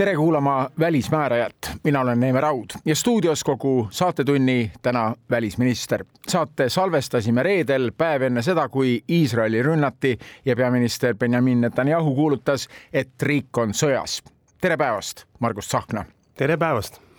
tere 0.00 0.16
kuulama 0.16 0.70
Välismäärajat, 0.78 1.54
mina 1.84 2.00
olen 2.00 2.20
Neeme 2.20 2.40
Raud 2.40 2.70
ja 2.84 2.96
stuudios 2.96 3.44
kogu 3.44 3.88
saatetunni 3.90 4.72
täna 4.82 5.14
välisminister. 5.30 6.04
saate 6.28 6.68
salvestasime 6.68 7.42
reedel, 7.42 7.92
päev 7.98 8.22
enne 8.22 8.42
seda, 8.42 8.68
kui 8.68 9.02
Iisraeli 9.08 9.62
rünnati 9.62 10.18
ja 10.44 10.56
peaminister 10.56 11.14
Benjamin 11.16 11.60
Netanyahu 11.60 12.14
kuulutas, 12.14 12.68
et 12.92 13.22
riik 13.22 13.58
on 13.58 13.70
sõjas. 13.70 14.22
tere 14.60 14.76
päevast, 14.76 15.24
Margus 15.38 15.68
Tsahkna. 15.68 16.04
tere 16.34 16.56
päevast 16.56 17.09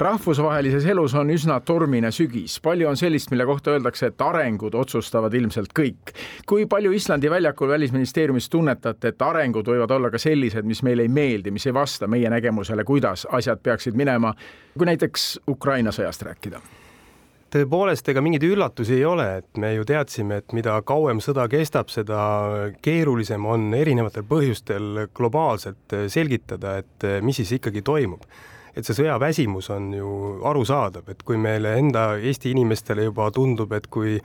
rahvusvahelises 0.00 0.84
elus 0.86 1.14
on 1.14 1.30
üsna 1.30 1.58
tormine 1.64 2.10
sügis, 2.14 2.56
palju 2.62 2.88
on 2.88 2.96
sellist, 2.96 3.30
mille 3.30 3.44
kohta 3.46 3.74
öeldakse, 3.74 4.10
et 4.10 4.24
arengud 4.24 4.74
otsustavad 4.74 5.34
ilmselt 5.34 5.72
kõik. 5.76 6.14
kui 6.46 6.66
palju 6.66 6.92
Islandi 6.92 7.30
väljakul 7.30 7.68
Välisministeeriumis 7.68 8.48
tunnetate, 8.48 9.08
et 9.08 9.22
arengud 9.22 9.66
võivad 9.66 9.90
olla 9.90 10.10
ka 10.10 10.18
sellised, 10.18 10.64
mis 10.64 10.82
meile 10.82 11.02
ei 11.06 11.08
meeldi, 11.08 11.50
mis 11.50 11.66
ei 11.66 11.74
vasta 11.74 12.08
meie 12.08 12.30
nägemusele, 12.30 12.84
kuidas 12.84 13.26
asjad 13.30 13.60
peaksid 13.62 13.96
minema, 13.96 14.34
kui 14.76 14.86
näiteks 14.88 15.40
Ukraina 15.48 15.92
sõjast 15.92 16.22
rääkida? 16.28 16.60
tõepoolest, 17.50 18.06
ega 18.06 18.22
mingeid 18.22 18.44
üllatusi 18.46 18.94
ei 18.94 19.04
ole, 19.04 19.24
et 19.40 19.58
me 19.58 19.72
ju 19.74 19.82
teadsime, 19.84 20.36
et 20.38 20.52
mida 20.54 20.76
kauem 20.86 21.18
sõda 21.18 21.48
kestab, 21.50 21.88
seda 21.90 22.20
keerulisem 22.82 23.42
on 23.42 23.74
erinevatel 23.74 24.22
põhjustel 24.22 25.08
globaalselt 25.10 25.96
selgitada, 26.14 26.76
et 26.78 27.08
mis 27.26 27.42
siis 27.42 27.56
ikkagi 27.58 27.82
toimub 27.82 28.22
et 28.76 28.86
see 28.86 28.96
sõjaväsimus 29.02 29.70
on 29.74 29.90
ju 29.94 30.14
arusaadav, 30.46 31.10
et 31.10 31.22
kui 31.26 31.38
meile 31.40 31.76
enda 31.78 32.14
Eesti 32.16 32.54
inimestele 32.54 33.08
juba 33.08 33.30
tundub, 33.34 33.72
et 33.76 33.86
kui 33.90 34.18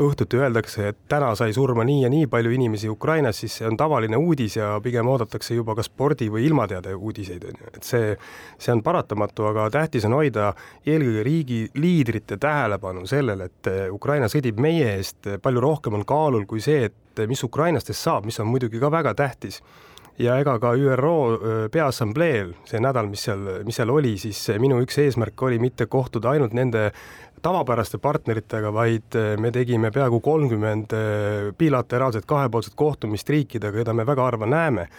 õhtuti 0.00 0.38
öeldakse, 0.40 0.88
et 0.90 0.98
täna 1.08 1.32
sai 1.36 1.52
surma 1.52 1.84
nii 1.84 2.04
ja 2.04 2.10
nii 2.12 2.28
palju 2.30 2.52
inimesi 2.54 2.88
Ukrainas, 2.88 3.40
siis 3.42 3.58
see 3.58 3.66
on 3.68 3.76
tavaline 3.76 4.16
uudis 4.16 4.56
ja 4.56 4.72
pigem 4.82 5.08
oodatakse 5.12 5.54
juba 5.54 5.74
ka 5.76 5.84
spordi 5.84 6.30
või 6.32 6.46
ilmateade 6.48 6.94
uudiseid, 6.94 7.44
on 7.50 7.60
ju, 7.60 7.72
et 7.74 7.86
see, 7.86 8.14
see 8.58 8.72
on 8.72 8.82
paratamatu, 8.86 9.50
aga 9.50 9.68
tähtis 9.74 10.06
on 10.08 10.16
hoida 10.16 10.52
eelkõige 10.86 11.26
riigi 11.26 11.60
liidrite 11.74 12.40
tähelepanu 12.40 13.04
sellele, 13.10 13.50
et 13.50 13.72
Ukraina 13.92 14.30
sõdib 14.32 14.60
meie 14.60 14.96
eest, 14.96 15.34
palju 15.42 15.64
rohkem 15.64 16.00
on 16.00 16.06
kaalul 16.08 16.48
kui 16.48 16.64
see, 16.64 16.88
et 16.90 17.26
mis 17.28 17.44
Ukrainastest 17.44 18.00
saab, 18.00 18.28
mis 18.28 18.40
on 18.40 18.48
muidugi 18.48 18.80
ka 18.80 18.92
väga 18.92 19.14
tähtis 19.18 19.60
ja 20.20 20.36
ega 20.40 20.56
ka 20.60 20.74
ÜRO 20.76 21.16
Peaassambleel 21.72 22.54
see 22.68 22.80
nädal, 22.82 23.08
mis 23.10 23.24
seal, 23.28 23.46
mis 23.66 23.80
seal 23.80 23.92
oli, 23.92 24.16
siis 24.20 24.42
minu 24.60 24.80
üks 24.84 25.00
eesmärk 25.02 25.42
oli 25.48 25.60
mitte 25.62 25.86
kohtuda 25.90 26.34
ainult 26.34 26.56
nende 26.56 26.90
tavapäraste 27.40 27.96
partneritega, 28.02 28.72
vaid 28.72 29.16
me 29.40 29.48
tegime 29.54 29.88
peaaegu 29.94 30.20
kolmkümmend 30.20 30.92
bilateraalset 31.58 32.26
kahepoolset 32.28 32.76
kohtumist 32.76 33.32
riikidega, 33.32 33.78
keda 33.80 33.96
me 33.96 34.04
väga 34.06 34.28
harva 34.28 34.48
näeme 34.50 34.90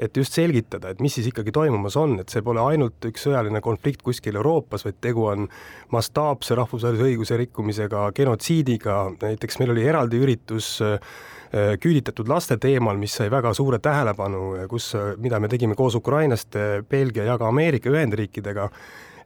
et 0.00 0.16
just 0.16 0.32
selgitada, 0.32 0.94
et 0.94 1.00
mis 1.04 1.12
siis 1.12 1.26
ikkagi 1.28 1.52
toimumas 1.52 1.96
on, 2.00 2.14
et 2.22 2.32
see 2.32 2.40
pole 2.44 2.62
ainult 2.62 3.04
üks 3.04 3.26
sõjaline 3.26 3.60
konflikt 3.60 4.00
kuskil 4.06 4.38
Euroopas, 4.40 4.86
vaid 4.86 4.96
tegu 5.04 5.26
on 5.28 5.44
mastaapse 5.92 6.56
rahvusvahelise 6.56 7.04
õiguse 7.10 7.36
rikkumisega, 7.36 8.06
genotsiidiga, 8.16 9.02
näiteks 9.20 9.60
meil 9.60 9.74
oli 9.74 9.84
eraldi 9.90 10.22
üritus 10.24 10.78
äh, 10.86 10.96
Äh, 10.96 11.39
küüditatud 11.50 12.28
laste 12.30 12.56
teemal, 12.62 12.98
mis 13.00 13.16
sai 13.18 13.30
väga 13.30 13.50
suure 13.54 13.80
tähelepanu, 13.82 14.68
kus, 14.70 14.92
mida 15.18 15.40
me 15.42 15.48
tegime 15.50 15.74
koos 15.74 15.96
Ukrainaste, 15.98 16.84
Belgia 16.90 17.24
ja 17.26 17.38
ka 17.38 17.48
Ameerika 17.50 17.90
Ühendriikidega 17.90 18.68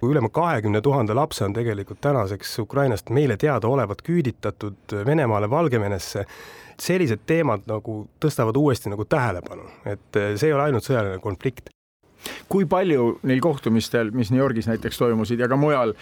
kui 0.05 0.13
üle 0.13 0.21
kahekümne 0.33 0.83
tuhande 0.85 1.15
lapse 1.17 1.45
on 1.45 1.55
tegelikult 1.57 2.01
tänaseks 2.05 2.59
Ukrainast 2.59 3.11
meile 3.11 3.37
teadaolevalt 3.41 4.03
küüditatud 4.05 4.93
Venemaale, 5.07 5.49
Valgevenesse, 5.51 6.27
sellised 6.81 7.25
teemad 7.27 7.65
nagu 7.71 8.03
tõstavad 8.21 8.57
uuesti 8.61 8.93
nagu 8.93 9.07
tähelepanu, 9.09 9.65
et 9.89 10.21
see 10.37 10.51
ei 10.51 10.57
ole 10.57 10.69
ainult 10.69 10.85
sõjaline 10.85 11.23
konflikt. 11.25 11.71
kui 12.49 12.65
palju 12.65 13.19
neil 13.23 13.41
kohtumistel, 13.41 14.11
mis 14.11 14.31
New 14.33 14.41
Yorgis 14.41 14.67
näiteks 14.69 14.99
toimusid 14.99 15.41
ja 15.41 15.49
ka 15.49 15.57
mujal, 15.57 15.93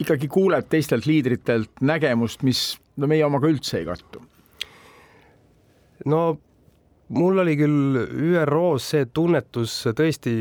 ikkagi 0.00 0.28
kuuled 0.28 0.68
teistelt 0.68 1.06
liidritelt 1.06 1.80
nägemust, 1.80 2.42
mis 2.42 2.78
no 2.96 3.06
meie 3.06 3.24
omaga 3.24 3.48
üldse 3.48 3.78
ei 3.78 3.84
kattu? 3.84 4.22
No 6.08 6.22
mul 7.10 7.42
oli 7.42 7.56
küll 7.58 8.00
ÜRO-s 8.06 8.90
see 8.94 9.06
tunnetus 9.14 9.76
tõesti 9.96 10.32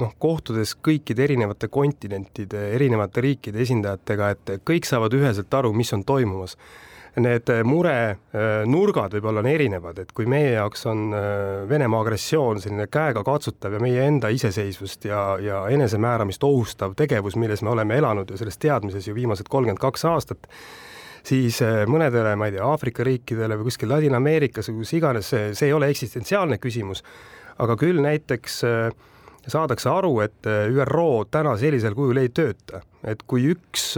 noh, 0.00 0.14
kohtudes 0.22 0.76
kõikide 0.78 1.26
erinevate 1.26 1.68
kontinentide, 1.72 2.70
erinevate 2.76 3.24
riikide 3.24 3.62
esindajatega, 3.66 4.34
et 4.34 4.52
kõik 4.66 4.86
saavad 4.86 5.16
üheselt 5.18 5.54
aru, 5.54 5.72
mis 5.76 5.92
on 5.96 6.04
toimumas. 6.06 6.56
Need 7.16 7.48
murenurgad 7.64 9.14
äh, 9.14 9.16
võib-olla 9.16 9.40
on 9.40 9.46
erinevad, 9.48 10.02
et 10.02 10.10
kui 10.12 10.26
meie 10.28 10.50
jaoks 10.52 10.82
on 10.90 11.14
äh, 11.16 11.62
Venemaa 11.68 12.02
agressioon 12.04 12.60
selline 12.60 12.90
käegakatsutav 12.92 13.72
ja 13.72 13.80
meie 13.80 14.02
enda 14.04 14.28
iseseisvust 14.28 15.08
ja, 15.08 15.22
ja 15.40 15.62
enesemääramist 15.72 16.44
ohustav 16.44 16.92
tegevus, 16.98 17.38
milles 17.40 17.64
me 17.64 17.72
oleme 17.72 17.96
elanud 17.96 18.28
ju 18.28 18.36
selles 18.36 18.60
teadmises 18.60 19.08
ju 19.08 19.16
viimased 19.16 19.48
kolmkümmend 19.48 19.80
kaks 19.80 20.04
aastat, 20.12 20.44
siis 21.26 21.60
äh, 21.64 21.84
mõnedele, 21.90 22.34
ma 22.38 22.48
ei 22.48 22.56
tea, 22.56 22.66
Aafrika 22.66 23.06
riikidele 23.06 23.58
või 23.58 23.70
kuskil 23.70 23.90
Ladina-Ameerikas 23.92 24.70
või 24.70 24.82
kus 24.82 24.94
iganes, 24.98 25.32
see, 25.32 25.50
see 25.58 25.70
ei 25.70 25.76
ole 25.76 25.90
eksistentsiaalne 25.92 26.60
küsimus, 26.62 27.02
aga 27.62 27.78
küll 27.80 28.02
näiteks 28.04 28.60
äh, 28.66 28.92
saadakse 29.46 29.90
aru, 29.90 30.20
et 30.26 30.46
äh, 30.50 30.68
ÜRO 30.70 31.26
täna 31.30 31.56
sellisel 31.60 31.96
kujul 31.98 32.22
ei 32.22 32.30
tööta, 32.34 32.84
et 33.06 33.26
kui 33.26 33.50
üks 33.54 33.94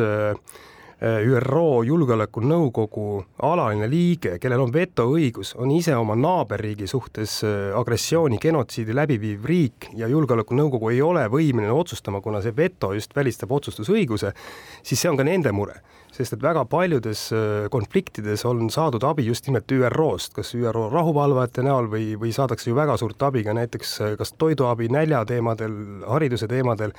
ÜRO 0.98 1.84
Julgeolekunõukogu 1.86 3.04
alaline 3.46 3.86
liige, 3.86 4.32
kellel 4.42 4.64
on 4.64 4.72
vetoõigus, 4.74 5.52
on 5.54 5.70
ise 5.70 5.92
oma 5.94 6.16
naaberriigi 6.18 6.88
suhtes 6.90 7.36
agressiooni, 7.78 8.40
genotsiidi 8.42 8.96
läbi 8.98 9.20
viiv 9.22 9.46
riik 9.46 9.86
ja 10.00 10.08
Julgeolekunõukogu 10.10 10.90
ei 10.90 10.98
ole 11.06 11.22
võimeline 11.30 11.70
otsustama, 11.70 12.18
kuna 12.24 12.42
see 12.42 12.56
veto 12.56 12.90
just 12.98 13.14
välistab 13.14 13.54
otsustusõiguse, 13.54 14.34
siis 14.82 14.98
see 14.98 15.12
on 15.12 15.20
ka 15.20 15.28
nende 15.28 15.54
mure 15.54 15.78
sest 16.18 16.34
et 16.34 16.42
väga 16.42 16.64
paljudes 16.66 17.28
äh, 17.32 17.68
konfliktides 17.70 18.42
on 18.48 18.66
saadud 18.74 19.04
abi 19.06 19.26
just 19.28 19.46
nimelt 19.46 19.70
ÜRO-st, 19.70 20.34
kas 20.34 20.50
ÜRO 20.58 20.88
rahuvalvajate 20.90 21.62
näol 21.66 21.86
või, 21.92 22.08
või 22.18 22.32
saadakse 22.34 22.70
ju 22.70 22.76
väga 22.78 22.96
suurt 22.98 23.22
abi 23.22 23.44
ka 23.46 23.54
näiteks 23.54 23.92
äh, 24.02 24.16
kas 24.18 24.34
toiduabi, 24.38 24.90
nälja 24.92 25.22
teemadel, 25.28 25.76
hariduse 26.10 26.48
teemadel, 26.50 26.94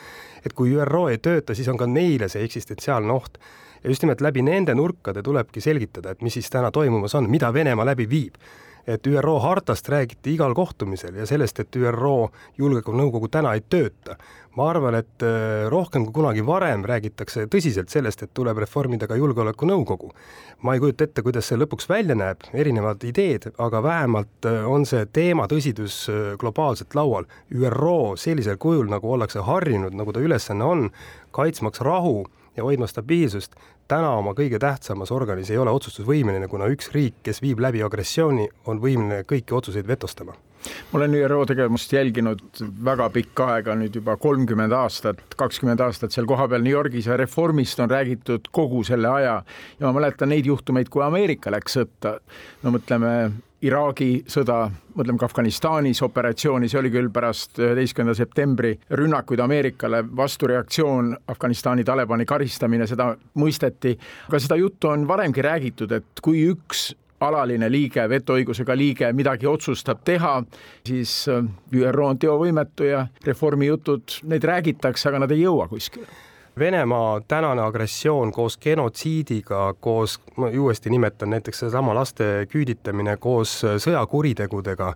et 0.45 0.55
kui 0.55 0.71
ÜRO 0.77 1.09
ei 1.11 1.19
tööta, 1.19 1.55
siis 1.57 1.67
on 1.71 1.79
ka 1.79 1.89
neile 1.89 2.31
see 2.31 2.45
eksistentsiaalne 2.47 3.11
oht. 3.13 3.41
ja 3.83 3.89
just 3.89 4.03
nimelt 4.03 4.21
läbi 4.21 4.41
nende 4.43 4.75
nurkade 4.75 5.23
tulebki 5.23 5.61
selgitada, 5.61 6.11
et 6.11 6.21
mis 6.21 6.33
siis 6.33 6.49
täna 6.49 6.71
toimumas 6.71 7.15
on, 7.15 7.29
mida 7.29 7.53
Venemaa 7.53 7.85
läbi 7.91 8.09
viib 8.09 8.39
et 8.89 9.07
ÜRO 9.07 9.39
hartast 9.39 9.89
räägiti 9.89 10.33
igal 10.33 10.53
kohtumisel 10.57 11.15
ja 11.15 11.25
sellest, 11.29 11.59
et 11.59 11.75
ÜRO 11.75 12.29
Julgeolekunõukogu 12.57 13.29
täna 13.29 13.53
ei 13.53 13.61
tööta. 13.61 14.17
ma 14.57 14.65
arvan, 14.69 14.95
et 14.95 15.23
äh, 15.23 15.69
rohkem 15.69 16.03
kui 16.07 16.13
kunagi 16.13 16.41
varem 16.45 16.81
räägitakse 16.83 17.45
tõsiselt 17.53 17.93
sellest, 17.93 18.23
et 18.23 18.31
tuleb 18.33 18.57
reformida 18.57 19.07
ka 19.07 19.15
Julgeolekunõukogu. 19.15 20.09
ma 20.61 20.73
ei 20.73 20.79
kujuta 20.79 21.03
ette, 21.03 21.21
kuidas 21.21 21.47
see 21.47 21.57
lõpuks 21.57 21.89
välja 21.89 22.15
näeb, 22.15 22.49
erinevad 22.53 23.03
ideed, 23.03 23.51
aga 23.57 23.83
vähemalt 23.83 24.45
äh, 24.45 24.65
on 24.67 24.85
see 24.85 25.05
teema 25.05 25.47
tõsidus 25.47 26.09
äh, 26.09 26.35
globaalselt 26.37 26.95
laual. 26.95 27.29
ÜRO 27.53 28.17
sellisel 28.17 28.57
kujul, 28.57 28.89
nagu 28.89 29.11
ollakse 29.11 29.39
harjunud, 29.39 29.93
nagu 29.93 30.13
ta 30.13 30.19
ülesanne 30.19 30.65
on, 30.65 30.89
kaitsmaks 31.31 31.81
rahu 31.81 32.25
ja 32.57 32.63
hoidma 32.63 32.87
stabiilsust, 32.87 33.55
täna 33.89 34.11
oma 34.19 34.35
kõige 34.37 34.59
tähtsamas 34.61 35.11
organis 35.11 35.49
ei 35.49 35.57
ole 35.57 35.71
otsustusvõimeline, 35.73 36.47
kuna 36.47 36.69
üks 36.69 36.91
riik, 36.93 37.23
kes 37.25 37.41
viib 37.41 37.61
läbi 37.63 37.81
agressiooni, 37.85 38.45
on 38.69 38.81
võimeline 38.83 39.23
kõiki 39.29 39.55
otsuseid 39.57 39.89
vetostama 39.89 40.37
ma 40.91 40.99
olen 40.99 41.17
ÜRO 41.19 41.45
tegevust 41.49 41.93
jälginud 41.93 42.63
väga 42.85 43.09
pikka 43.13 43.49
aega, 43.55 43.75
nüüd 43.79 43.95
juba 43.99 44.17
kolmkümmend 44.17 44.73
aastat, 44.75 45.21
kakskümmend 45.39 45.81
aastat 45.85 46.15
seal 46.15 46.27
kohapeal 46.29 46.63
New 46.63 46.73
Yorgis 46.73 47.09
ja 47.09 47.17
reformist 47.17 47.79
on 47.79 47.91
räägitud 47.91 48.49
kogu 48.51 48.83
selle 48.83 49.07
aja 49.07 49.35
ja 49.79 49.85
ma 49.85 49.93
mäletan 49.99 50.33
neid 50.33 50.49
juhtumeid, 50.49 50.89
kui 50.89 51.03
Ameerika 51.05 51.51
läks 51.51 51.79
sõtta. 51.79 52.19
no 52.63 52.75
mõtleme 52.75 53.31
Iraagi 53.59 54.21
sõda, 54.31 54.69
mõtleme 54.95 55.19
ka 55.19 55.27
Afganistanis 55.27 55.99
operatsiooni, 56.05 56.69
see 56.71 56.79
oli 56.79 56.91
küll 56.93 57.09
pärast 57.11 57.59
üheteistkümnenda 57.59 58.15
septembri 58.15 58.71
rünnakuid 58.95 59.41
Ameerikale, 59.43 59.99
vastureaktsioon 60.15 61.11
Afganistani 61.27 61.83
Talibani 61.83 62.27
karistamine, 62.29 62.87
seda 62.87 63.09
mõisteti, 63.35 63.97
aga 64.29 64.39
seda 64.39 64.55
juttu 64.61 64.87
on 64.93 65.03
varemgi 65.09 65.43
räägitud, 65.43 65.91
et 65.91 66.23
kui 66.23 66.45
üks 66.53 66.93
alaline 67.19 67.69
liige, 67.71 68.05
vetoõigusega 68.09 68.77
liige 68.77 69.11
midagi 69.13 69.47
otsustab 69.47 70.03
teha, 70.05 70.39
siis 70.87 71.25
ÜRO 71.75 72.07
on 72.07 72.19
teovõimetu 72.19 72.87
ja 72.87 73.05
reformi 73.25 73.67
jutud, 73.67 74.19
neid 74.29 74.43
räägitakse, 74.43 75.09
aga 75.09 75.25
nad 75.25 75.31
ei 75.35 75.43
jõua 75.43 75.67
kuskile. 75.71 76.07
Venemaa 76.59 77.21
tänane 77.27 77.61
agressioon 77.61 78.31
koos 78.31 78.57
genotsiidiga, 78.57 79.73
koos, 79.79 80.19
ma 80.35 80.49
uuesti 80.59 80.89
nimetan 80.89 81.29
näiteks 81.29 81.59
sedasama 81.59 81.93
laste 81.95 82.47
küüditamine 82.51 83.17
koos 83.17 83.61
sõjakuritegudega, 83.77 84.89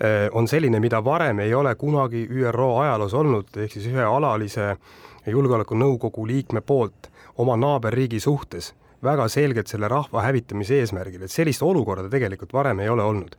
eh, 0.00 0.28
on 0.32 0.48
selline, 0.48 0.80
mida 0.80 1.04
varem 1.04 1.38
ei 1.44 1.54
ole 1.54 1.74
kunagi 1.74 2.26
ÜRO 2.30 2.70
ajaloos 2.80 3.14
olnud, 3.14 3.56
ehk 3.56 3.72
siis 3.72 3.90
ühe 3.92 4.04
alalise 4.04 4.76
julgeolekunõukogu 5.26 6.26
liikme 6.26 6.60
poolt 6.60 7.10
oma 7.36 7.56
naaberriigi 7.56 8.20
suhtes 8.20 8.74
väga 9.04 9.28
selgelt 9.28 9.70
selle 9.70 9.88
rahva 9.88 10.24
hävitamise 10.24 10.80
eesmärgil, 10.80 11.22
et 11.24 11.32
sellist 11.32 11.62
olukorda 11.62 12.08
tegelikult 12.12 12.52
varem 12.52 12.80
ei 12.80 12.88
ole 12.88 13.04
olnud 13.04 13.38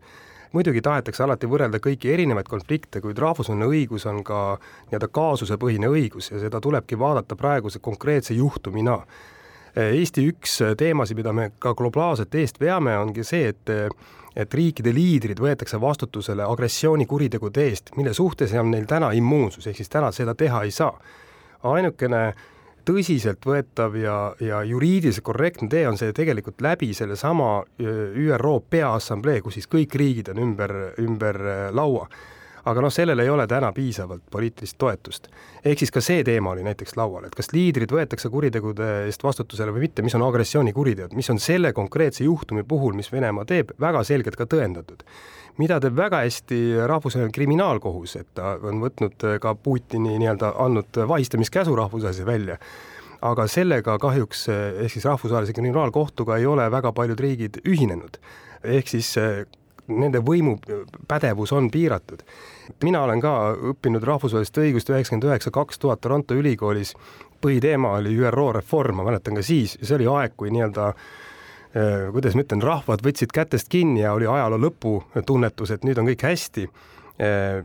muidugi 0.55 0.81
tahetakse 0.81 1.23
alati 1.25 1.49
võrrelda 1.51 1.81
kõiki 1.83 2.11
erinevaid 2.13 2.47
konflikte, 2.47 3.01
kuid 3.03 3.19
rahvusvaheline 3.19 3.67
õigus 3.67 4.05
on 4.09 4.21
ka 4.23 4.57
nii-öelda 4.87 5.09
kaasusepõhine 5.17 5.89
õigus 5.91 6.31
ja 6.31 6.39
seda 6.39 6.61
tulebki 6.63 6.99
vaadata 6.99 7.35
praeguse 7.39 7.81
konkreetse 7.83 8.37
juhtumina. 8.37 9.01
Eesti 9.75 10.23
üks 10.31 10.61
teemasid, 10.79 11.19
mida 11.19 11.33
me 11.35 11.49
ka 11.59 11.73
globaalselt 11.75 12.35
eest 12.39 12.61
veame, 12.61 12.95
ongi 12.97 13.27
see, 13.27 13.51
et 13.51 13.75
et 14.35 14.51
riikide 14.51 14.91
liidrid 14.91 15.39
võetakse 15.39 15.77
vastutusele 15.79 16.43
agressioonikuritegude 16.43 17.69
eest, 17.69 17.93
mille 17.95 18.11
suhtes 18.13 18.51
on 18.59 18.67
neil 18.73 18.83
täna 18.83 19.13
immuunsus, 19.15 19.67
ehk 19.67 19.79
siis 19.79 19.91
täna 19.91 20.09
seda 20.11 20.33
teha 20.35 20.65
ei 20.67 20.73
saa. 20.75 20.91
ainukene 21.63 22.19
äh, 22.27 22.35
tõsiseltvõetav 22.85 23.97
ja, 23.99 24.17
ja 24.39 24.61
juriidiliselt 24.67 25.25
korrektne 25.25 25.69
tee 25.71 25.87
on 25.89 25.97
see 25.99 26.13
tegelikult 26.15 26.61
läbi 26.61 26.93
sellesama 26.93 27.63
ÜRO 27.81 28.59
Peaassamblee, 28.69 29.41
kus 29.41 29.59
siis 29.59 29.69
kõik 29.71 29.95
riigid 29.97 30.31
on 30.33 30.41
ümber, 30.45 30.75
ümber 31.01 31.41
laua. 31.75 32.07
Aga 32.65 32.81
noh, 32.81 32.93
sellel 32.93 33.21
ei 33.21 33.29
ole 33.29 33.45
täna 33.47 33.71
piisavalt 33.73 34.23
poliitilist 34.31 34.77
toetust. 34.81 35.27
ehk 35.65 35.79
siis 35.79 35.91
ka 35.91 36.01
see 36.01 36.23
teema 36.23 36.51
oli 36.51 36.63
näiteks 36.65 36.97
laual, 36.97 37.25
et 37.25 37.35
kas 37.35 37.51
liidrid 37.53 37.91
võetakse 37.91 38.29
kuritegude 38.29 38.89
eest 39.05 39.23
vastutusele 39.23 39.73
või 39.75 39.85
mitte, 39.87 40.01
mis 40.05 40.15
on 40.15 40.25
agressioonikuriteod, 40.25 41.13
mis 41.13 41.29
on 41.29 41.39
selle 41.39 41.73
konkreetse 41.73 42.23
juhtumi 42.23 42.63
puhul, 42.63 42.93
mis 42.93 43.11
Venemaa 43.11 43.45
teeb, 43.45 43.71
väga 43.79 44.03
selgelt 44.03 44.35
ka 44.35 44.49
tõendatud 44.49 45.05
mida 45.57 45.77
teeb 45.79 45.95
väga 45.95 46.19
hästi 46.25 46.57
rahvusvaheline 46.89 47.31
kriminaalkohus, 47.31 48.17
et 48.19 48.27
ta 48.35 48.57
on 48.59 48.81
võtnud 48.83 49.23
ka 49.39 49.53
Putini 49.55 50.17
nii-öelda 50.19 50.51
andnud 50.59 50.99
vahistamiskäsu 51.07 51.75
rahvusvahelise 51.79 52.25
välja 52.27 52.59
aga 53.25 53.47
sellega 53.49 53.97
kahjuks 54.01 54.47
ehk 54.51 54.91
siis 54.91 55.05
rahvusvahelise 55.07 55.55
kriminaalkohtuga 55.55 56.37
ei 56.41 56.45
ole 56.49 56.65
väga 56.71 56.91
paljud 56.91 57.19
riigid 57.19 57.61
ühinenud. 57.65 58.19
ehk 58.63 58.87
siis 58.87 59.15
nende 59.87 60.21
võimupädevus 60.25 61.53
on 61.53 61.69
piiratud. 61.71 62.23
mina 62.83 63.03
olen 63.03 63.21
ka 63.21 63.35
õppinud 63.73 64.03
rahvusvahelist 64.03 64.57
õigust 64.57 64.89
üheksakümmend 64.89 65.29
üheksa, 65.29 65.51
kaks 65.51 65.79
tuhat 65.79 66.01
Toronto 66.01 66.33
ülikoolis, 66.33 66.95
põhiteema 67.41 67.97
oli 67.99 68.17
ÜRO 68.17 68.51
reform, 68.51 68.95
ma 68.95 69.03
mäletan 69.03 69.35
ka 69.35 69.41
siis, 69.45 69.77
see 69.81 69.95
oli 69.95 70.07
aeg, 70.09 70.33
kui 70.37 70.49
nii-öelda 70.51 70.93
Äh, 71.75 72.07
kuidas 72.15 72.37
ma 72.37 72.43
ütlen, 72.45 72.61
rahvad 72.63 73.01
võtsid 73.03 73.33
kätest 73.35 73.67
kinni 73.67 73.99
ja 73.99 74.13
oli 74.15 74.29
ajaloo 74.31 74.61
lõpu 74.63 74.91
tunnetus, 75.27 75.73
et 75.75 75.83
nüüd 75.83 75.97
on 75.99 76.07
kõik 76.07 76.21
hästi. 76.23 76.69
Äh, 77.15 77.63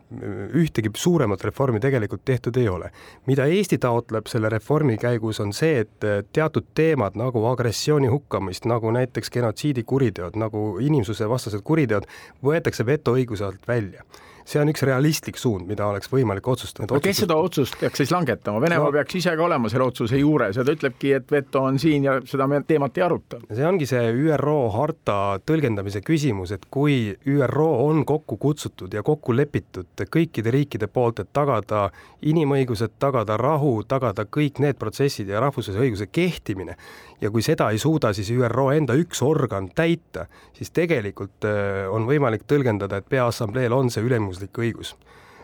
ühtegi 0.55 0.93
suuremat 0.95 1.43
reformi 1.43 1.81
tegelikult 1.83 2.21
tehtud 2.25 2.57
ei 2.57 2.69
ole. 2.69 2.93
mida 3.27 3.49
Eesti 3.51 3.79
taotleb 3.83 4.29
selle 4.31 4.49
reformi 4.49 4.95
käigus, 4.97 5.41
on 5.43 5.51
see, 5.53 5.81
et 5.83 6.07
äh, 6.07 6.21
teatud 6.33 6.69
teemad 6.75 7.19
nagu 7.19 7.43
agressiooni 7.51 8.07
hukkamist, 8.13 8.69
nagu 8.71 8.93
näiteks 8.95 9.31
genotsiidikuriteod, 9.35 10.39
nagu 10.39 10.79
inimsusevastased 10.79 11.67
kuriteod, 11.67 12.07
võetakse 12.47 12.87
vetoõiguse 12.87 13.49
alt 13.49 13.67
välja 13.67 14.07
see 14.45 14.61
on 14.61 14.71
üks 14.73 14.83
realistlik 14.87 15.39
suund, 15.41 15.67
mida 15.69 15.87
oleks 15.87 16.11
võimalik 16.13 16.47
otsustada. 16.49 16.89
aga 16.91 17.03
kes 17.05 17.23
seda 17.25 17.37
otsust 17.41 17.79
peaks 17.81 18.03
siis 18.03 18.13
langetama, 18.15 18.61
Venemaa 18.63 18.91
no, 18.91 18.95
peaks 18.95 19.19
ise 19.21 19.35
ka 19.37 19.45
olema 19.45 19.71
selle 19.73 19.87
otsuse 19.91 20.21
juures 20.21 20.57
ja 20.57 20.65
ta 20.67 20.75
ütlebki, 20.77 21.15
et 21.19 21.31
veto 21.33 21.65
on 21.69 21.79
siin 21.83 22.07
ja 22.09 22.17
seda 22.27 22.47
me 22.51 22.63
teemat 22.67 22.99
ei 22.99 23.07
aruta. 23.07 23.41
see 23.53 23.67
ongi 23.67 23.89
see 23.91 24.13
ÜRO 24.25 24.59
harta 24.75 25.19
tõlgendamise 25.47 26.03
küsimus, 26.07 26.55
et 26.57 26.67
kui 26.71 27.17
ÜRO 27.27 27.71
on 27.87 28.05
kokku 28.09 28.37
kutsutud 28.41 28.95
ja 28.95 29.03
kokku 29.07 29.37
lepitud 29.37 30.07
kõikide 30.11 30.55
riikide 30.55 30.89
poolt, 30.89 31.21
et 31.21 31.33
tagada 31.33 31.89
inimõigused, 32.23 32.97
tagada 32.99 33.37
rahu, 33.41 33.81
tagada 33.89 34.27
kõik 34.27 34.61
need 34.61 34.79
protsessid 34.81 35.29
ja 35.29 35.41
rahvusvahelise 35.41 35.87
õiguse 35.87 36.11
kehtimine 36.13 36.77
ja 37.21 37.31
kui 37.31 37.43
seda 37.45 37.71
ei 37.71 37.79
suuda 37.79 38.13
siis 38.17 38.31
ÜRO 38.33 38.71
enda 38.75 38.97
üks 38.99 39.23
organ 39.27 39.71
täita, 39.77 40.27
siis 40.57 40.73
tegelikult 40.77 41.47
äh, 41.49 41.87
on 41.93 42.09
võimalik 42.09 42.47
tõlgendada, 42.49 43.01
et 43.01 43.09
Peaassambleel 43.09 43.77
on 43.77 43.91
see 43.93 44.05
ülemuslik 44.07 44.57
õigus. 44.59 44.97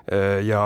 Äh, 0.07 0.43
ja 0.47 0.63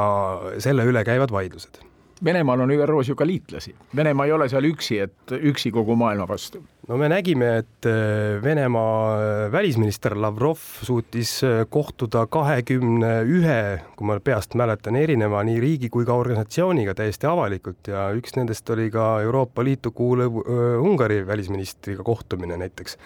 selle 0.62 0.86
üle 0.88 1.04
käivad 1.06 1.32
vaidlused 1.34 1.89
Venemaal 2.24 2.60
on 2.60 2.70
ÜRO-s 2.70 3.08
ju 3.08 3.14
ka 3.16 3.26
liitlasi, 3.26 3.74
Venemaa 3.96 4.26
ei 4.26 4.32
ole 4.32 4.48
seal 4.48 4.66
üksi, 4.68 4.98
et 5.00 5.32
üksi 5.32 5.70
kogu 5.72 5.94
maailma 5.96 6.26
vastu. 6.28 6.60
no 6.88 6.96
me 6.96 7.08
nägime, 7.08 7.48
et 7.62 7.86
äh, 7.86 8.42
Venemaa 8.42 9.14
äh, 9.14 9.52
välisminister 9.52 10.20
Lavrov 10.20 10.58
suutis 10.82 11.44
äh, 11.44 11.64
kohtuda 11.68 12.26
kahekümne 12.26 13.12
ühe, 13.24 13.80
kui 13.96 14.06
ma 14.06 14.18
peast 14.20 14.54
mäletan, 14.54 14.96
erineva 14.96 15.40
nii 15.44 15.60
riigi 15.60 15.88
kui 15.88 16.04
ka 16.04 16.12
organisatsiooniga 16.12 16.94
täiesti 16.94 17.26
avalikult 17.26 17.88
ja 17.88 18.10
üks 18.16 18.36
nendest 18.36 18.70
oli 18.70 18.90
ka 18.90 19.22
Euroopa 19.22 19.64
Liitu 19.64 19.90
kuuluv 19.90 20.42
Ungari 20.80 21.22
välisministriga 21.26 22.02
kohtumine 22.02 22.56
näiteks. 22.56 22.98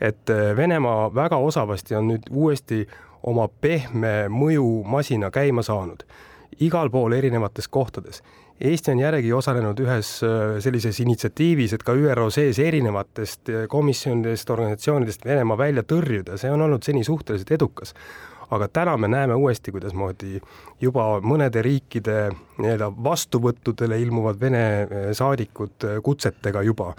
et 0.00 0.30
Venemaa 0.56 1.14
väga 1.14 1.36
osavasti 1.36 1.94
on 1.94 2.08
nüüd 2.08 2.30
uuesti 2.30 2.86
oma 3.22 3.48
pehme 3.48 4.28
mõjumasina 4.28 5.30
käima 5.30 5.62
saanud 5.62 6.06
igal 6.60 6.90
pool 6.90 7.12
erinevates 7.12 7.68
kohtades 7.68 8.22
Eesti 8.60 8.92
on 8.92 9.00
järgi 9.02 9.32
osalenud 9.34 9.80
ühes 9.82 10.08
äh, 10.22 10.60
sellises 10.62 11.00
initsiatiivis, 11.02 11.72
et 11.74 11.82
ka 11.82 11.96
ÜRO 11.98 12.28
sees 12.30 12.60
erinevatest 12.62 13.50
äh, 13.50 13.64
komisjonidest, 13.68 14.50
organisatsioonidest 14.54 15.26
Venemaa 15.26 15.58
välja 15.58 15.82
tõrjuda, 15.82 16.38
see 16.38 16.52
on 16.54 16.62
olnud 16.62 16.86
seni 16.86 17.02
suhteliselt 17.04 17.50
edukas. 17.50 17.94
aga 18.54 18.68
täna 18.68 18.96
me 18.96 19.08
näeme 19.08 19.34
uuesti, 19.34 19.72
kuidasmoodi 19.72 20.40
juba 20.80 21.18
mõnede 21.24 21.62
riikide 21.64 22.28
nii-öelda 22.58 22.92
vastuvõttudele 23.04 23.98
ilmuvad 24.00 24.40
Vene 24.40 24.64
äh, 24.82 25.06
saadikud 25.12 25.88
kutsetega 26.02 26.62
juba 26.62 26.92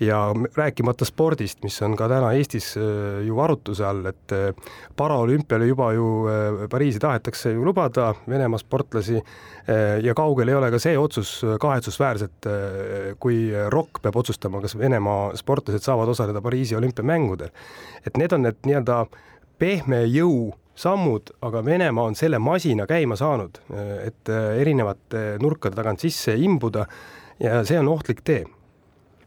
ja 0.00 0.34
rääkimata 0.56 1.04
spordist, 1.04 1.62
mis 1.62 1.76
on 1.82 1.96
ka 1.96 2.08
täna 2.10 2.32
Eestis 2.34 2.74
äh, 2.76 3.22
ju 3.26 3.38
arutluse 3.40 3.84
all, 3.86 4.04
et 4.10 4.32
äh, 4.34 4.72
paraolümpiale 4.96 5.66
juba 5.66 5.92
ju 5.94 6.06
äh, 6.28 6.64
Pariisi 6.70 6.98
tahetakse 6.98 7.52
ju 7.52 7.64
lubada 7.64 8.14
Venemaa 8.28 8.58
sportlasi 8.58 9.22
ja 10.02 10.12
kaugel 10.14 10.48
ei 10.48 10.54
ole 10.54 10.68
ka 10.70 10.78
see 10.78 10.92
otsus 11.00 11.30
kahetsusväärselt, 11.60 12.46
kui 13.20 13.46
ROK 13.72 14.02
peab 14.04 14.18
otsustama, 14.20 14.60
kas 14.60 14.74
Venemaa 14.76 15.30
sportlased 15.40 15.86
saavad 15.86 16.10
osaleda 16.12 16.42
Pariisi 16.44 16.76
olümpiamängudel. 16.76 17.48
et 18.06 18.16
need 18.16 18.32
on 18.32 18.42
need 18.44 18.58
nii-öelda 18.66 19.06
pehme 19.58 20.02
jõu 20.04 20.52
sammud, 20.76 21.32
aga 21.40 21.64
Venemaa 21.64 22.04
on 22.04 22.14
selle 22.14 22.38
masina 22.38 22.84
käima 22.86 23.16
saanud, 23.16 23.56
et 24.04 24.28
erinevate 24.60 25.38
nurkade 25.40 25.76
tagant 25.76 26.04
sisse 26.04 26.36
imbuda 26.36 26.84
ja 27.40 27.64
see 27.64 27.78
on 27.78 27.88
ohtlik 27.88 28.20
tee 28.20 28.44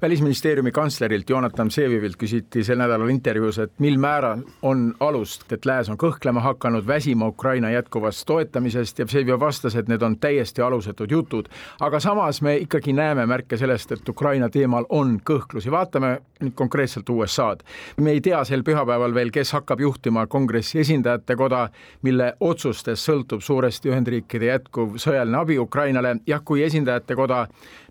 välisministeeriumi 0.01 0.71
kantslerilt 0.71 1.29
Jonathan 1.29 1.67
Vsevivilt 1.67 2.17
küsiti 2.21 2.63
sel 2.63 2.77
nädalal 2.77 3.09
intervjuus, 3.09 3.57
et 3.59 3.71
mil 3.79 3.97
määral 3.97 4.43
on 4.61 4.93
alust, 4.99 5.47
et 5.51 5.65
lääs 5.65 5.89
on 5.89 5.97
kõhklema 5.97 6.43
hakanud, 6.45 6.85
väsima 6.87 7.27
Ukraina 7.27 7.71
jätkuvast 7.71 8.25
toetamisest 8.29 8.99
ja 8.99 9.05
Vseviov 9.05 9.39
vastas, 9.39 9.75
et 9.75 9.87
need 9.89 10.01
on 10.01 10.19
täiesti 10.19 10.61
alusetud 10.61 11.11
jutud. 11.11 11.49
aga 11.79 11.99
samas 11.99 12.41
me 12.41 12.57
ikkagi 12.57 12.93
näeme 12.93 13.25
märke 13.25 13.57
sellest, 13.57 13.91
et 13.91 14.09
Ukraina 14.09 14.49
teemal 14.49 14.85
on 14.89 15.19
kõhklusi, 15.29 15.71
vaatame 15.71 16.19
nüüd 16.41 16.53
konkreetselt 16.55 17.09
USA-d. 17.09 17.63
me 17.97 18.11
ei 18.11 18.21
tea 18.21 18.43
sel 18.43 18.63
pühapäeval 18.63 19.13
veel, 19.13 19.31
kes 19.31 19.51
hakkab 19.51 19.81
juhtima 19.81 20.27
kongressi 20.27 20.79
esindajate 20.79 21.35
koda, 21.35 21.69
mille 22.01 22.33
otsustest 22.39 23.09
sõltub 23.09 23.41
suuresti 23.41 23.89
Ühendriikide 23.89 24.45
jätkuv 24.45 24.97
sõjaline 24.97 25.37
abi 25.37 25.57
Ukrainale, 25.59 26.17
jah, 26.27 26.43
kui 26.43 26.63
esindajate 26.63 27.15
koda 27.15 27.47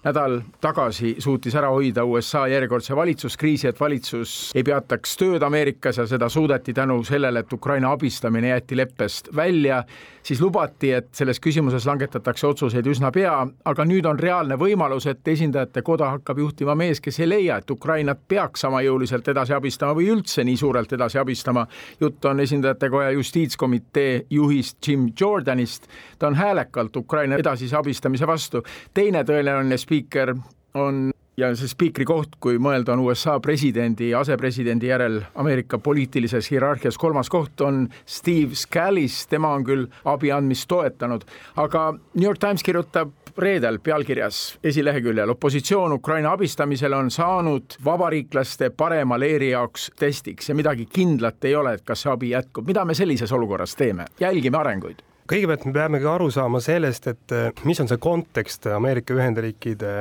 nädal 0.07 0.41
tagasi 0.63 1.17
suutis 1.19 1.55
ära 1.59 1.73
hoida 1.75 2.05
USA 2.07 2.45
järjekordse 2.51 2.97
valitsuskriisi, 2.97 3.69
et 3.71 3.81
valitsus 3.81 4.35
ei 4.55 4.63
peataks 4.67 5.17
tööd 5.19 5.43
Ameerikas 5.43 5.99
ja 5.99 6.07
seda 6.07 6.29
suudeti 6.31 6.75
tänu 6.75 7.01
sellele, 7.05 7.43
et 7.43 7.53
Ukraina 7.53 7.91
abistamine 7.97 8.53
jäeti 8.53 8.79
leppest 8.79 9.33
välja, 9.37 9.83
siis 10.27 10.41
lubati, 10.41 10.91
et 10.93 11.09
selles 11.15 11.41
küsimuses 11.43 11.87
langetatakse 11.87 12.47
otsuseid 12.47 12.87
üsna 12.91 13.11
pea, 13.15 13.35
aga 13.65 13.87
nüüd 13.87 14.07
on 14.07 14.19
reaalne 14.19 14.59
võimalus, 14.59 15.09
et 15.11 15.29
esindajate 15.29 15.83
koda 15.87 16.13
hakkab 16.17 16.39
juhtima 16.43 16.75
mees, 16.79 17.01
kes 17.03 17.21
ei 17.23 17.29
leia, 17.29 17.59
et 17.63 17.71
Ukrainat 17.71 18.23
peaks 18.29 18.63
sama 18.67 18.83
jõuliselt 18.87 19.29
edasi 19.31 19.55
abistama 19.55 19.95
või 19.99 20.11
üldse 20.15 20.45
nii 20.47 20.57
suurelt 20.57 20.93
edasi 20.93 21.19
abistama. 21.19 21.67
jutt 22.01 22.25
on 22.25 22.41
esindajate 22.41 22.91
koja 22.91 23.11
justiitskomitee 23.11 24.27
juhist 24.31 24.89
Jim 24.89 25.09
Jordanist, 25.21 25.87
ta 26.19 26.27
on 26.27 26.35
häälekalt 26.35 26.97
Ukraina 26.97 27.37
edasise 27.37 27.77
abistamise 27.77 28.27
vastu. 28.27 28.63
teine 28.95 29.23
tõeline 29.25 29.59
spiiker 29.97 30.35
on 30.75 31.11
ja 31.37 31.51
see 31.57 31.69
spiikri 31.69 32.05
koht, 32.09 32.39
kui 32.41 32.59
mõelda, 32.61 32.95
on 32.95 33.03
USA 33.05 33.37
presidendi 33.41 34.13
asepresidendi 34.17 34.89
järel 34.89 35.21
Ameerika 35.37 35.79
poliitilises 35.79 36.49
hierarhias 36.51 36.97
kolmas 36.99 37.29
koht, 37.33 37.61
on 37.61 37.87
Steve 38.07 38.57
Scalise, 38.57 39.27
tema 39.29 39.53
on 39.57 39.65
küll 39.65 39.87
abi 40.05 40.33
andmist 40.33 40.69
toetanud, 40.69 41.27
aga 41.61 41.91
New 42.15 42.25
York 42.25 42.41
Times 42.41 42.65
kirjutab 42.65 43.13
reedel 43.37 43.79
pealkirjas 43.85 44.59
esileheküljel 44.65 45.35
opositsioon 45.35 45.93
Ukraina 45.93 46.33
abistamisel 46.33 46.97
on 46.97 47.11
saanud 47.13 47.77
vabariiklaste 47.85 48.71
parema 48.73 49.19
leeri 49.21 49.51
jaoks 49.51 49.91
testiks 49.99 50.49
ja 50.49 50.57
midagi 50.57 50.89
kindlat 50.89 51.45
ei 51.45 51.57
ole, 51.57 51.77
et 51.77 51.85
kas 51.85 52.07
see 52.07 52.13
abi 52.13 52.33
jätkub. 52.33 52.65
mida 52.67 52.85
me 52.85 52.95
sellises 52.95 53.33
olukorras 53.33 53.77
teeme? 53.77 54.09
jälgime 54.21 54.57
arenguid 54.57 55.05
kõigepealt 55.29 55.67
me 55.69 55.75
peamegi 55.77 56.09
aru 56.11 56.29
saama 56.35 56.61
sellest, 56.65 57.09
et 57.13 57.35
eh, 57.37 57.49
mis 57.69 57.81
on 57.83 57.91
see 57.91 58.01
kontekst 58.03 58.69
Ameerika 58.73 59.17
Ühendriikide 59.17 59.95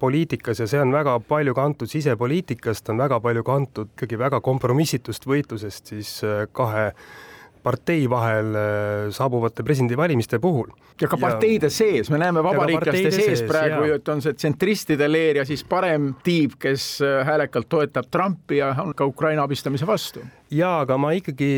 poliitikas 0.00 0.62
ja 0.62 0.68
see 0.70 0.82
on 0.82 0.94
väga 0.94 1.18
palju 1.28 1.54
kantud 1.56 1.90
sisepoliitikast, 1.92 2.92
on 2.92 3.04
väga 3.04 3.20
palju 3.24 3.46
kantud 3.46 3.94
ikkagi 3.94 4.20
väga 4.20 4.42
kompromissitust 4.44 5.26
võitlusest 5.28 5.94
siis 5.94 6.18
eh, 6.26 6.44
kahe 6.52 6.90
partei 7.66 8.04
vahel 8.10 8.54
äh, 8.54 9.08
saabuvate 9.10 9.64
presidendivalimiste 9.66 10.38
puhul. 10.38 10.70
ja 11.00 11.08
ka 11.10 11.18
parteide 11.20 11.66
ja, 11.66 11.74
sees, 11.74 12.10
me 12.10 12.20
näeme 12.22 12.42
vabariiklaste 12.44 13.10
sees, 13.10 13.16
sees 13.24 13.42
praegu, 13.48 13.88
et 13.96 14.08
on 14.12 14.22
see 14.24 14.36
tsentristide 14.38 15.08
leer 15.10 15.42
ja 15.42 15.44
siis 15.48 15.64
parem 15.66 16.12
tiib, 16.24 16.54
kes 16.62 16.86
äh, 17.04 17.18
häälekalt 17.26 17.68
toetab 17.72 18.08
Trumpi 18.10 18.60
ja 18.60 18.70
on 18.84 18.94
ka 18.96 19.08
Ukraina 19.08 19.44
abistamise 19.48 19.88
vastu. 19.88 20.22
ja 20.50 20.76
aga 20.84 20.98
ma 21.00 21.12
ikkagi 21.18 21.50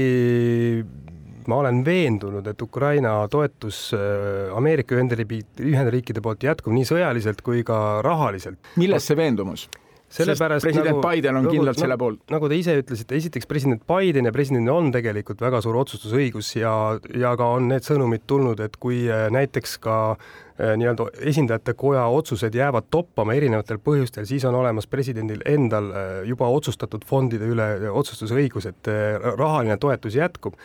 ma 1.48 1.62
olen 1.62 1.82
veendunud, 1.84 2.46
et 2.46 2.62
Ukraina 2.62 3.22
toetus 3.32 3.88
äh, 3.96 4.54
Ameerika 4.56 4.96
Ühendriikide 4.98 6.22
poolt 6.24 6.44
jätkub 6.44 6.74
nii 6.76 6.88
sõjaliselt 6.88 7.44
kui 7.44 7.64
ka 7.66 8.00
rahaliselt. 8.04 8.74
milles 8.76 9.08
see 9.08 9.18
veendumus? 9.18 9.68
sellepärast 10.08 10.64
president 10.64 10.94
nagu, 10.96 11.02
Biden 11.04 11.36
on 11.36 11.42
nagu, 11.44 11.52
kindlalt 11.52 11.76
nagu, 11.76 11.84
selle 11.84 11.96
poolt. 12.00 12.20
nagu 12.32 12.48
te 12.48 12.56
ise 12.56 12.78
ütlesite, 12.80 13.16
esiteks 13.18 13.48
president 13.48 13.82
Biden 13.88 14.24
ja 14.24 14.32
presidendil 14.32 14.72
on 14.72 14.88
tegelikult 14.92 15.42
väga 15.44 15.60
suur 15.64 15.76
otsustusõigus 15.82 16.54
ja, 16.56 16.72
ja 17.12 17.34
ka 17.36 17.50
on 17.58 17.68
need 17.68 17.84
sõnumid 17.84 18.24
tulnud, 18.28 18.62
et 18.64 18.78
kui 18.80 19.02
äh, 19.04 19.26
näiteks 19.34 19.76
ka 19.84 19.98
äh, 20.14 20.72
nii-öelda 20.80 21.10
esindajate 21.28 21.76
koja 21.76 22.06
otsused 22.08 22.56
jäävad 22.56 22.88
toppama 22.88 23.36
erinevatel 23.36 23.80
põhjustel, 23.84 24.24
siis 24.28 24.48
on 24.48 24.56
olemas 24.56 24.88
presidendil 24.88 25.44
endal 25.44 25.92
juba 26.28 26.48
otsustatud 26.56 27.04
fondide 27.08 27.48
üle 27.52 27.68
otsustusõigus, 27.92 28.68
et 28.72 28.92
rahaline 29.36 29.76
toetus 29.76 30.16
jätkub 30.16 30.56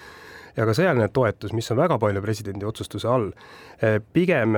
ja 0.58 0.68
ka 0.70 0.76
sõjaline 0.78 1.10
toetus, 1.14 1.54
mis 1.54 1.72
on 1.72 1.82
väga 1.82 1.98
palju 2.00 2.22
presidendi 2.22 2.66
otsustuse 2.66 3.08
all. 3.08 3.32
pigem 4.14 4.56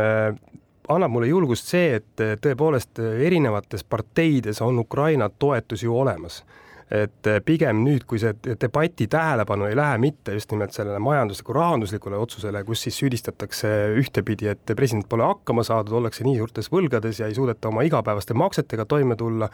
annab 0.90 1.12
mulle 1.12 1.28
julgust 1.28 1.72
see, 1.72 1.96
et 2.02 2.25
tõepoolest 2.42 3.00
erinevates 3.00 3.84
parteides 3.84 4.62
on 4.62 4.80
Ukraina 4.80 5.30
toetus 5.30 5.84
ju 5.84 5.96
olemas 5.98 6.44
et 6.92 7.28
pigem 7.46 7.80
nüüd, 7.82 8.04
kui 8.06 8.20
see 8.22 8.36
debati 8.62 9.08
tähelepanu 9.10 9.66
ei 9.66 9.78
lähe 9.78 9.98
mitte 10.02 10.36
just 10.36 10.52
nimelt 10.54 10.75
sellele 10.75 11.00
majandusliku, 11.02 11.56
rahanduslikule 11.58 12.18
otsusele, 12.22 12.62
kus 12.68 12.84
siis 12.86 13.00
süüdistatakse 13.02 13.72
ühtepidi, 13.98 14.52
et 14.52 14.75
president 14.78 15.08
pole 15.10 15.25
hakkama 15.25 15.66
saadud, 15.66 15.96
ollakse 15.98 16.25
nii 16.28 16.38
suurtes 16.38 16.70
võlgades 16.74 17.22
ja 17.22 17.30
ei 17.30 17.38
suudeta 17.38 17.72
oma 17.72 17.86
igapäevaste 17.88 18.38
maksetega 18.38 18.86
toime 18.86 19.18
tulla, 19.18 19.50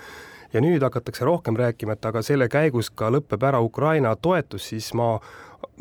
ja 0.51 0.63
nüüd 0.63 0.83
hakatakse 0.83 1.25
rohkem 1.25 1.55
rääkima, 1.55 1.95
et 1.95 2.09
aga 2.11 2.23
selle 2.25 2.49
käigus 2.51 2.91
ka 2.91 3.07
lõpeb 3.13 3.47
ära 3.47 3.63
Ukraina 3.63 4.11
toetus, 4.19 4.67
siis 4.73 4.91
ma 4.99 5.13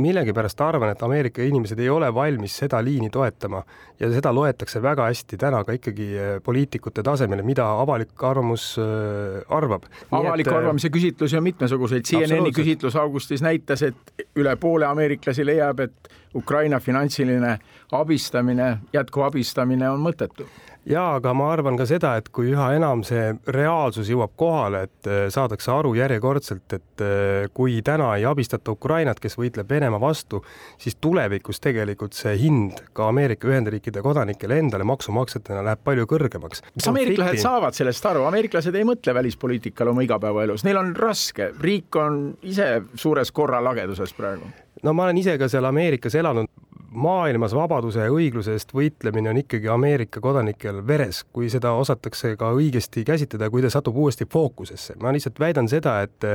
millegipärast 0.01 0.61
arvan, 0.61 0.93
et 0.95 1.03
Ameerika 1.03 1.43
inimesed 1.43 1.79
ei 1.79 1.89
ole 1.91 2.09
valmis 2.15 2.57
seda 2.63 2.81
liini 2.85 3.11
toetama. 3.11 3.63
Ja 4.01 4.11
seda 4.13 4.33
loetakse 4.35 4.83
väga 4.83 5.07
hästi 5.09 5.39
täna 5.41 5.63
ka 5.65 5.77
ikkagi 5.77 6.07
eh, 6.17 6.31
poliitikute 6.45 7.03
tasemel, 7.03 7.43
mida 7.47 7.67
avalik 7.83 8.25
arvamus 8.25 8.73
eh, 8.81 9.43
arvab. 9.49 9.85
avaliku 10.11 10.51
et... 10.51 10.55
Eh, 10.55 10.59
arvamuse 10.63 10.93
küsitlusi 10.93 11.37
on 11.37 11.45
mitmesuguseid, 11.45 12.07
CNN-i 12.09 12.55
küsitlus 12.57 12.97
augustis 12.97 13.45
näitas, 13.45 13.83
et 13.83 14.27
üle 14.37 14.57
poole 14.57 14.89
ameeriklasi 14.89 15.47
leiab, 15.47 15.85
et 15.85 16.17
Ukraina 16.35 16.81
finantsiline 16.81 17.59
abistamine, 17.93 18.77
jätkuv 18.93 19.27
abistamine 19.29 19.91
on 19.91 20.03
mõttetu 20.05 20.47
jaa, 20.89 21.17
aga 21.19 21.33
ma 21.37 21.51
arvan 21.53 21.77
ka 21.79 21.87
seda, 21.89 22.15
et 22.21 22.31
kui 22.35 22.51
üha 22.53 22.71
enam 22.77 23.03
see 23.07 23.33
reaalsus 23.53 24.09
jõuab 24.11 24.33
kohale, 24.41 24.85
et 24.89 25.09
äh, 25.11 25.21
saadakse 25.33 25.73
aru 25.75 25.93
järjekordselt, 25.99 26.77
et 26.77 27.05
äh, 27.05 27.49
kui 27.55 27.81
täna 27.87 28.13
ei 28.19 28.25
abistata 28.29 28.73
Ukrainat, 28.73 29.21
kes 29.21 29.37
võitleb 29.41 29.69
Venemaa 29.71 30.01
vastu, 30.03 30.43
siis 30.81 30.97
tulevikus 31.01 31.61
tegelikult 31.61 32.17
see 32.17 32.37
hind 32.41 32.81
ka 32.97 33.11
Ameerika 33.13 33.51
Ühendriikide 33.51 34.03
kodanikele 34.05 34.61
endale 34.63 34.87
maksumaksjatena 34.89 35.65
läheb 35.67 35.85
palju 35.85 36.09
kõrgemaks. 36.11 36.65
kas 36.75 36.91
ameeriklased 36.93 37.43
saavad 37.43 37.77
sellest 37.77 38.07
aru, 38.11 38.25
ameeriklased 38.31 38.75
ei 38.75 38.89
mõtle 38.89 39.15
välispoliitikale 39.15 39.93
oma 39.93 40.07
igapäevaelus, 40.07 40.65
neil 40.67 40.81
on 40.81 40.95
raske, 40.97 41.53
riik 41.61 41.97
on 42.01 42.23
ise 42.43 42.73
suures 42.95 43.33
korralageduses 43.33 44.17
praegu. 44.17 44.49
No 44.83 44.95
ma 44.97 45.09
olen 45.09 45.19
ise 45.21 45.37
ka 45.39 45.49
seal 45.51 45.67
Ameerikas 45.69 46.15
elanud 46.17 46.49
maailmas 46.91 47.55
vabaduse 47.55 48.03
ja 48.03 48.11
õigluse 48.11 48.55
eest 48.57 48.73
võitlemine 48.75 49.31
on 49.31 49.39
ikkagi 49.39 49.69
Ameerika 49.71 50.21
kodanikel 50.23 50.81
veres, 50.87 51.23
kui 51.33 51.47
seda 51.51 51.73
osatakse 51.79 52.33
ka 52.39 52.51
õigesti 52.57 53.05
käsitleda, 53.07 53.47
kui 53.51 53.63
ta 53.63 53.71
satub 53.71 53.97
uuesti 53.97 54.27
fookusesse. 54.31 54.97
ma 55.03 55.13
lihtsalt 55.15 55.39
väidan 55.39 55.69
seda, 55.71 56.01
et 56.03 56.27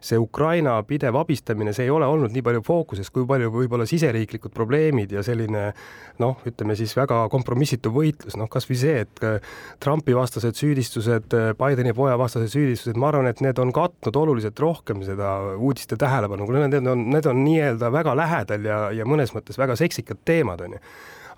see 0.00 0.18
Ukraina 0.18 0.76
pidev 0.86 1.18
abistamine, 1.18 1.72
see 1.72 1.88
ei 1.88 1.90
ole 1.90 2.06
olnud 2.06 2.34
nii 2.34 2.44
palju 2.46 2.62
fookuses, 2.62 3.10
kui 3.10 3.26
palju 3.26 3.50
võib-olla 3.50 3.86
siseriiklikud 3.90 4.54
probleemid 4.54 5.12
ja 5.12 5.22
selline 5.26 5.72
noh, 6.22 6.38
ütleme 6.46 6.78
siis 6.78 6.94
väga 6.96 7.24
kompromissitu 7.32 7.90
võitlus, 7.90 8.38
noh 8.38 8.48
kas 8.50 8.68
või 8.70 8.78
see, 8.78 9.02
et 9.02 9.24
Trumpi 9.82 10.14
vastased 10.14 10.54
süüdistused, 10.54 11.34
Bideni 11.58 11.94
poja 11.96 12.14
vastased 12.20 12.54
süüdistused, 12.54 12.98
ma 13.00 13.10
arvan, 13.10 13.26
et 13.32 13.42
need 13.42 13.58
on 13.58 13.74
katnud 13.74 14.16
oluliselt 14.22 14.60
rohkem 14.62 15.02
seda 15.02 15.56
uudiste 15.58 15.98
tähelepanu, 15.98 16.46
kuna 16.46 16.68
need 16.68 16.86
on, 16.86 17.08
need 17.10 17.26
on 17.26 17.42
nii-öelda 17.42 17.90
väga 17.90 18.14
lähedal 18.18 18.70
ja, 18.70 18.80
ja 18.94 19.08
mõnes 19.08 19.34
mõttes 19.34 19.58
väga 19.58 19.74
seksi 19.80 20.03
klassikad 20.04 20.24
teemad, 20.24 20.60
on 20.60 20.72
ju 20.72 20.78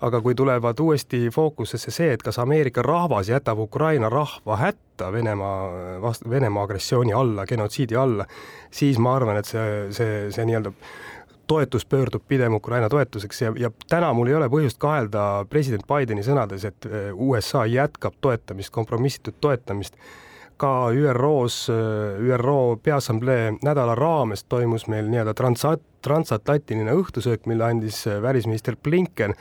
aga 0.01 0.21
kui 0.21 0.35
tulevad 0.35 0.79
uuesti 0.79 1.29
fookusesse 1.33 1.91
see, 1.91 2.11
et 2.13 2.21
kas 2.21 2.37
Ameerika 2.39 2.83
rahvas 2.85 3.29
jätab 3.29 3.57
Ukraina 3.59 4.09
rahva 4.09 4.57
hätta 4.57 5.11
Venemaa 5.11 6.01
vastu, 6.01 6.29
Venemaa 6.29 6.63
agressiooni 6.63 7.13
alla, 7.13 7.45
genotsiidi 7.45 7.95
alla, 7.95 8.25
siis 8.71 8.99
ma 8.99 9.15
arvan, 9.15 9.37
et 9.37 9.45
see, 9.45 9.87
see, 9.91 10.29
see 10.31 10.45
nii-öelda 10.45 10.71
toetus 11.47 11.85
pöördub 11.85 12.21
pigem 12.27 12.53
Ukraina 12.53 12.89
toetuseks 12.89 13.41
ja, 13.41 13.53
ja 13.57 13.71
täna 13.89 14.13
mul 14.13 14.27
ei 14.27 14.35
ole 14.37 14.51
põhjust 14.53 14.77
kahelda 14.77 15.45
president 15.49 15.87
Bideni 15.89 16.21
sõnades, 16.21 16.67
et 16.67 16.85
eh, 16.85 17.09
USA 17.13 17.65
jätkab 17.65 18.21
toetamist, 18.21 18.69
kompromissitut 18.69 19.41
toetamist 19.41 19.97
ka 20.57 20.89
ÜRO-s, 20.93 21.69
ÜRO 22.19 22.77
Peaassamblee 22.83 23.53
nädala 23.63 23.95
raames 23.95 24.43
toimus 24.43 24.87
meil 24.87 25.09
nii-öelda 25.11 25.33
transat-, 25.37 25.85
transatlantiline 26.05 26.93
õhtusöök, 26.97 27.45
mille 27.45 27.65
andis 27.67 28.03
välisminister 28.21 28.77
Blinken, 28.83 29.35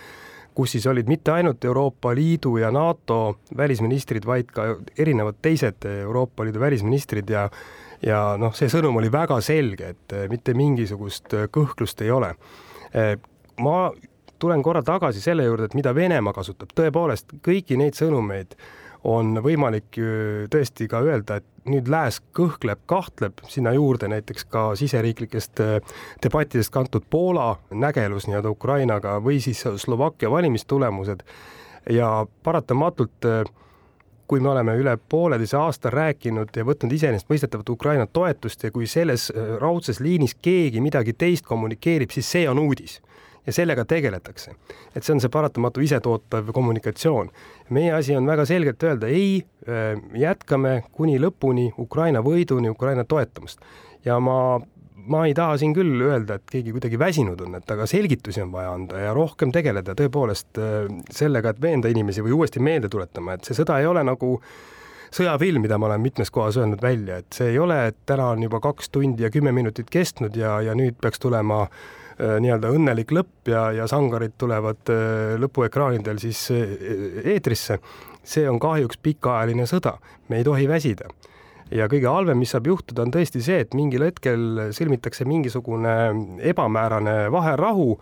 kus 0.56 0.72
siis 0.72 0.86
olid 0.86 1.08
mitte 1.08 1.32
ainult 1.32 1.64
Euroopa 1.64 2.14
Liidu 2.14 2.56
ja 2.56 2.70
NATO 2.72 3.38
välisministrid, 3.56 4.26
vaid 4.26 4.52
ka 4.52 4.76
erinevad 4.98 5.40
teised 5.42 5.84
Euroopa 5.84 6.44
Liidu 6.44 6.60
välisministrid 6.60 7.30
ja 7.30 7.48
ja 8.04 8.36
noh, 8.38 8.52
see 8.54 8.68
sõnum 8.68 8.98
oli 9.00 9.08
väga 9.12 9.38
selge, 9.40 9.94
et 9.94 10.14
mitte 10.28 10.52
mingisugust 10.54 11.32
kõhklust 11.52 12.02
ei 12.04 12.10
ole. 12.12 12.34
ma 13.60 13.76
tulen 14.38 14.62
korra 14.62 14.82
tagasi 14.82 15.20
selle 15.20 15.44
juurde, 15.44 15.70
et 15.70 15.74
mida 15.74 15.94
Venemaa 15.94 16.34
kasutab, 16.36 16.72
tõepoolest 16.76 17.38
kõiki 17.44 17.78
neid 17.80 17.96
sõnumeid 17.96 18.56
on 19.06 19.38
võimalik 19.42 19.98
tõesti 20.50 20.88
ka 20.90 20.98
öelda, 21.06 21.36
et 21.38 21.56
nüüd 21.70 21.90
lääs 21.90 22.20
kõhkleb, 22.36 22.80
kahtleb, 22.90 23.42
sinna 23.50 23.72
juurde 23.74 24.08
näiteks 24.10 24.46
ka 24.50 24.68
siseriiklikest 24.78 25.62
äh, 25.62 25.98
debattidest 26.22 26.72
kantud 26.74 27.06
Poola 27.10 27.56
nägelus 27.70 28.28
nii-öelda 28.28 28.52
Ukrainaga 28.54 29.18
või 29.22 29.40
siis 29.42 29.64
Slovakkia 29.76 30.30
valimistulemused. 30.30 31.22
Ja 31.90 32.26
paratamatult 32.42 33.26
äh, 33.26 33.44
kui 34.26 34.40
me 34.42 34.50
oleme 34.50 34.74
üle 34.78 34.96
pooleteise 35.08 35.58
aasta 35.58 35.90
rääkinud 35.90 36.54
ja 36.56 36.64
võtnud 36.66 36.92
iseenesestmõistetavat 36.92 37.68
Ukraina 37.70 38.06
toetust 38.06 38.64
ja 38.66 38.72
kui 38.74 38.86
selles 38.90 39.30
äh, 39.30 39.56
raudses 39.62 40.00
liinis 40.00 40.36
keegi 40.42 40.82
midagi 40.82 41.14
teist 41.18 41.46
kommunikeerib, 41.46 42.14
siis 42.14 42.30
see 42.30 42.48
on 42.50 42.62
uudis 42.62 43.00
ja 43.46 43.52
sellega 43.52 43.84
tegeletakse. 43.84 44.54
et 44.94 45.04
see 45.04 45.14
on 45.14 45.20
see 45.20 45.32
paratamatu 45.32 45.80
isetootav 45.80 46.52
kommunikatsioon. 46.52 47.30
meie 47.70 47.92
asi 47.92 48.16
on 48.16 48.26
väga 48.26 48.44
selgelt 48.44 48.82
öelda 48.82 49.06
ei, 49.06 49.44
äh, 49.68 50.00
jätkame 50.14 50.82
kuni 50.92 51.18
lõpuni 51.18 51.72
Ukraina 51.78 52.22
võiduni, 52.22 52.70
Ukraina 52.70 53.04
toetamist. 53.04 53.60
ja 54.04 54.20
ma 54.20 54.60
ma 55.06 55.26
ei 55.26 55.34
taha 55.34 55.56
siin 55.60 55.74
küll 55.74 56.00
öelda, 56.02 56.40
et 56.40 56.50
keegi 56.50 56.72
kuidagi 56.74 56.98
väsinud 56.98 57.40
on, 57.46 57.54
et 57.54 57.70
aga 57.70 57.86
selgitusi 57.86 58.42
on 58.42 58.50
vaja 58.52 58.72
anda 58.74 59.02
ja 59.04 59.12
rohkem 59.14 59.52
tegeleda 59.54 59.94
tõepoolest 59.98 60.58
äh, 60.58 60.88
sellega, 61.10 61.52
et 61.52 61.60
veenda 61.62 61.88
inimesi 61.92 62.24
või 62.26 62.34
uuesti 62.40 62.62
meelde 62.62 62.90
tuletama, 62.92 63.36
et 63.36 63.46
see 63.46 63.54
sõda 63.54 63.78
ei 63.80 63.86
ole 63.86 64.02
nagu 64.06 64.36
sõjafilm, 65.14 65.62
mida 65.62 65.78
ma 65.78 65.90
olen 65.90 66.02
mitmes 66.02 66.32
kohas 66.34 66.58
öelnud 66.60 66.82
välja, 66.82 67.20
et 67.22 67.38
see 67.38 67.52
ei 67.52 67.60
ole, 67.62 67.78
et 67.92 67.98
täna 68.08 68.32
on 68.34 68.42
juba 68.42 68.60
kaks 68.64 68.90
tundi 68.92 69.22
ja 69.22 69.30
kümme 69.30 69.52
minutit 69.54 69.90
kestnud 69.92 70.36
ja, 70.36 70.58
ja 70.64 70.74
nüüd 70.74 70.98
peaks 71.00 71.22
tulema 71.22 71.66
nii-öelda 72.16 72.70
õnnelik 72.72 73.12
lõpp 73.12 73.50
ja, 73.52 73.68
ja 73.76 73.86
sangarid 73.90 74.36
tulevad 74.40 74.92
lõpuekraanidel 75.42 76.20
siis 76.22 76.46
eetrisse, 76.52 77.78
see 78.26 78.46
on 78.48 78.60
kahjuks 78.62 79.00
pikaajaline 79.02 79.66
sõda, 79.68 79.96
me 80.30 80.40
ei 80.40 80.46
tohi 80.46 80.68
väsida. 80.70 81.10
Ja 81.74 81.88
kõige 81.90 82.06
halvem, 82.06 82.38
mis 82.38 82.52
saab 82.54 82.68
juhtuda, 82.70 83.02
on 83.02 83.12
tõesti 83.14 83.42
see, 83.42 83.58
et 83.64 83.74
mingil 83.74 84.04
hetkel 84.06 84.70
sõlmitakse 84.74 85.26
mingisugune 85.26 85.96
ebamäärane 86.52 87.26
vaherahu. 87.34 87.96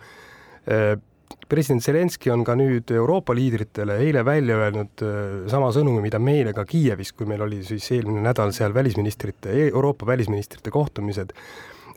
president 1.49 1.83
Zelenskõi 1.83 2.31
on 2.33 2.43
ka 2.43 2.55
nüüd 2.55 2.91
Euroopa 2.91 3.33
liidritele 3.33 3.97
eile 4.01 4.23
välja 4.25 4.57
öelnud 4.57 5.01
sama 5.49 5.71
sõnumi, 5.71 6.01
mida 6.01 6.19
meile 6.19 6.53
ka 6.53 6.65
Kiievis, 6.65 7.11
kui 7.13 7.25
meil 7.25 7.41
oli 7.41 7.63
siis 7.63 7.91
eelmine 7.91 8.21
nädal 8.21 8.53
seal 8.53 8.73
välisministrite, 8.73 9.49
Euroopa 9.71 10.05
välisministrite 10.05 10.71
kohtumised 10.71 11.33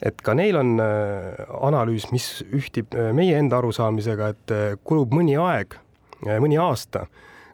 et 0.02 0.20
ka 0.22 0.34
neil 0.38 0.56
on 0.60 0.76
analüüs, 0.78 2.08
mis 2.14 2.28
ühtib 2.54 2.94
meie 3.14 3.38
enda 3.38 3.58
arusaamisega, 3.58 4.28
et 4.34 4.54
kulub 4.86 5.14
mõni 5.16 5.34
aeg, 5.40 5.74
mõni 6.26 6.58
aasta, 6.62 7.06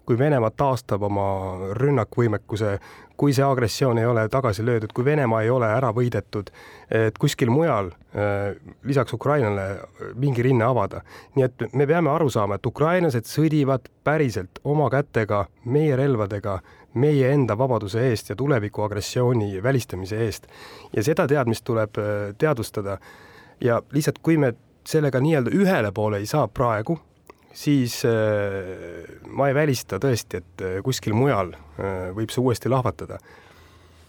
kui 0.04 0.18
Venemaa 0.20 0.52
taastab 0.52 1.06
oma 1.08 1.26
rünnakvõimekuse 1.78 2.76
kui 3.16 3.32
see 3.34 3.44
agressioon 3.46 3.98
ei 3.98 4.06
ole 4.06 4.26
tagasi 4.28 4.64
löödud, 4.66 4.92
kui 4.94 5.04
Venemaa 5.04 5.42
ei 5.42 5.50
ole 5.50 5.68
ära 5.70 5.92
võidetud, 5.94 6.50
et 6.90 7.18
kuskil 7.18 7.50
mujal 7.50 7.90
äh, 7.90 8.54
lisaks 8.84 9.14
Ukrainale 9.14 9.66
mingi 10.14 10.42
rinne 10.42 10.64
avada. 10.64 11.02
nii 11.36 11.44
et 11.44 11.66
me 11.72 11.86
peame 11.86 12.10
aru 12.10 12.30
saama, 12.30 12.58
et 12.58 12.66
ukrainlased 12.66 13.28
sõdivad 13.30 13.86
päriselt 14.04 14.58
oma 14.64 14.90
kätega, 14.90 15.46
meie 15.64 15.96
relvadega, 15.96 16.58
meie 16.94 17.30
enda 17.32 17.58
vabaduse 17.58 18.02
eest 18.10 18.30
ja 18.30 18.36
tuleviku 18.36 18.82
agressiooni 18.82 19.62
välistamise 19.62 20.24
eest. 20.24 20.46
ja 20.96 21.02
seda 21.02 21.26
teadmist 21.26 21.64
tuleb 21.64 21.98
äh, 21.98 22.34
teadvustada. 22.38 22.98
ja 23.60 23.82
lihtsalt, 23.92 24.18
kui 24.18 24.36
me 24.38 24.54
sellega 24.84 25.20
nii-öelda 25.20 25.50
ühele 25.54 25.92
poole 25.92 26.18
ei 26.18 26.26
saa 26.26 26.48
praegu, 26.48 26.98
siis 27.54 28.00
äh, 28.08 29.06
ma 29.30 29.48
ei 29.48 29.54
välista 29.54 30.00
tõesti, 30.02 30.42
et 30.42 30.62
äh, 30.66 30.76
kuskil 30.84 31.14
mujal 31.16 31.54
äh, 31.54 32.10
võib 32.16 32.34
see 32.34 32.42
uuesti 32.42 32.72
lahvatada 32.72 33.20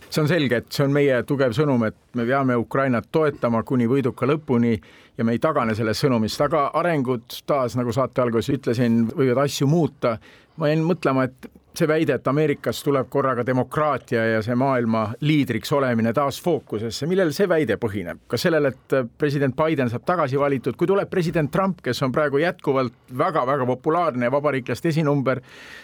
see 0.10 0.24
on 0.24 0.30
selge, 0.30 0.62
et 0.62 0.72
see 0.72 0.86
on 0.86 0.94
meie 0.96 1.18
tugev 1.28 1.54
sõnum, 1.56 1.84
et 1.88 1.98
me 2.16 2.25
peame 2.28 2.56
Ukrainat 2.60 3.10
toetama 3.12 3.64
kuni 3.68 3.88
võiduka 3.90 4.28
lõpuni 4.30 4.75
ja 5.18 5.25
me 5.28 5.36
ei 5.36 5.42
tagane 5.44 5.75
sellest 5.75 6.06
sõnumist, 6.06 6.42
aga 6.46 6.70
arengud 6.80 7.42
taas, 7.48 7.75
nagu 7.80 7.94
saate 7.96 8.24
alguses 8.24 8.54
ütlesin, 8.56 9.06
võivad 9.12 9.46
asju 9.46 9.68
muuta. 9.68 10.18
ma 10.58 10.70
jäin 10.72 10.86
mõtlema, 10.88 11.25
et 11.28 11.50
see 11.77 11.88
väide, 11.89 12.17
et 12.20 12.27
Ameerikas 12.27 12.82
tuleb 12.84 13.10
korraga 13.10 13.46
demokraatia 13.46 14.25
ja 14.25 14.41
see 14.46 14.55
maailma 14.55 15.08
liidriks 15.25 15.72
olemine 15.75 16.13
taas 16.13 16.39
fookusesse, 16.44 17.08
millel 17.10 17.34
see 17.36 17.50
väide 17.50 17.77
põhineb? 17.82 18.24
kas 18.32 18.46
sellel, 18.48 18.70
et 18.72 18.96
president 19.17 19.55
Biden 19.58 19.89
saab 19.91 20.05
tagasi 20.08 20.39
valitud, 20.39 20.75
kui 20.77 20.88
tuleb 20.88 21.10
president 21.10 21.51
Trump, 21.51 21.82
kes 21.84 22.01
on 22.05 22.13
praegu 22.15 22.41
jätkuvalt 22.41 22.94
väga-väga 23.17 23.65
populaarne 23.70 24.27
ja 24.27 24.34
vabariiklaste 24.34 24.91
esinumber, 24.94 25.41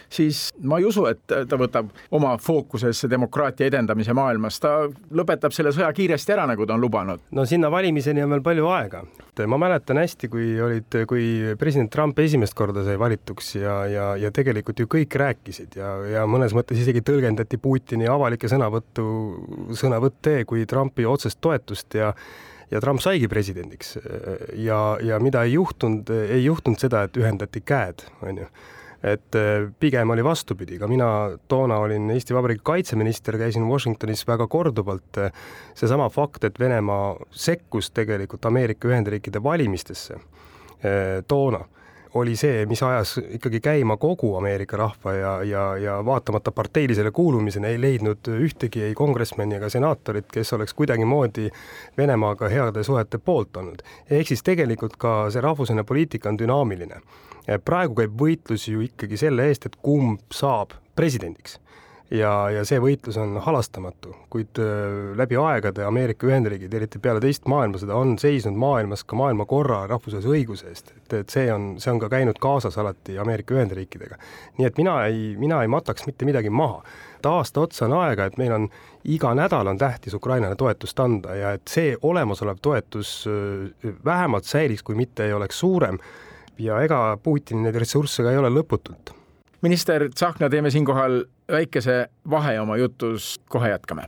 siis 0.09 0.49
ma 0.63 0.79
ei 0.79 0.85
usu, 0.85 1.05
et 1.09 1.23
ta 1.27 1.59
võtab 1.59 1.91
oma 2.11 2.35
fookusesse 2.41 3.09
demokraatia 3.09 3.69
edendamise 3.71 4.13
maailmas, 4.17 4.59
ta 4.61 4.73
lõpetab 4.87 5.55
selle 5.55 5.73
sõja 5.75 5.91
kiiresti 5.95 6.35
ära, 6.35 6.47
nagu 6.49 6.67
ta 6.67 6.75
on 6.75 6.83
lubanud. 6.83 7.23
no 7.31 7.45
sinna 7.45 7.71
valimiseni 7.71 8.23
on 8.23 8.35
veel 8.35 8.45
palju 8.45 8.67
aega. 8.71 9.03
ma 9.47 9.57
mäletan 9.57 9.97
hästi, 9.97 10.27
kui 10.29 10.61
olid, 10.61 10.97
kui 11.07 11.55
president 11.59 11.91
Trump 11.91 12.19
esimest 12.19 12.53
korda 12.53 12.83
sai 12.83 12.99
valituks 12.99 13.55
ja, 13.55 13.85
ja, 13.85 14.15
ja 14.15 14.31
tegelikult 14.31 14.79
ju 14.79 14.87
kõik 14.91 15.15
rääkisid 15.17 15.77
ja, 15.81 15.91
ja 16.15 16.23
mõnes 16.29 16.55
mõttes 16.57 16.79
isegi 16.81 17.03
tõlgendati 17.05 17.59
Putini 17.61 18.07
avalikke 18.09 18.49
sõnavõttu, 18.51 19.05
sõnavõtte 19.77 20.41
kui 20.49 20.65
Trumpi 20.69 21.07
otsest 21.09 21.41
toetust 21.41 21.99
ja 21.99 22.13
ja 22.71 22.79
Trump 22.79 23.01
saigi 23.03 23.27
presidendiks 23.27 23.97
ja, 24.55 24.77
ja 25.03 25.17
mida 25.19 25.41
ei 25.43 25.57
juhtunud, 25.57 26.07
ei 26.07 26.45
juhtunud 26.45 26.79
seda, 26.79 27.01
et 27.03 27.17
ühendati 27.19 27.59
käed, 27.67 28.05
on 28.23 28.45
ju 28.45 28.47
et 29.01 29.35
pigem 29.81 30.13
oli 30.13 30.23
vastupidi, 30.23 30.77
ka 30.77 30.85
mina 30.87 31.07
toona 31.49 31.79
olin 31.81 32.11
Eesti 32.13 32.35
Vabariigi 32.37 32.61
kaitseminister, 32.63 33.37
käisin 33.41 33.65
Washingtonis 33.65 34.21
väga 34.29 34.45
korduvalt. 34.47 35.17
seesama 35.73 36.09
fakt, 36.09 36.43
et 36.43 36.59
Venemaa 36.59 37.15
sekkus 37.31 37.89
tegelikult 37.91 38.45
Ameerika 38.45 38.87
Ühendriikide 38.87 39.43
valimistesse 39.43 40.19
toona 41.27 41.65
oli 42.13 42.35
see, 42.35 42.65
mis 42.65 42.81
ajas 42.83 43.17
ikkagi 43.37 43.59
käima 43.63 43.97
kogu 43.97 44.35
Ameerika 44.35 44.77
rahva 44.77 45.13
ja, 45.13 45.31
ja, 45.43 45.63
ja 45.77 45.97
vaatamata 46.05 46.51
parteilisele 46.51 47.11
kuulumisele 47.11 47.71
ei 47.71 47.81
leidnud 47.81 48.27
ühtegi 48.35 48.83
ei 48.83 48.93
kongresmeni 48.93 49.55
ega 49.55 49.69
senaatorit, 49.69 50.27
kes 50.31 50.53
oleks 50.53 50.73
kuidagimoodi 50.73 51.49
Venemaaga 51.97 52.49
heade 52.49 52.83
suhete 52.83 53.17
poolt 53.17 53.57
olnud. 53.57 53.81
ehk 54.09 54.27
siis 54.27 54.43
tegelikult 54.43 54.97
ka 54.97 55.29
see 55.31 55.41
rahvusvaheline 55.41 55.87
poliitika 55.87 56.29
on 56.29 56.39
dünaamiline. 56.39 57.01
praegu 57.65 57.95
käib 57.95 58.19
võitlus 58.19 58.67
ju 58.67 58.81
ikkagi 58.81 59.17
selle 59.17 59.47
eest, 59.47 59.65
et 59.65 59.75
kumb 59.81 60.19
saab 60.31 60.75
presidendiks 60.95 61.59
ja, 62.11 62.31
ja 62.51 62.63
see 62.67 62.79
võitlus 62.81 63.17
on 63.21 63.37
halastamatu, 63.43 64.13
kuid 64.31 64.59
äh, 64.61 65.11
läbi 65.17 65.37
aegade 65.39 65.85
Ameerika 65.87 66.27
Ühendriigid, 66.27 66.73
eriti 66.75 66.99
peale 67.03 67.21
teist 67.23 67.47
maailmasõda, 67.51 67.95
on 67.97 68.17
seisnud 68.21 68.57
maailmas 68.59 69.05
ka 69.07 69.17
maailmakorra 69.19 69.85
rahvusvahelise 69.91 70.31
õiguse 70.31 70.71
eest, 70.71 70.91
et, 70.97 71.15
et 71.21 71.33
see 71.33 71.47
on, 71.53 71.73
see 71.81 71.93
on 71.93 72.01
ka 72.03 72.11
käinud 72.11 72.39
kaasas 72.41 72.77
alati 72.81 73.17
Ameerika 73.21 73.55
Ühendriikidega. 73.55 74.19
nii 74.59 74.67
et 74.67 74.81
mina 74.81 74.97
ei, 75.07 75.35
mina 75.39 75.61
ei 75.63 75.71
mataks 75.71 76.05
mitte 76.09 76.27
midagi 76.27 76.49
maha. 76.49 76.83
et 77.19 77.29
aasta 77.29 77.61
otsa 77.61 77.85
on 77.85 77.95
aega, 78.01 78.25
et 78.25 78.37
meil 78.41 78.57
on 78.57 78.67
iga 79.03 79.33
nädal 79.37 79.67
on 79.67 79.77
tähtis 79.77 80.13
Ukrainale 80.13 80.55
toetust 80.55 80.99
anda 80.99 81.35
ja 81.35 81.53
et 81.57 81.67
see 81.67 81.95
olemasolev 82.01 82.59
toetus 82.61 83.23
äh, 83.27 83.95
vähemalt 84.05 84.43
säiliks, 84.43 84.83
kui 84.83 84.95
mitte 84.95 85.25
ei 85.25 85.33
oleks 85.33 85.59
suurem 85.59 85.97
ja 86.59 86.81
ega 86.83 87.17
Putinil 87.23 87.69
neid 87.69 87.79
ressursse 87.79 88.23
ka 88.23 88.31
ei 88.31 88.37
ole 88.37 88.51
lõputult 88.51 89.15
minister 89.61 90.09
Tsahkna, 90.09 90.49
teeme 90.49 90.69
siinkohal 90.71 91.23
väikese 91.51 92.07
vahe 92.29 92.59
oma 92.59 92.77
jutus, 92.77 93.41
kohe 93.49 93.69
jätkame. 93.69 94.03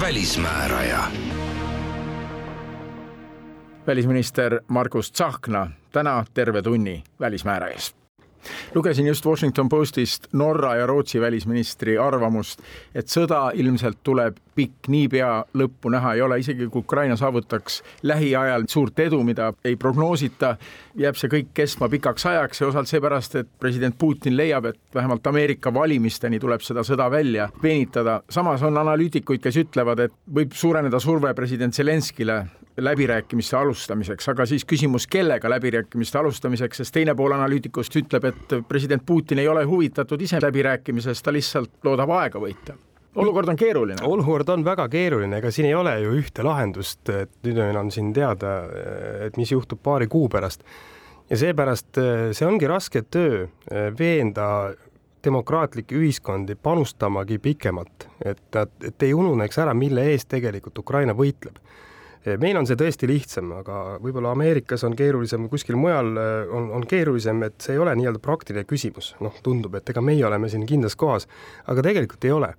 välismääraja. 0.00 1.04
välisminister 3.86 4.60
Margus 4.68 5.12
Tsahkna 5.12 5.70
täna 5.92 6.24
terve 6.34 6.62
tunni 6.62 7.04
Välismäärajas 7.20 8.05
lugesin 8.74 9.06
just 9.06 9.26
Washington 9.26 9.68
Postist 9.68 10.26
Norra 10.32 10.76
ja 10.76 10.86
Rootsi 10.86 11.20
välisministri 11.20 11.98
arvamust, 11.98 12.62
et 12.94 13.08
sõda 13.08 13.50
ilmselt 13.54 14.02
tuleb 14.02 14.36
pikk, 14.56 14.88
niipea 14.88 15.30
lõppu 15.54 15.90
näha 15.92 16.14
ei 16.16 16.22
ole, 16.24 16.38
isegi 16.40 16.68
kui 16.72 16.80
Ukraina 16.84 17.16
saavutaks 17.16 17.82
lähiajal 18.08 18.64
suurt 18.68 18.98
edu, 19.04 19.22
mida 19.24 19.52
ei 19.64 19.76
prognoosita, 19.76 20.56
jääb 20.96 21.18
see 21.20 21.32
kõik 21.32 21.52
kestma 21.54 21.90
pikaks 21.92 22.26
ajaks 22.32 22.60
ja 22.60 22.70
osalt 22.70 22.90
seepärast, 22.90 23.36
et 23.42 23.50
president 23.60 23.98
Putin 23.98 24.36
leiab, 24.36 24.70
et 24.72 24.80
vähemalt 24.94 25.26
Ameerika 25.26 25.72
valimisteni 25.74 26.40
tuleb 26.40 26.64
seda 26.64 26.84
sõda 26.86 27.10
välja 27.12 27.50
venitada. 27.62 28.22
samas 28.30 28.62
on 28.62 28.78
analüütikuid, 28.78 29.42
kes 29.42 29.56
ütlevad, 29.56 30.06
et 30.06 30.14
võib 30.32 30.56
suureneda 30.56 31.00
surve 31.00 31.34
president 31.34 31.74
Zelenskile 31.74 32.44
läbirääkimiste 32.76 33.56
alustamiseks, 33.56 34.28
aga 34.28 34.46
siis 34.46 34.64
küsimus, 34.68 35.06
kellega 35.10 35.50
läbirääkimiste 35.50 36.18
alustamiseks, 36.18 36.82
sest 36.82 36.94
teine 36.94 37.14
pool 37.16 37.32
analüütikust 37.36 37.96
ütleb, 38.02 38.28
et 38.28 38.58
president 38.68 39.02
Putin 39.06 39.40
ei 39.40 39.48
ole 39.48 39.64
huvitatud 39.64 40.20
ise 40.20 40.40
läbirääkimisest, 40.42 41.24
ta 41.24 41.32
lihtsalt 41.32 41.80
loodab 41.84 42.12
aega 42.18 42.42
võita 42.42 42.76
olukord 43.16 43.48
on 43.48 43.56
keeruline. 43.56 43.96
olukord 44.04 44.48
on 44.52 44.64
väga 44.64 44.88
keeruline, 44.92 45.38
ega 45.38 45.50
siin 45.50 45.70
ei 45.70 45.74
ole 45.74 45.94
ju 46.02 46.12
ühte 46.18 46.44
lahendust, 46.44 47.08
et 47.08 47.32
nüüd 47.46 47.78
on 47.80 47.88
siin 47.90 48.12
teada, 48.12 48.58
et 49.24 49.38
mis 49.40 49.52
juhtub 49.52 49.80
paari 49.82 50.06
kuu 50.06 50.28
pärast. 50.28 50.64
ja 51.30 51.36
seepärast 51.36 51.98
see 52.32 52.46
ongi 52.46 52.68
raske 52.68 53.02
töö 53.02 53.46
veenda 53.98 54.74
demokraatlikke 55.24 55.96
ühiskondi 55.96 56.54
panustamagi 56.54 57.38
pikemalt, 57.38 58.06
et, 58.24 58.60
et 58.84 59.02
ei 59.02 59.14
ununeks 59.14 59.58
ära, 59.58 59.74
mille 59.74 60.04
eest 60.12 60.28
tegelikult 60.28 60.78
Ukraina 60.78 61.16
võitleb 61.16 61.56
meil 62.40 62.58
on 62.58 62.66
see 62.66 62.78
tõesti 62.78 63.06
lihtsam, 63.06 63.52
aga 63.60 63.96
võib-olla 64.02 64.32
Ameerikas 64.34 64.82
on 64.86 64.96
keerulisem, 64.98 65.46
kuskil 65.52 65.78
mujal 65.78 66.12
äh, 66.18 66.54
on, 66.54 66.70
on 66.74 66.86
keerulisem, 66.88 67.44
et 67.46 67.60
see 67.62 67.76
ei 67.76 67.82
ole 67.82 67.94
nii-öelda 67.98 68.22
praktiline 68.22 68.66
küsimus, 68.66 69.12
noh, 69.22 69.36
tundub, 69.46 69.76
et 69.78 69.92
ega 69.92 70.02
meie 70.02 70.24
oleme 70.26 70.50
siin 70.50 70.66
kindlas 70.66 70.98
kohas, 70.98 71.28
aga 71.70 71.84
tegelikult 71.86 72.26
ei 72.26 72.34
ole. 72.34 72.54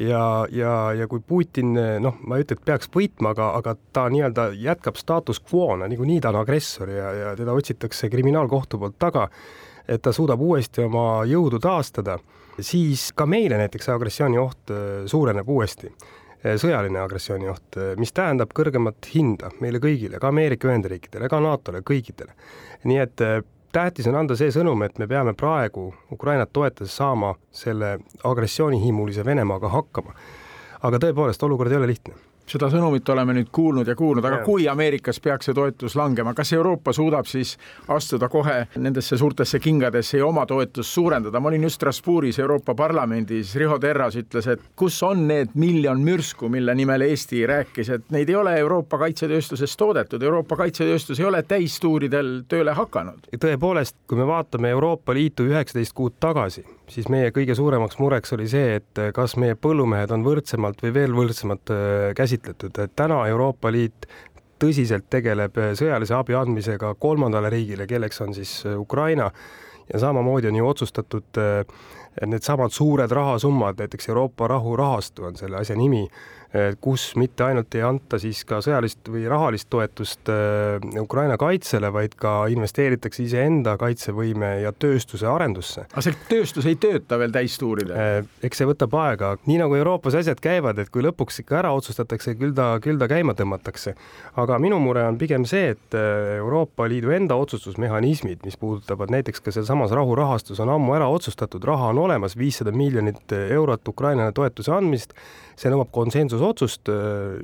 ja, 0.00 0.22
ja, 0.52 0.72
ja 0.92 1.06
kui 1.08 1.20
Putin, 1.20 1.76
noh, 2.04 2.18
ma 2.28 2.36
ei 2.36 2.44
ütle, 2.44 2.58
et 2.58 2.64
peaks 2.68 2.90
võitma, 2.92 3.32
aga, 3.36 3.52
aga 3.60 3.76
ta 3.96 4.08
nii-öelda 4.12 4.50
jätkab 4.60 4.98
status 5.00 5.40
quo'na, 5.40 5.88
niikuinii 5.88 6.20
ta 6.20 6.32
on 6.32 6.42
agressor 6.42 6.92
ja, 6.92 7.12
ja 7.16 7.36
teda 7.36 7.56
otsitakse 7.56 8.10
kriminaalkohtu 8.12 8.80
poolt 8.80 8.98
taga, 9.00 9.28
et 9.88 10.02
ta 10.02 10.12
suudab 10.12 10.40
uuesti 10.40 10.84
oma 10.84 11.24
jõudu 11.28 11.60
taastada, 11.62 12.18
siis 12.60 13.10
ka 13.16 13.26
meile 13.28 13.60
näiteks 13.60 13.88
agressiooni 13.92 14.40
oht 14.40 14.72
äh, 14.72 15.04
suureneb 15.08 15.48
uuesti 15.48 15.92
sõjaline 16.60 17.00
agressiooni 17.02 17.48
oht, 17.50 17.76
eh, 17.76 17.94
mis 18.00 18.12
tähendab 18.12 18.52
kõrgemat 18.56 19.08
hinda 19.14 19.50
meile 19.60 19.80
kõigile, 19.82 20.20
ka 20.20 20.30
Ameerika 20.32 20.68
Ühendriikidele, 20.70 21.28
ka 21.28 21.40
NATO-le, 21.40 21.82
kõikidele. 21.86 22.32
nii 22.84 22.98
et 23.02 23.20
eh, 23.20 23.40
tähtis 23.72 24.06
on 24.06 24.14
anda 24.14 24.36
see 24.36 24.52
sõnum, 24.54 24.84
et 24.84 24.98
me 24.98 25.06
peame 25.06 25.34
praegu 25.34 25.92
Ukrainat 26.12 26.52
toetades 26.52 26.96
saama 26.96 27.34
selle 27.50 27.98
agressioonihimulise 28.24 29.24
Venemaaga 29.24 29.68
hakkama. 29.68 30.14
aga 30.82 30.98
tõepoolest, 30.98 31.42
olukord 31.42 31.72
ei 31.72 31.76
ole 31.76 31.86
lihtne 31.86 32.25
seda 32.50 32.68
sõnumit 32.70 33.08
oleme 33.12 33.34
nüüd 33.36 33.50
kuulnud 33.54 33.88
ja 33.88 33.96
kuulnud, 33.98 34.24
aga 34.24 34.42
kui 34.46 34.68
Ameerikas 34.70 35.18
peaks 35.22 35.48
see 35.48 35.56
toetus 35.56 35.96
langema, 35.98 36.34
kas 36.34 36.52
Euroopa 36.56 36.92
suudab 36.96 37.26
siis 37.30 37.56
astuda 37.92 38.28
kohe 38.32 38.66
nendesse 38.76 39.18
suurtesse 39.18 39.60
kingadesse 39.62 40.20
ja 40.20 40.26
oma 40.26 40.46
toetust 40.46 40.94
suurendada? 40.94 41.40
ma 41.40 41.50
olin 41.50 41.66
just 41.66 41.80
Strasbourgis 41.80 42.38
Euroopa 42.38 42.74
Parlamendis, 42.74 43.54
Riho 43.56 43.78
Terras 43.78 44.16
ütles, 44.16 44.48
et 44.52 44.62
kus 44.76 45.02
on 45.02 45.26
need 45.28 45.54
miljon 45.54 46.00
mürsku, 46.02 46.48
mille 46.52 46.74
nimel 46.74 47.06
Eesti 47.08 47.44
rääkis, 47.46 47.90
et 47.98 48.08
neid 48.14 48.30
ei 48.30 48.38
ole 48.38 48.56
Euroopa 48.60 48.98
kaitsetööstuses 49.04 49.76
toodetud, 49.76 50.22
Euroopa 50.22 50.56
kaitsetööstus 50.62 51.20
ei 51.20 51.28
ole 51.28 51.42
täistuuridel 51.42 52.42
tööle 52.48 52.76
hakanud. 52.76 53.28
tõepoolest, 53.36 53.98
kui 54.06 54.18
me 54.18 54.26
vaatame 54.26 54.70
Euroopa 54.74 55.14
Liitu 55.14 55.46
üheksateist 55.50 55.94
kuud 55.96 56.18
tagasi, 56.20 56.64
siis 56.92 57.08
meie 57.12 57.32
kõige 57.34 57.54
suuremaks 57.58 57.98
mureks 57.98 58.32
oli 58.36 58.46
see, 58.50 58.78
et 58.80 59.02
kas 59.14 59.36
meie 59.40 59.56
põllumehed 59.58 60.12
on 60.14 60.24
võrdsemalt 60.26 60.82
või 60.84 60.94
veel 60.94 61.14
võrdsemalt 61.16 61.74
äh, 61.74 62.08
käsitletud, 62.16 62.78
et 62.82 62.96
täna 62.96 63.22
Euroopa 63.30 63.72
Liit 63.74 64.08
tõsiselt 64.62 65.08
tegeleb 65.12 65.58
äh, 65.60 65.72
sõjalise 65.78 66.16
abi 66.16 66.36
andmisega 66.38 66.94
kolmandale 67.00 67.50
riigile, 67.52 67.88
kelleks 67.90 68.22
on 68.24 68.34
siis 68.36 68.58
Ukraina. 68.76 69.30
Ja 69.86 70.00
samamoodi 70.02 70.48
on 70.50 70.56
ju 70.58 70.64
otsustatud 70.66 71.38
needsamad 72.26 72.72
suured 72.74 73.12
rahasummad, 73.14 73.76
näiteks 73.78 74.08
Euroopa 74.10 74.48
rahurahastu 74.50 75.28
on 75.28 75.36
selle 75.38 75.60
asja 75.60 75.76
nimi 75.78 76.00
kus 76.80 77.10
mitte 77.18 77.44
ainult 77.44 77.74
ei 77.74 77.82
anta 77.84 78.18
siis 78.22 78.44
ka 78.46 78.60
sõjalist 78.64 79.08
või 79.10 79.24
rahalist 79.28 79.68
toetust 79.72 80.30
äh, 80.30 80.78
Ukraina 81.00 81.36
kaitsele, 81.40 81.90
vaid 81.92 82.14
ka 82.18 82.46
investeeritakse 82.52 83.24
iseenda 83.24 83.76
kaitsevõime 83.80 84.52
ja 84.62 84.72
tööstuse 84.72 85.26
arendusse. 85.30 85.86
aga 85.90 86.04
see 86.04 86.16
tööstus 86.30 86.68
ei 86.70 86.78
tööta 86.80 87.18
veel 87.18 87.34
täistuuridel? 87.34 87.92
Äh, 87.96 88.18
eks 88.46 88.62
see 88.62 88.68
võtab 88.68 88.94
aega, 89.02 89.32
nii 89.48 89.58
nagu 89.62 89.76
Euroopas 89.78 90.18
asjad 90.22 90.40
käivad, 90.42 90.78
et 90.78 90.92
kui 90.94 91.04
lõpuks 91.04 91.42
ikka 91.42 91.60
ära 91.62 91.72
otsustatakse, 91.76 92.36
küll 92.38 92.54
ta, 92.56 92.72
küll 92.84 93.00
ta 93.00 93.08
käima 93.10 93.34
tõmmatakse. 93.36 93.96
aga 94.36 94.60
minu 94.62 94.78
mure 94.82 95.02
on 95.06 95.18
pigem 95.18 95.44
see, 95.48 95.74
et 95.74 95.96
Euroopa 95.96 96.86
Liidu 96.88 97.10
enda 97.16 97.36
otsustusmehhanismid, 97.42 98.44
mis 98.44 98.56
puudutavad 98.60 99.10
näiteks 99.12 99.42
ka 99.42 99.54
sealsamas 99.54 99.90
rahurahastus, 99.96 100.60
on 100.60 100.70
ammu 100.76 100.94
ära 100.96 101.08
otsustatud, 101.10 101.64
raha 101.64 101.90
on 101.92 102.04
olemas, 102.06 102.36
viissada 102.38 102.72
miljonit 102.72 103.32
eurot 103.32 103.88
Ukrainale 103.88 104.32
toetuse 104.36 104.72
andmist 104.72 105.16
see 105.56 105.72
nõuab 105.72 105.88
konsensusotsust, 106.46 106.88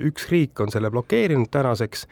üks 0.08 0.28
riik 0.30 0.60
on 0.60 0.70
selle 0.70 0.90
blokeerinud 0.90 1.50
tänaseks. 1.50 2.06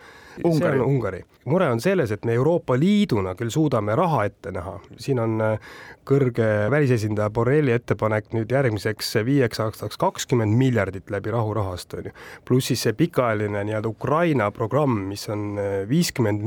Ungari. 0.45 0.79
Ungari. 0.81 1.25
mure 1.45 1.67
on 1.69 1.81
selles, 1.81 2.11
et 2.13 2.25
me 2.25 2.33
Euroopa 2.37 2.77
Liiduna 2.79 3.35
küll 3.35 3.51
suudame 3.51 3.97
raha 3.97 4.25
ette 4.29 4.53
näha, 4.55 4.77
siin 5.01 5.19
on 5.19 5.41
äh, 5.43 5.59
kõrge 6.07 6.69
välisesindaja 6.71 7.33
Borrelli 7.35 7.73
ettepanek 7.75 8.31
nüüd 8.37 8.53
järgmiseks 8.53 9.11
viieks 9.27 9.61
aastaks 9.61 9.99
kakskümmend 10.01 10.55
miljardit 10.57 11.11
läbi 11.11 11.33
rahurahastu 11.35 11.99
on 11.99 12.09
ju, 12.09 12.15
pluss 12.47 12.71
siis 12.71 12.87
see 12.87 12.95
pikaajaline 12.97 13.65
nii-öelda 13.67 13.91
Ukraina 13.91 14.51
programm, 14.55 15.01
mis 15.11 15.27
on 15.33 15.59
äh, 15.59 15.77
viiskümmend, 15.91 16.47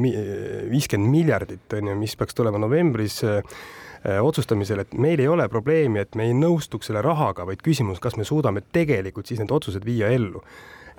viiskümmend 0.72 1.12
miljardit 1.12 1.78
on 1.78 1.92
ju, 1.92 2.00
mis 2.00 2.16
peaks 2.18 2.40
tulema 2.40 2.62
novembris 2.62 3.20
äh, 3.28 3.42
Äh, 3.42 3.83
otsustamisel, 4.04 4.84
et 4.84 4.94
meil 5.00 5.22
ei 5.24 5.28
ole 5.32 5.48
probleemi, 5.50 6.02
et 6.04 6.16
me 6.20 6.28
ei 6.28 6.34
nõustuks 6.36 6.90
selle 6.90 7.02
rahaga, 7.06 7.46
vaid 7.48 7.62
küsimus, 7.64 8.02
kas 8.04 8.18
me 8.20 8.28
suudame 8.28 8.64
tegelikult 8.76 9.30
siis 9.30 9.40
need 9.40 9.52
otsused 9.56 9.86
viia 9.88 10.12
ellu. 10.12 10.44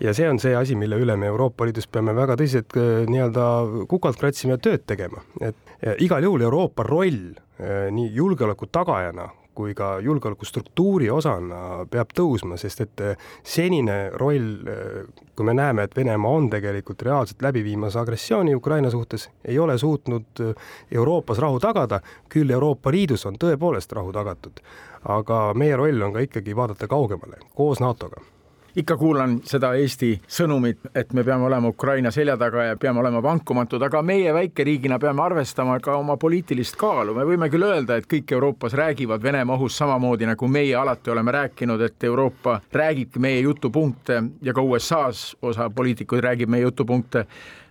Ja 0.02 0.14
see 0.16 0.26
on 0.26 0.40
see 0.42 0.54
asi, 0.58 0.74
mille 0.74 0.96
üle 0.98 1.14
me 1.20 1.28
Euroopa 1.30 1.68
Liidus 1.68 1.86
peame 1.86 2.14
väga 2.16 2.34
tõsiselt 2.40 2.74
äh, 2.80 3.04
nii-öelda 3.10 3.46
kukalt 3.90 4.18
kratsima 4.18 4.56
ja 4.56 4.62
tööd 4.64 4.86
tegema, 4.88 5.22
et 5.44 6.00
igal 6.02 6.24
juhul 6.24 6.42
Euroopa 6.48 6.86
roll 6.88 7.34
äh, 7.34 7.90
nii 7.94 8.10
julgeoleku 8.16 8.66
tagajana 8.72 9.28
kui 9.54 9.74
ka 9.74 9.98
julgeolekustruktuuri 10.04 11.10
osana 11.10 11.84
peab 11.90 12.12
tõusma, 12.16 12.58
sest 12.60 12.84
et 12.84 13.04
eh, 13.04 13.28
senine 13.42 13.98
roll, 14.18 14.50
eh, 14.70 15.24
kui 15.36 15.46
me 15.46 15.54
näeme, 15.56 15.86
et 15.86 15.96
Venemaa 15.96 16.36
on 16.38 16.50
tegelikult 16.52 17.02
reaalselt 17.06 17.42
läbi 17.42 17.64
viimas 17.64 17.96
agressiooni 18.00 18.54
Ukraina 18.54 18.90
suhtes, 18.90 19.28
ei 19.44 19.58
ole 19.58 19.78
suutnud 19.78 20.44
eh, 20.44 20.68
Euroopas 20.92 21.40
rahu 21.42 21.60
tagada, 21.62 22.00
küll 22.28 22.50
Euroopa 22.50 22.92
Liidus 22.94 23.26
on 23.30 23.38
tõepoolest 23.40 23.92
rahu 23.92 24.12
tagatud. 24.12 24.60
aga 25.04 25.38
meie 25.54 25.76
roll 25.76 26.02
on 26.02 26.14
ka 26.14 26.22
ikkagi 26.24 26.56
vaadata 26.56 26.88
kaugemale, 26.88 27.36
koos 27.54 27.80
NATO-ga 27.80 28.34
ikka 28.76 28.96
kuulan 28.98 29.37
seda 29.46 29.72
Eesti 29.78 30.10
sõnumit, 30.26 30.88
et 30.94 31.12
me 31.14 31.24
peame 31.24 31.46
olema 31.46 31.70
Ukraina 31.70 32.10
selja 32.14 32.37
taga 32.37 32.64
ja 32.70 32.76
peame 32.80 33.00
olema 33.00 33.22
vankumatud, 33.22 33.82
aga 33.82 34.02
meie 34.02 34.32
väikeriigina 34.34 34.98
peame 34.98 35.22
arvestama 35.22 35.78
ka 35.80 35.96
oma 35.96 36.16
poliitilist 36.16 36.76
kaalu. 36.76 37.14
me 37.14 37.24
võime 37.24 37.50
küll 37.50 37.62
öelda, 37.62 37.96
et 37.96 38.08
kõik 38.10 38.32
Euroopas 38.32 38.74
räägivad 38.74 39.22
Venemaa 39.22 39.56
ohust 39.56 39.78
samamoodi 39.78 40.26
nagu 40.26 40.48
meie 40.48 40.74
alati 40.76 41.10
oleme 41.10 41.32
rääkinud, 41.32 41.80
et 41.80 42.04
Euroopa 42.04 42.60
räägibki 42.72 43.18
meie 43.18 43.40
jutupunkte 43.40 44.22
ja 44.42 44.52
ka 44.52 44.62
USA-s 44.62 45.37
osa 45.42 45.70
poliitikuid 45.70 46.24
räägib 46.24 46.50
meie 46.50 46.62
jutupunkte 46.62 47.26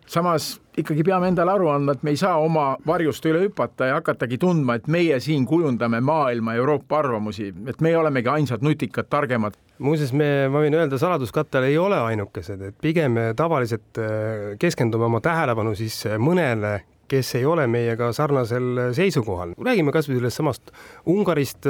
samas 0.07 0.61
ikkagi 0.77 1.03
peame 1.05 1.29
endale 1.29 1.53
aru 1.53 1.69
andma, 1.73 1.93
et 1.93 2.03
me 2.03 2.13
ei 2.13 2.19
saa 2.19 2.37
oma 2.41 2.73
varjust 2.87 3.25
üle 3.29 3.43
hüpata 3.45 3.89
ja 3.89 3.99
hakatagi 3.99 4.39
tundma, 4.41 4.77
et 4.79 4.87
meie 4.91 5.19
siin 5.23 5.45
kujundame 5.49 6.01
maailma 6.01 6.55
Euroopa 6.59 6.99
arvamusi, 7.03 7.51
et 7.69 7.81
meie 7.81 7.97
olemegi 7.97 8.31
ainsad 8.33 8.65
nutikad, 8.65 9.09
targemad. 9.09 9.57
muuseas, 9.83 10.13
me, 10.13 10.47
ma 10.49 10.63
võin 10.63 10.77
öelda, 10.77 10.97
saladuskattel 11.01 11.69
ei 11.69 11.77
ole 11.77 11.99
ainukesed, 11.99 12.61
et 12.69 12.79
pigem 12.81 13.19
me 13.19 13.27
tavaliselt 13.37 14.01
äh, 14.01 14.57
keskendume 14.59 15.09
oma 15.09 15.21
tähelepanu 15.21 15.75
siis 15.77 16.05
äh, 16.09 16.17
mõnele 16.21 16.79
kes 17.13 17.35
ei 17.35 17.45
ole 17.45 17.67
meiega 17.67 18.11
sarnasel 18.15 18.93
seisukohal. 18.95 19.53
räägime 19.59 19.91
kasvõi 19.93 20.17
sellest 20.17 20.39
samast 20.39 20.71
Ungarist, 21.05 21.67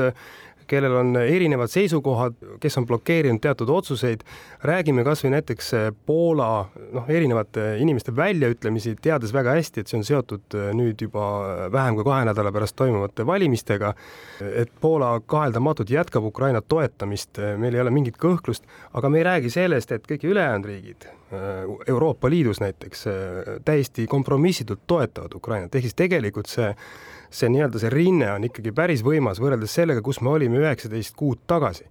kellel 0.68 0.96
on 1.00 1.16
erinevad 1.22 1.72
seisukohad, 1.72 2.36
kes 2.62 2.78
on 2.78 2.86
blokeerinud 2.88 3.42
teatud 3.44 3.70
otsuseid, 3.70 4.24
räägime 4.64 5.04
kas 5.06 5.24
või 5.26 5.34
näiteks 5.36 5.72
eh, 5.78 5.88
Poola 6.06 6.50
noh, 6.94 7.10
erinevate 7.10 7.74
inimeste 7.84 8.16
väljaütlemisi, 8.16 8.96
teades 9.02 9.34
väga 9.34 9.56
hästi, 9.58 9.84
et 9.84 9.92
see 9.92 10.00
on 10.00 10.08
seotud 10.08 10.58
eh, 10.58 10.70
nüüd 10.78 11.02
juba 11.06 11.26
vähem 11.74 11.98
kui 12.00 12.08
kahe 12.08 12.28
nädala 12.30 12.54
pärast 12.56 12.78
toimuvate 12.80 13.26
valimistega, 13.28 13.94
et 14.54 14.72
Poola 14.82 15.16
kaheldamatult 15.26 15.92
jätkab 15.94 16.28
Ukraina 16.30 16.62
toetamist, 16.62 17.40
eh, 17.40 17.56
meil 17.60 17.76
ei 17.78 17.84
ole 17.86 17.94
mingit 17.94 18.20
kõhklust, 18.22 18.68
aga 18.94 19.10
me 19.10 19.22
ei 19.22 19.28
räägi 19.30 19.54
sellest, 19.54 19.92
et 19.92 20.08
kõik 20.10 20.28
ülejäänud 20.30 20.70
riigid, 20.70 21.10
Euroopa 21.90 22.30
Liidus 22.30 22.60
näiteks, 22.62 23.08
täiesti 23.66 24.04
kompromissitult 24.08 24.84
toetavad 24.88 25.34
Ukrainat, 25.34 25.74
ehk 25.74 25.88
siis 25.88 25.98
tegelikult 25.98 26.52
see 26.52 26.68
see 27.34 27.50
nii-öelda 27.50 27.82
see 27.82 27.92
rinne 27.94 28.30
on 28.36 28.46
ikkagi 28.48 28.74
päris 28.76 29.04
võimas 29.06 29.42
võrreldes 29.42 29.74
sellega, 29.74 30.04
kus 30.06 30.22
me 30.22 30.34
olime 30.34 30.62
üheksateist 30.62 31.16
kuud 31.18 31.44
tagasi. 31.50 31.86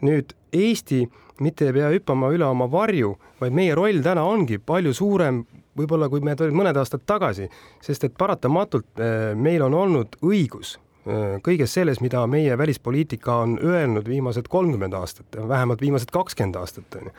nüüd 0.00 0.32
Eesti 0.52 1.04
mitte 1.40 1.68
ei 1.68 1.72
pea 1.76 1.90
hüppama 1.92 2.30
üle 2.34 2.44
oma 2.46 2.66
varju, 2.70 3.14
vaid 3.40 3.54
meie 3.56 3.74
roll 3.76 4.02
täna 4.04 4.24
ongi 4.28 4.58
palju 4.58 4.92
suurem 4.96 5.44
võib-olla, 5.76 6.10
kui 6.12 6.22
me 6.24 6.34
olid 6.34 6.56
mõned 6.56 6.76
aastad 6.76 7.04
tagasi, 7.08 7.48
sest 7.84 8.04
et 8.08 8.16
paratamatult 8.18 9.00
eh, 9.00 9.32
meil 9.36 9.62
on 9.64 9.76
olnud 9.76 10.18
õigus 10.26 10.74
eh, 11.06 11.38
kõiges 11.44 11.76
selles, 11.78 12.02
mida 12.04 12.26
meie 12.26 12.58
välispoliitika 12.58 13.40
on 13.46 13.56
öelnud 13.62 14.08
viimased 14.08 14.50
kolmkümmend 14.52 14.96
aastat, 14.98 15.40
vähemalt 15.48 15.80
viimased 15.80 16.12
kakskümmend 16.12 16.60
aastat, 16.60 17.00
on 17.00 17.08
ju. 17.08 17.16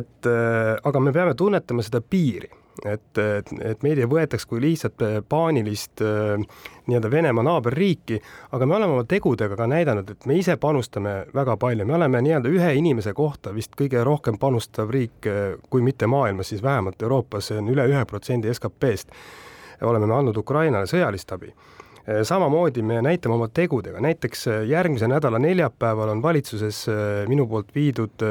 et 0.00 0.30
eh, 0.30 0.74
aga 0.82 1.04
me 1.04 1.12
peame 1.12 1.34
tunnetama 1.36 1.84
seda 1.84 2.00
piiri 2.00 2.61
et, 2.84 3.18
et, 3.18 3.52
et 3.60 3.82
meid 3.84 4.00
ei 4.00 4.08
võetaks 4.08 4.46
kui 4.48 4.60
lihtsalt 4.62 5.02
äh, 5.04 5.18
paanilist 5.28 6.02
äh, 6.04 6.40
nii-öelda 6.88 7.10
Venemaa 7.10 7.44
naaberriiki, 7.46 8.18
aga 8.56 8.66
me 8.66 8.76
oleme 8.78 8.96
oma 8.96 9.04
tegudega 9.08 9.56
ka 9.58 9.68
näidanud, 9.70 10.14
et 10.14 10.26
me 10.26 10.38
ise 10.40 10.56
panustame 10.60 11.14
väga 11.34 11.56
palju, 11.60 11.86
me 11.86 11.96
oleme 11.98 12.22
nii-öelda 12.24 12.52
ühe 12.52 12.72
inimese 12.80 13.14
kohta 13.16 13.54
vist 13.54 13.76
kõige 13.78 14.02
rohkem 14.06 14.40
panustav 14.40 14.90
riik, 14.94 15.20
äh, 15.28 15.54
kui 15.70 15.84
mitte 15.84 16.08
maailmas, 16.10 16.52
siis 16.52 16.64
vähemalt 16.64 17.02
Euroopas, 17.02 17.50
see 17.50 17.60
on 17.60 17.70
üle 17.74 17.86
ühe 17.90 18.04
protsendi 18.08 18.52
SKP-st. 18.54 19.14
oleme 19.82 20.06
me 20.06 20.14
andnud 20.14 20.36
Ukrainale 20.38 20.86
sõjalist 20.86 21.32
abi 21.34 21.54
samamoodi 22.22 22.82
me 22.82 23.02
näitame 23.02 23.34
oma 23.34 23.48
tegudega, 23.48 24.00
näiteks 24.00 24.46
äh, 24.48 24.62
järgmise 24.66 25.08
nädala 25.08 25.38
neljapäeval 25.38 26.08
on 26.08 26.22
valitsuses 26.22 26.88
äh, 26.88 26.94
minu 27.28 27.46
poolt 27.46 27.74
viidud 27.74 28.24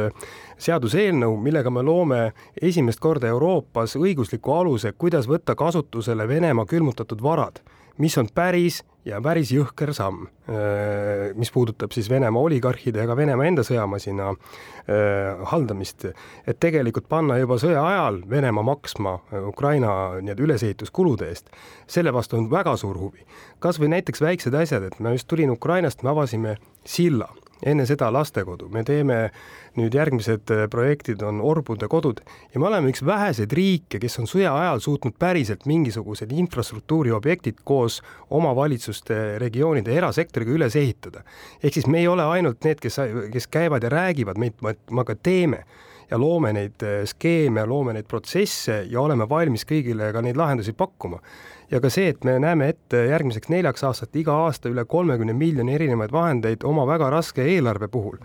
seaduseelnõu, 0.61 1.37
millega 1.41 1.71
me 1.71 1.83
loome 1.83 2.21
esimest 2.61 2.99
korda 2.99 3.31
Euroopas 3.31 3.95
õigusliku 3.95 4.57
aluse, 4.59 4.91
kuidas 4.91 5.29
võtta 5.31 5.55
kasutusele 5.55 6.27
Venemaa 6.27 6.65
külmutatud 6.65 7.23
varad 7.23 7.63
mis 8.01 8.17
on 8.17 8.29
päris 8.33 8.81
ja 9.05 9.19
päris 9.23 9.51
jõhker 9.53 9.91
samm, 9.97 10.25
äh, 10.49 11.31
mis 11.37 11.51
puudutab 11.53 11.93
siis 11.93 12.09
Venemaa 12.09 12.41
oligarhide 12.47 13.01
ega 13.03 13.15
Venemaa 13.17 13.47
enda 13.49 13.65
sõjamasina 13.65 14.29
äh, 14.31 15.41
haldamist, 15.51 16.05
et 16.45 16.59
tegelikult 16.61 17.09
panna 17.09 17.39
juba 17.41 17.57
sõja 17.61 17.81
ajal 17.87 18.21
Venemaa 18.29 18.65
maksma 18.71 19.17
äh, 19.19 19.47
Ukraina 19.49 20.21
nii-öelda 20.21 20.47
ülesehituskulude 20.47 21.29
eest, 21.31 21.49
selle 21.89 22.13
vastu 22.13 22.37
on 22.37 22.49
väga 22.51 22.75
suur 22.77 22.99
huvi. 23.01 23.25
kas 23.59 23.81
või 23.81 23.93
näiteks 23.95 24.21
väiksed 24.21 24.57
asjad, 24.57 24.85
et 24.89 24.99
ma 24.99 25.15
just 25.15 25.29
tulin 25.29 25.53
Ukrainast, 25.53 26.03
me 26.03 26.13
avasime 26.13 26.57
silla 26.85 27.29
enne 27.65 27.85
seda 27.89 28.09
lastekodu, 28.13 28.69
me 28.73 28.83
teeme 28.87 29.17
nüüd 29.77 29.95
järgmised 29.95 30.51
äh, 30.51 30.63
projektid 30.71 31.21
on 31.25 31.41
orbude 31.45 31.87
kodud 31.91 32.21
ja 32.53 32.59
me 32.59 32.67
oleme 32.69 32.91
üks 32.91 33.03
väheseid 33.05 33.53
riike, 33.55 33.99
kes 34.01 34.19
on 34.21 34.29
sõja 34.29 34.53
ajal 34.57 34.81
suutnud 34.83 35.15
päriselt 35.19 35.67
mingisugused 35.69 36.31
infrastruktuuriobjektid 36.31 37.61
koos 37.63 38.01
omavalitsuste, 38.29 39.37
regioonide, 39.41 39.93
erasektoriga 39.95 40.57
üles 40.57 40.75
ehitada. 40.79 41.23
ehk 41.63 41.73
siis 41.73 41.87
me 41.87 42.01
ei 42.01 42.07
ole 42.07 42.25
ainult 42.25 42.63
need, 42.67 42.81
kes, 42.81 42.99
kes 43.31 43.47
käivad 43.47 43.83
ja 43.83 43.93
räägivad, 43.93 44.37
meid, 44.41 44.59
me 44.61 45.05
ka 45.07 45.15
teeme 45.15 45.65
ja 46.11 46.19
loome 46.19 46.51
neid 46.53 46.83
äh, 46.83 47.01
skeeme, 47.07 47.65
loome 47.65 47.95
neid 47.95 48.07
protsesse 48.11 48.81
ja 48.91 49.01
oleme 49.01 49.27
valmis 49.29 49.65
kõigile 49.67 50.11
ka 50.13 50.23
neid 50.23 50.39
lahendusi 50.39 50.75
pakkuma. 50.77 51.21
Ja 51.71 51.79
ka 51.79 51.89
see, 51.89 52.09
et 52.11 52.25
me 52.27 52.35
näeme 52.43 52.67
ette 52.73 53.05
järgmiseks 53.07 53.49
neljaks 53.49 53.85
aastat 53.87 54.15
iga 54.19 54.35
aasta 54.43 54.69
üle 54.69 54.83
kolmekümne 54.85 55.33
miljoni 55.33 55.77
erinevaid 55.77 56.11
vahendeid 56.11 56.65
oma 56.67 56.83
väga 56.89 57.09
raske 57.13 57.45
eelarve 57.47 57.87
puhul, 57.87 58.19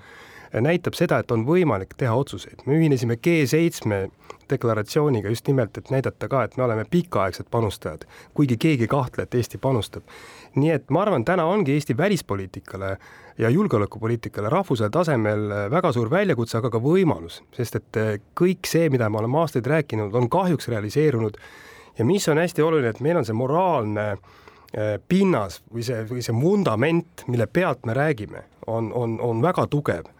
näitab 0.52 0.94
seda, 0.94 1.18
et 1.18 1.30
on 1.30 1.44
võimalik 1.46 1.94
teha 1.96 2.14
otsuseid. 2.14 2.62
me 2.66 2.78
ühinesime 2.78 3.16
G7 3.16 4.08
deklaratsiooniga 4.50 5.28
just 5.28 5.48
nimelt, 5.48 5.78
et 5.78 5.90
näidata 5.90 6.28
ka, 6.28 6.44
et 6.44 6.56
me 6.56 6.64
oleme 6.64 6.84
pikaaegsed 6.90 7.50
panustajad, 7.50 8.06
kuigi 8.34 8.56
keegi 8.56 8.86
ei 8.86 8.88
kahtle, 8.88 9.22
et 9.22 9.34
Eesti 9.34 9.58
panustab. 9.58 10.02
nii 10.54 10.70
et 10.70 10.90
ma 10.90 11.02
arvan, 11.02 11.24
täna 11.24 11.44
ongi 11.44 11.72
Eesti 11.72 11.96
välispoliitikale 11.96 12.96
ja 13.38 13.50
julgeolekupoliitikale 13.50 14.48
rahvusel 14.48 14.88
tasemel 14.88 15.48
väga 15.70 15.92
suur 15.92 16.10
väljakutse, 16.10 16.58
aga 16.58 16.70
ka 16.70 16.78
võimalus, 16.80 17.42
sest 17.52 17.76
et 17.76 18.00
kõik 18.40 18.66
see, 18.66 18.88
mida 18.90 19.10
me 19.10 19.18
oleme 19.18 19.38
aastaid 19.38 19.66
rääkinud, 19.66 20.14
on 20.14 20.30
kahjuks 20.30 20.68
realiseerunud 20.68 21.36
ja 21.98 22.04
mis 22.04 22.28
on 22.28 22.38
hästi 22.38 22.62
oluline, 22.62 22.88
et 22.88 23.00
meil 23.00 23.16
on 23.16 23.24
see 23.24 23.36
moraalne 23.36 24.10
äh, 24.12 24.18
pinnas 25.08 25.60
või 25.72 25.84
see, 25.86 26.02
või 26.08 26.24
see 26.24 26.34
vundament, 26.36 27.24
mille 27.30 27.46
pealt 27.46 27.86
me 27.86 27.94
räägime, 27.96 28.44
on, 28.66 28.92
on, 28.94 29.18
on 29.20 29.42
väga 29.42 29.66
tugev. 29.72 30.10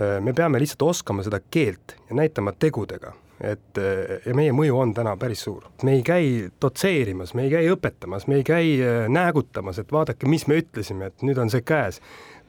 Äh, 0.00 0.20
me 0.20 0.32
peame 0.32 0.60
lihtsalt 0.62 0.82
oskama 0.82 1.24
seda 1.26 1.40
keelt 1.50 1.96
ja 2.08 2.16
näitama 2.16 2.54
tegudega, 2.56 3.12
et 3.40 3.80
äh, 3.80 4.16
ja 4.24 4.34
meie 4.36 4.54
mõju 4.56 4.78
on 4.80 4.94
täna 4.96 5.16
päris 5.20 5.44
suur. 5.44 5.68
me 5.82 5.98
ei 5.98 6.02
käi 6.02 6.48
dotseerimas, 6.62 7.34
me 7.34 7.44
ei 7.48 7.50
käi 7.52 7.68
õpetamas, 7.74 8.26
me 8.26 8.40
ei 8.40 8.44
käi 8.44 8.78
näägutamas, 9.08 9.78
et 9.78 9.92
vaadake, 9.92 10.28
mis 10.28 10.46
me 10.46 10.60
ütlesime, 10.62 11.10
et 11.12 11.26
nüüd 11.26 11.38
on 11.38 11.52
see 11.52 11.60
käes 11.60 12.00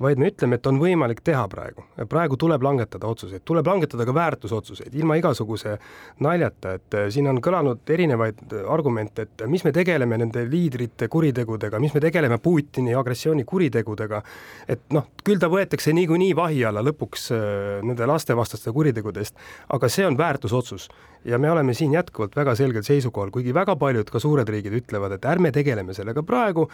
vaid 0.02 0.22
me 0.22 0.30
ütleme, 0.32 0.58
et 0.58 0.68
on 0.68 0.80
võimalik 0.82 1.22
teha 1.26 1.44
praegu. 1.52 1.84
praegu 2.10 2.38
tuleb 2.40 2.64
langetada 2.64 3.08
otsuseid, 3.08 3.44
tuleb 3.46 3.68
langetada 3.68 4.06
ka 4.06 4.14
väärtusotsuseid, 4.16 4.96
ilma 4.96 5.18
igasuguse 5.20 5.78
naljata, 6.20 6.76
et 6.80 6.98
äh, 6.98 7.08
siin 7.14 7.30
on 7.32 7.42
kõlanud 7.44 7.94
erinevaid 7.96 8.56
argumente, 8.70 9.28
et 9.28 9.46
mis 9.48 9.64
me 9.64 9.72
tegeleme 9.76 10.18
nende 10.18 10.46
liidrite 10.50 11.08
kuritegudega, 11.12 11.80
mis 11.80 11.94
me 11.94 12.04
tegeleme 12.04 12.38
Putini 12.42 12.96
agressiooni 12.98 13.46
kuritegudega, 13.48 14.22
et 14.68 14.88
noh, 14.96 15.12
küll 15.24 15.40
ta 15.42 15.50
võetakse 15.52 15.94
niikuinii 15.94 16.34
vahi 16.38 16.66
alla 16.66 16.84
lõpuks 16.86 17.32
äh, 17.36 17.46
nende 17.86 18.10
lastevastaste 18.10 18.74
kuritegude 18.76 19.24
eest, 19.24 19.38
aga 19.70 19.90
see 19.90 20.08
on 20.08 20.18
väärtusotsus 20.18 20.90
ja 21.26 21.38
me 21.38 21.52
oleme 21.52 21.74
siin 21.74 21.94
jätkuvalt 21.94 22.36
väga 22.36 22.56
selgel 22.56 22.84
seisukohal, 22.86 23.32
kuigi 23.32 23.54
väga 23.54 23.76
paljud 23.80 24.10
ka 24.10 24.20
suured 24.20 24.50
riigid 24.50 24.74
ütlevad, 24.82 25.16
et 25.16 25.26
ärme 25.30 25.52
tegeleme 25.54 25.94
sellega 25.94 26.24
praegu, 26.26 26.68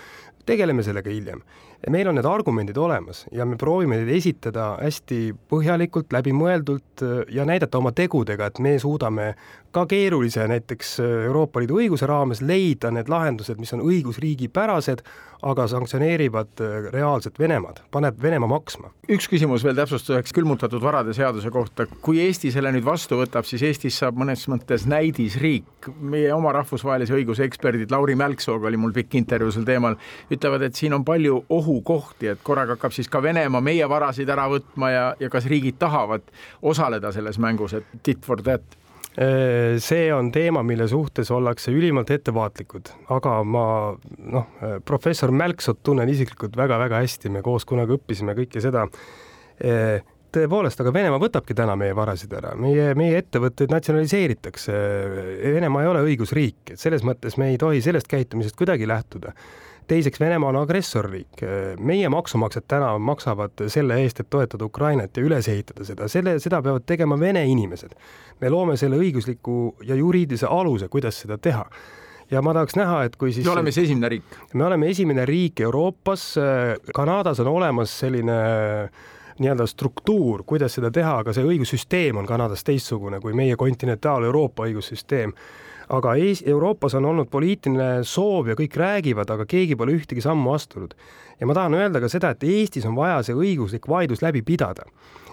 tegeleme 0.46 0.84
sellega 0.84 1.12
hiljem. 1.12 1.42
meil 1.90 2.08
on 2.08 2.16
need 2.18 2.26
argumendid 2.26 2.78
olemas 2.78 3.26
ja 3.32 3.46
me 3.46 3.58
proovime 3.58 4.00
neid 4.00 4.10
esitada 4.16 4.78
hästi 4.82 5.36
põhjalikult, 5.50 6.14
läbimõeldult 6.14 7.04
äh, 7.04 7.20
ja 7.30 7.46
näidata 7.46 7.78
oma 7.78 7.92
tegudega, 7.92 8.48
et 8.48 8.60
me 8.60 8.80
suudame 8.80 9.36
ka 9.78 9.86
keerulise 9.86 10.48
näiteks 10.50 11.00
äh, 11.00 11.26
Euroopa 11.28 11.62
Liidu 11.62 11.78
õiguse 11.78 12.08
raames 12.10 12.42
leida 12.42 12.90
need 12.94 13.10
lahendused, 13.12 13.60
mis 13.62 13.74
on 13.76 13.84
õigusriigipärased, 13.86 15.04
aga 15.46 15.68
sanktsioneerivad 15.70 16.63
äh, 16.66 16.88
reaalselt 16.94 17.38
Venemaad, 17.40 17.84
paneb 17.94 18.18
Venemaa 18.22 18.50
maksma. 18.50 18.90
üks 19.13 19.30
küsimus 19.30 19.63
veel 19.63 19.78
täpsustuseks 19.78 20.34
külmutatud 20.34 20.82
varade 20.84 21.13
seaduse 21.13 21.52
kohta, 21.54 21.86
kui 22.02 22.20
Eesti 22.24 22.52
selle 22.52 22.72
nüüd 22.74 22.86
vastu 22.86 23.20
võtab, 23.20 23.46
siis 23.46 23.63
Eestist 23.68 24.02
saab 24.02 24.18
mõnes 24.18 24.48
mõttes 24.50 24.88
näidisriik. 24.90 25.92
meie 26.02 26.34
oma 26.34 26.52
rahvusvahelise 26.58 27.13
õiguse 27.13 27.46
eksperdid, 27.46 27.92
Lauri 27.92 28.16
Mälksooga 28.16 28.68
oli 28.68 28.78
mul 28.78 28.96
pikk 28.96 29.16
intervjuu 29.16 29.52
sel 29.52 29.68
teemal, 29.68 29.96
ütlevad, 30.32 30.66
et 30.66 30.76
siin 30.76 30.94
on 30.94 31.06
palju 31.06 31.44
ohukohti, 31.50 32.34
et 32.34 32.42
korraga 32.44 32.76
hakkab 32.76 32.92
siis 32.92 33.10
ka 33.10 33.22
Venemaa 33.22 33.62
meie 33.62 33.90
varasid 33.90 34.30
ära 34.30 34.50
võtma 34.50 34.92
ja, 34.92 35.06
ja 35.20 35.30
kas 35.30 35.46
riigid 35.46 35.78
tahavad 35.80 36.26
osaleda 36.62 37.12
selles 37.12 37.38
mängus, 37.38 37.78
et 37.78 37.98
tit 38.04 38.26
for 38.26 38.42
tat 38.42 38.87
see 39.82 40.12
on 40.14 40.28
teema, 40.32 40.62
mille 40.64 40.86
suhtes 40.88 41.32
ollakse 41.34 41.72
ülimalt 41.74 42.12
ettevaatlikud, 42.14 42.92
aga 43.16 43.40
ma 43.44 43.64
noh, 44.18 44.52
äh, 44.62 44.76
professor 44.86 45.34
Mälksot 45.34 45.82
tunnen 45.84 46.10
isiklikult 46.14 46.58
väga-väga 46.58 47.02
hästi, 47.02 47.32
me 47.34 47.42
koos 47.46 47.66
kunagi 47.66 47.98
õppisime 47.98 48.38
kõike 48.38 48.62
seda. 48.62 48.86
Äh, 49.58 50.06
tõepoolest, 50.38 50.84
aga 50.84 50.94
Venemaa 50.94 51.22
võtabki 51.24 51.56
täna 51.58 51.74
meie 51.80 51.96
varasid 51.98 52.34
ära, 52.38 52.52
meie, 52.60 52.92
meie 53.00 53.18
ettevõtteid 53.24 53.74
natsionaliseeritakse. 53.74 54.76
Venemaa 55.56 55.86
ei 55.86 55.90
ole 55.96 56.04
õigusriik, 56.12 56.76
et 56.76 56.82
selles 56.82 57.06
mõttes 57.08 57.40
me 57.42 57.50
ei 57.54 57.58
tohi 57.58 57.82
sellest 57.82 58.12
käitumisest 58.12 58.60
kuidagi 58.60 58.86
lähtuda 58.90 59.34
teiseks, 59.88 60.19
Venemaa 60.19 60.50
on 60.50 60.60
agressorriik. 60.62 61.43
meie 61.80 62.10
maksumaksjad 62.10 62.63
täna 62.67 62.97
maksavad 63.00 63.67
selle 63.67 64.00
eest, 64.04 64.19
et 64.19 64.30
toetada 64.30 64.65
Ukrainat 64.65 65.17
ja 65.17 65.23
üles 65.23 65.47
ehitada 65.47 65.86
seda, 65.86 66.08
selle, 66.08 66.39
seda 66.39 66.62
peavad 66.62 66.86
tegema 66.86 67.19
Vene 67.19 67.45
inimesed. 67.45 67.95
me 68.41 68.50
loome 68.50 68.78
selle 68.78 68.97
õigusliku 68.97 69.76
ja 69.84 69.95
juriidilise 69.95 70.47
aluse, 70.50 70.88
kuidas 70.88 71.19
seda 71.19 71.38
teha 71.38 71.65
ja 72.32 72.41
ma 72.41 72.54
tahaks 72.54 72.76
näha, 72.76 73.04
et 73.08 73.15
kui 73.15 73.34
siis 73.34 73.45
me 73.45 73.52
oleme 73.52 73.71
siis 73.71 73.88
esimene 73.88 74.10
riik. 74.10 74.39
me 74.54 74.65
oleme 74.65 74.89
esimene 74.89 75.26
riik 75.26 75.62
Euroopas, 75.62 76.36
Kanadas 76.95 77.39
on 77.39 77.47
olemas 77.47 78.00
selline 78.00 78.41
nii-öelda 79.38 79.67
struktuur, 79.69 80.43
kuidas 80.45 80.73
seda 80.78 80.91
teha, 80.91 81.19
aga 81.21 81.34
see 81.34 81.45
õigussüsteem 81.45 82.17
on 82.17 82.26
Kanadas 82.26 82.65
teistsugune 82.67 83.21
kui 83.21 83.36
meie 83.38 83.56
kontinentaal-Euroopa 83.56 84.65
õigussüsteem 84.65 85.34
aga 85.89 86.15
Ees-, 86.19 86.43
Euroopas 86.45 86.95
on 86.97 87.06
olnud 87.06 87.30
poliitiline 87.32 88.04
soov 88.08 88.52
ja 88.52 88.56
kõik 88.60 88.76
räägivad, 88.80 89.30
aga 89.32 89.45
keegi 89.50 89.78
pole 89.80 89.95
ühtegi 89.97 90.23
sammu 90.23 90.54
astunud. 90.54 90.93
ja 91.39 91.47
ma 91.47 91.54
tahan 91.54 91.73
öelda 91.73 92.02
ka 92.04 92.10
seda, 92.10 92.34
et 92.34 92.43
Eestis 92.43 92.86
on 92.86 92.95
vaja 92.95 93.21
see 93.23 93.36
õiguslik 93.36 93.88
vaidlus 93.88 94.21
läbi 94.21 94.41
pidada. 94.41 94.84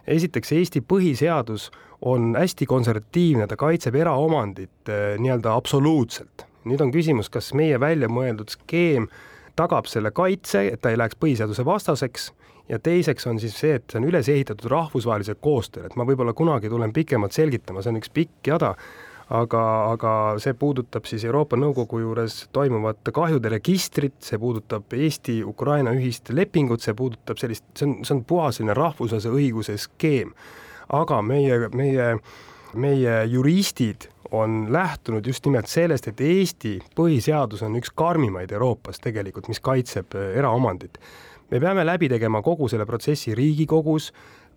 esiteks, 0.07 0.53
Eesti 0.53 0.81
põhiseadus 0.81 1.71
on 2.03 2.35
hästi 2.37 2.67
konservatiivne, 2.67 3.47
ta 3.47 3.57
kaitseb 3.57 3.95
eraomandit 3.95 4.89
eh, 4.89 5.17
nii-öelda 5.19 5.55
absoluutselt. 5.55 6.47
nüüd 6.65 6.81
on 6.81 6.93
küsimus, 6.93 7.29
kas 7.29 7.53
meie 7.55 7.81
välja 7.81 8.09
mõeldud 8.09 8.49
skeem 8.49 9.09
tagab 9.57 9.87
selle 9.87 10.11
kaitse, 10.11 10.69
et 10.73 10.81
ta 10.81 10.91
ei 10.91 10.99
läheks 10.99 11.19
põhiseaduse 11.21 11.65
vastaseks 11.65 12.33
ja 12.69 12.79
teiseks 12.79 13.27
on 13.27 13.41
siis 13.41 13.57
see, 13.59 13.75
et 13.79 13.85
see 13.91 14.01
on 14.01 14.07
üles 14.09 14.29
ehitatud 14.29 14.71
rahvusvahelisel 14.73 15.37
koostööl, 15.41 15.87
et 15.87 15.97
ma 15.97 16.07
võib-olla 16.09 16.33
kunagi 16.33 16.71
tulen 16.73 16.93
pikemalt 16.93 17.37
selgitama, 17.37 17.83
see 17.83 17.93
on 17.93 18.01
üks 18.01 18.13
pikk 18.15 18.55
jada 18.55 18.75
aga, 19.33 19.63
aga 19.95 20.13
see 20.43 20.55
puudutab 20.59 21.07
siis 21.09 21.25
Euroopa 21.25 21.57
Nõukogu 21.57 22.01
juures 22.03 22.45
toimuvat 22.53 23.13
kahjude 23.15 23.53
registrit, 23.53 24.17
see 24.25 24.39
puudutab 24.41 24.93
Eesti-Ukraina 24.93 25.95
ühist 25.97 26.33
lepingut, 26.35 26.85
see 26.85 26.97
puudutab 26.97 27.41
sellist, 27.41 27.67
see 27.79 27.89
on, 27.89 27.97
see 28.05 28.17
on 28.17 28.25
puhas 28.29 28.59
selline 28.59 28.77
rahvusvahelise 28.77 29.33
õiguse 29.33 29.79
skeem. 29.81 30.35
aga 30.93 31.23
meie, 31.25 31.69
meie, 31.73 32.09
meie 32.77 33.15
juristid 33.33 34.11
on 34.31 34.67
lähtunud 34.73 35.27
just 35.27 35.47
nimelt 35.47 35.67
sellest, 35.67 36.09
et 36.09 36.21
Eesti 36.21 36.79
põhiseadus 36.97 37.63
on 37.65 37.79
üks 37.79 37.93
karmimaid 37.97 38.53
Euroopas 38.53 39.01
tegelikult, 39.01 39.49
mis 39.49 39.61
kaitseb 39.61 40.17
eraomandit. 40.35 40.99
me 41.51 41.61
peame 41.61 41.85
läbi 41.87 42.09
tegema 42.09 42.43
kogu 42.43 42.69
selle 42.69 42.87
protsessi 42.87 43.35
Riigikogus, 43.35 44.13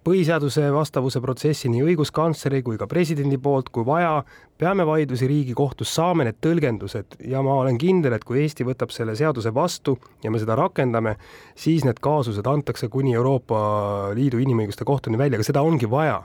põhiseaduse 0.08 0.70
vastavuse 0.72 1.20
protsessi 1.24 1.67
nii 1.72 1.84
õiguskantsleri 1.89 2.62
kui 2.63 2.80
ka 2.80 2.88
presidendi 2.88 3.39
poolt, 3.43 3.70
kui 3.76 3.84
vaja, 3.88 4.22
peame 4.60 4.86
vaidlusi 4.88 5.28
Riigikohtus, 5.28 5.91
saame 5.98 6.28
need 6.28 6.39
tõlgendused. 6.43 7.20
Ja 7.28 7.43
ma 7.43 7.58
olen 7.63 7.80
kindel, 7.82 8.15
et 8.15 8.24
kui 8.28 8.39
Eesti 8.43 8.67
võtab 8.67 8.93
selle 8.96 9.17
seaduse 9.20 9.52
vastu 9.56 9.98
ja 10.24 10.32
me 10.32 10.39
seda 10.39 10.56
rakendame, 10.60 11.17
siis 11.60 11.84
need 11.88 12.00
kaasused 12.04 12.48
antakse 12.48 12.88
kuni 12.93 13.17
Euroopa 13.20 13.60
Liidu 14.15 14.39
Inimõiguste 14.43 14.88
Kohtuni 14.88 15.20
välja, 15.20 15.41
aga 15.41 15.50
seda 15.52 15.65
ongi 15.67 15.89
vaja, 15.91 16.22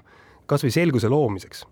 kas 0.46 0.62
või 0.66 0.74
selguse 0.78 1.10
loomiseks 1.10 1.66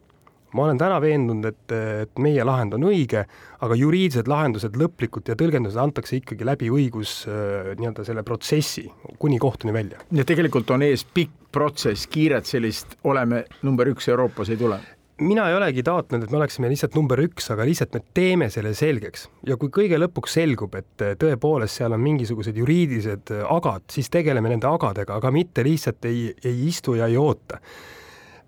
ma 0.54 0.66
olen 0.66 0.78
täna 0.80 1.00
veendunud, 1.02 1.46
et, 1.50 1.74
et 2.04 2.22
meie 2.22 2.44
lahend 2.46 2.74
on 2.78 2.86
õige, 2.90 3.24
aga 3.62 3.76
juriidilised 3.78 4.30
lahendused 4.30 4.78
lõplikult 4.80 5.30
ja 5.30 5.36
tõlgendused 5.38 5.80
antakse 5.80 6.18
ikkagi 6.18 6.46
läbi 6.46 6.70
õigus 6.72 7.20
äh, 7.30 7.72
nii-öelda 7.78 8.06
selle 8.06 8.24
protsessi 8.26 8.86
kuni 9.18 9.38
kohtuni 9.42 9.74
välja. 9.76 10.00
et 10.14 10.26
tegelikult 10.26 10.70
on 10.74 10.86
ees 10.86 11.04
pikk 11.04 11.36
protsess, 11.52 12.06
kiiret 12.10 12.46
sellist 12.46 12.96
oleme 13.04 13.44
number 13.66 13.90
üks 13.90 14.08
Euroopas 14.10 14.50
ei 14.50 14.58
tule? 14.60 14.80
mina 15.20 15.48
ei 15.50 15.54
olegi 15.54 15.82
taotlenud, 15.84 16.24
et 16.24 16.32
me 16.32 16.38
oleksime 16.40 16.70
lihtsalt 16.72 16.94
number 16.96 17.20
üks, 17.20 17.50
aga 17.52 17.66
lihtsalt 17.68 17.94
me 17.96 18.00
teeme 18.16 18.48
selle 18.52 18.72
selgeks 18.76 19.26
ja 19.46 19.56
kui 19.60 19.68
kõige 19.74 19.98
lõpuks 20.00 20.36
selgub, 20.38 20.74
et 20.80 21.06
tõepoolest 21.20 21.80
seal 21.80 21.94
on 21.94 22.02
mingisugused 22.02 22.56
juriidilised 22.56 23.34
agad, 23.44 23.84
siis 23.92 24.10
tegeleme 24.12 24.52
nende 24.52 24.68
agadega, 24.70 25.18
aga 25.20 25.32
mitte 25.34 25.64
lihtsalt 25.66 26.08
ei, 26.08 26.30
ei 26.44 26.66
istu 26.70 26.96
ja 26.98 27.10
ei 27.10 27.18
oota. 27.20 27.60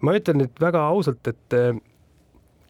ma 0.00 0.16
ütlen 0.18 0.40
nüüd 0.42 0.56
väga 0.60 0.86
ausalt, 0.88 1.28
et 1.28 1.58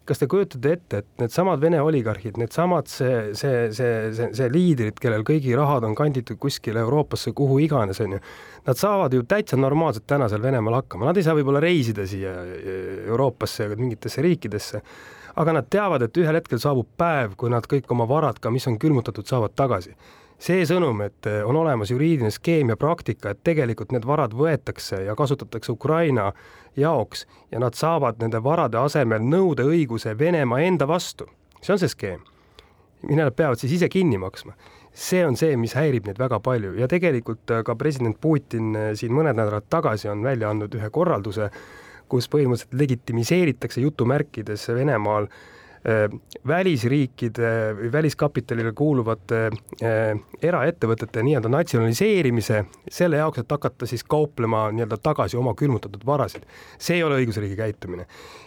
kas 0.08 0.18
te 0.18 0.26
kujutate 0.30 0.72
ette, 0.76 1.00
et 1.02 1.22
needsamad 1.22 1.60
Vene 1.62 1.80
oligarhid, 1.82 2.38
needsamad 2.40 2.90
see, 2.90 3.32
see, 3.38 3.68
see, 3.76 4.10
see, 4.16 4.28
see 4.38 4.48
liidrid, 4.52 4.98
kellel 5.02 5.24
kõigi 5.26 5.54
rahad 5.58 5.86
on 5.86 5.94
kanditud 5.98 6.40
kuskile 6.42 6.82
Euroopasse, 6.82 7.34
kuhu 7.38 7.60
iganes, 7.62 8.00
on 8.02 8.16
ju, 8.16 8.20
nad 8.66 8.80
saavad 8.80 9.14
ju 9.14 9.22
täitsa 9.28 9.58
normaalselt 9.60 10.06
tänasel 10.10 10.42
Venemaal 10.42 10.80
hakkama, 10.80 11.08
nad 11.10 11.20
ei 11.20 11.26
saa 11.26 11.36
võib-olla 11.38 11.62
reisida 11.62 12.06
siia 12.08 12.34
Euroopasse 13.06 13.68
ega 13.68 13.78
mingitesse 13.78 14.24
riikidesse, 14.26 14.82
aga 15.38 15.54
nad 15.60 15.70
teavad, 15.70 16.02
et 16.06 16.18
ühel 16.20 16.40
hetkel 16.40 16.60
saabub 16.62 16.90
päev, 16.98 17.38
kui 17.38 17.52
nad 17.52 17.66
kõik 17.68 17.90
oma 17.94 18.08
varad 18.10 18.42
ka, 18.42 18.50
mis 18.52 18.66
on 18.70 18.80
külmutatud, 18.82 19.28
saavad 19.28 19.54
tagasi 19.56 19.94
see 20.42 20.64
sõnum, 20.66 20.98
et 21.04 21.28
on 21.46 21.56
olemas 21.56 21.92
juriidiline 21.92 22.32
skeem 22.34 22.72
ja 22.72 22.76
praktika, 22.80 23.32
et 23.32 23.42
tegelikult 23.46 23.92
need 23.94 24.06
varad 24.08 24.34
võetakse 24.34 25.04
ja 25.06 25.14
kasutatakse 25.18 25.72
Ukraina 25.72 26.32
jaoks 26.76 27.26
ja 27.52 27.60
nad 27.62 27.78
saavad 27.78 28.18
nende 28.22 28.42
varade 28.42 28.80
asemel 28.80 29.22
nõudeõiguse 29.22 30.16
Venemaa 30.18 30.64
enda 30.66 30.88
vastu. 30.88 31.28
see 31.62 31.72
on 31.72 31.78
see 31.78 31.88
skeem, 31.88 32.22
mille 33.02 33.22
nad 33.22 33.36
peavad 33.38 33.58
siis 33.58 33.72
ise 33.72 33.88
kinni 33.88 34.18
maksma. 34.18 34.52
see 34.92 35.22
on 35.26 35.36
see, 35.36 35.56
mis 35.56 35.74
häirib 35.74 36.06
neid 36.06 36.18
väga 36.18 36.40
palju 36.40 36.74
ja 36.74 36.88
tegelikult 36.88 37.50
äh, 37.50 37.62
ka 37.64 37.74
president 37.74 38.20
Putin 38.20 38.76
äh, 38.76 38.90
siin 38.94 39.12
mõned 39.12 39.36
nädalad 39.36 39.70
tagasi 39.70 40.08
on 40.08 40.22
välja 40.22 40.50
andnud 40.50 40.74
ühe 40.74 40.90
korralduse, 40.90 41.50
kus 42.08 42.28
põhimõtteliselt 42.28 42.74
legitimiseeritakse 42.74 43.80
jutumärkides 43.80 44.68
Venemaal 44.68 45.28
Äh, 45.30 45.51
välisriikide 46.48 47.48
või 47.74 47.88
väliskapitalile 47.92 48.70
kuuluvate 48.72 49.40
äh, 49.48 50.20
eraettevõtete 50.42 51.24
nii-öelda 51.26 51.50
natsionaliseerimise 51.50 52.64
selle 52.86 53.18
jaoks, 53.18 53.42
et 53.42 53.50
hakata 53.50 53.86
siis 53.90 54.04
kauplema 54.04 54.68
nii-öelda 54.70 55.00
tagasi 55.02 55.36
oma 55.36 55.56
külmutatud 55.58 56.06
varasid. 56.06 56.46
see 56.78 56.96
ei 56.96 57.02
ole 57.02 57.18
õigusriigi 57.18 57.56
käitumine. 57.58 58.06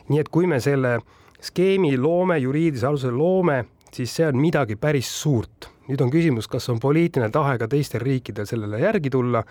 nii 0.10 0.20
et 0.20 0.30
kui 0.30 0.48
me 0.48 0.60
selle 0.60 1.00
skeemi 1.42 1.98
loome, 1.98 2.38
juriidilise 2.40 2.88
aluse 2.88 3.12
loome, 3.12 3.66
siis 3.92 4.16
see 4.16 4.28
on 4.28 4.38
midagi 4.40 4.76
päris 4.76 5.10
suurt. 5.22 5.70
nüüd 5.90 6.02
on 6.02 6.12
küsimus, 6.12 6.48
kas 6.48 6.70
on 6.70 6.80
poliitiline 6.80 7.30
tahe 7.30 7.58
ka 7.58 7.68
teistel 7.68 8.02
riikidel 8.02 8.46
sellele 8.46 8.80
järgi 8.80 9.10
tulla, 9.10 9.44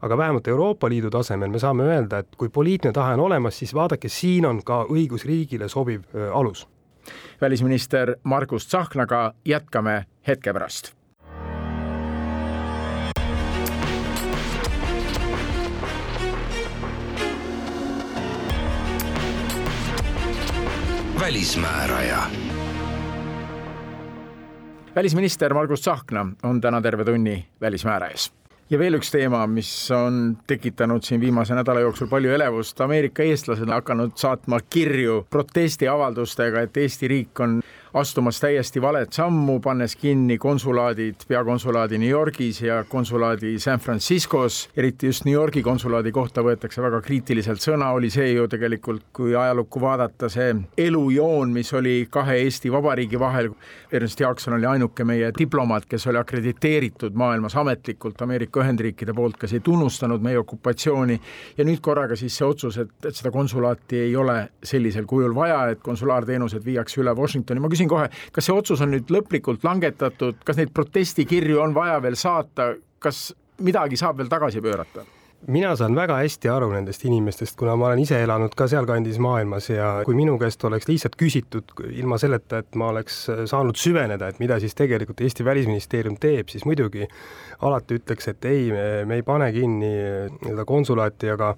aga 0.00 0.18
vähemalt 0.18 0.48
Euroopa 0.48 0.88
Liidu 0.88 1.10
tasemel 1.10 1.50
me 1.50 1.58
saame 1.58 1.90
öelda, 1.90 2.18
et 2.22 2.36
kui 2.38 2.48
poliitiline 2.48 2.94
tahe 2.94 3.14
on 3.18 3.26
olemas, 3.26 3.58
siis 3.58 3.74
vaadake, 3.74 4.08
siin 4.08 4.46
on 4.46 4.62
ka 4.62 4.84
õigusriigile 4.90 5.68
sobiv 5.68 6.06
äh, 6.14 6.30
alus 6.30 6.68
välisminister 7.40 8.16
Margus 8.22 8.66
Tsahknaga 8.66 9.34
jätkame 9.44 10.04
hetke 10.26 10.52
pärast. 10.52 10.94
välismääraja 21.20 22.18
välisminister 24.94 25.54
Margus 25.54 25.80
Tsahkna 25.80 26.26
on 26.42 26.60
täna 26.60 26.80
terve 26.82 27.04
tunni 27.04 27.48
välismäärajas 27.60 28.41
ja 28.72 28.78
veel 28.80 28.96
üks 28.96 29.10
teema, 29.12 29.42
mis 29.50 29.70
on 29.92 30.36
tekitanud 30.48 31.04
siin 31.04 31.20
viimase 31.20 31.56
nädala 31.56 31.82
jooksul 31.84 32.08
palju 32.08 32.32
elevust, 32.32 32.80
Ameerika 32.80 33.24
eestlased 33.26 33.68
on 33.68 33.74
hakanud 33.76 34.14
saatma 34.20 34.62
kirju 34.72 35.22
protestiavaldustega, 35.30 36.64
et 36.64 36.80
Eesti 36.80 37.10
riik 37.12 37.42
on 37.44 37.58
astumas 37.94 38.40
täiesti 38.40 38.80
valet 38.82 39.12
sammu, 39.12 39.58
pannes 39.60 39.96
kinni 39.96 40.38
konsulaadid, 40.38 41.26
peakonsulaadi 41.28 41.98
New 41.98 42.08
Yorgis 42.08 42.62
ja 42.62 42.84
konsulaadi 42.88 43.58
San 43.58 43.78
Franciscos. 43.78 44.70
eriti 44.76 45.06
just 45.06 45.24
New 45.24 45.34
Yorgi 45.34 45.62
konsulaadi 45.62 46.12
kohta 46.12 46.40
võetakse 46.42 46.82
väga 46.82 47.00
kriitiliselt 47.00 47.60
sõna, 47.60 47.90
oli 47.92 48.10
see 48.10 48.32
ju 48.32 48.48
tegelikult, 48.48 49.04
kui 49.12 49.36
ajalukku 49.36 49.80
vaadata, 49.80 50.28
see 50.32 50.54
elujoon, 50.78 51.52
mis 51.52 51.72
oli 51.72 52.06
kahe 52.10 52.38
Eesti 52.42 52.72
Vabariigi 52.72 53.20
vahel. 53.20 53.50
Ernst 53.92 54.20
Jaakson 54.20 54.56
oli 54.56 54.66
ainuke 54.66 55.04
meie 55.04 55.28
diplomaat, 55.38 55.84
kes 55.84 56.06
oli 56.06 56.18
akrediteeritud 56.18 57.12
maailmas 57.14 57.56
ametlikult 57.60 58.22
Ameerika 58.22 58.64
Ühendriikide 58.64 59.12
poolt, 59.14 59.36
kes 59.36 59.52
ei 59.52 59.60
tunnustanud 59.60 60.24
meie 60.24 60.38
okupatsiooni. 60.38 61.20
ja 61.58 61.64
nüüd 61.64 61.80
korraga 61.80 62.16
siis 62.16 62.36
see 62.36 62.46
otsus, 62.46 62.78
et, 62.78 62.90
et 63.04 63.14
seda 63.14 63.30
konsulaati 63.30 63.98
ei 64.08 64.16
ole 64.16 64.48
sellisel 64.64 65.04
kujul 65.04 65.34
vaja, 65.34 65.66
et 65.68 65.80
konsulaarteenused 65.84 66.64
viiakse 66.64 67.00
üle 67.00 67.12
Washingtoni, 67.16 67.60
ma 67.60 67.68
küsin 67.68 67.81
küsin 67.82 67.90
kohe, 67.90 68.10
kas 68.32 68.46
see 68.46 68.54
otsus 68.54 68.82
on 68.84 68.94
nüüd 68.94 69.10
lõplikult 69.10 69.64
langetatud, 69.66 70.42
kas 70.44 70.60
neid 70.60 70.72
protestikirju 70.74 71.60
on 71.62 71.74
vaja 71.74 71.98
veel 72.02 72.16
saata, 72.16 72.74
kas 73.02 73.32
midagi 73.62 73.96
saab 73.96 74.18
veel 74.18 74.30
tagasi 74.30 74.62
pöörata? 74.62 75.04
mina 75.42 75.72
saan 75.74 75.96
väga 75.98 76.20
hästi 76.20 76.46
aru 76.46 76.68
nendest 76.70 77.02
inimestest, 77.02 77.56
kuna 77.58 77.72
ma 77.74 77.88
olen 77.88 77.98
ise 77.98 78.20
elanud 78.22 78.52
ka 78.54 78.68
sealkandis 78.70 79.16
maailmas 79.18 79.66
ja 79.72 79.88
kui 80.06 80.14
minu 80.14 80.36
käest 80.38 80.62
oleks 80.64 80.86
lihtsalt 80.86 81.16
küsitud 81.18 81.74
ilma 81.90 82.14
selleta, 82.14 82.60
et 82.62 82.78
ma 82.78 82.92
oleks 82.92 83.16
saanud 83.50 83.74
süveneda, 83.74 84.28
et 84.30 84.38
mida 84.38 84.60
siis 84.62 84.78
tegelikult 84.78 85.18
Eesti 85.18 85.42
Välisministeerium 85.42 86.14
teeb, 86.22 86.46
siis 86.46 86.62
muidugi 86.62 87.08
alati 87.58 87.98
ütleks, 87.98 88.30
et 88.30 88.46
ei, 88.46 88.70
me 88.70 89.18
ei 89.18 89.26
pane 89.26 89.50
kinni 89.50 89.90
nii-öelda 89.90 90.62
konsulaati, 90.68 91.34
aga 91.34 91.56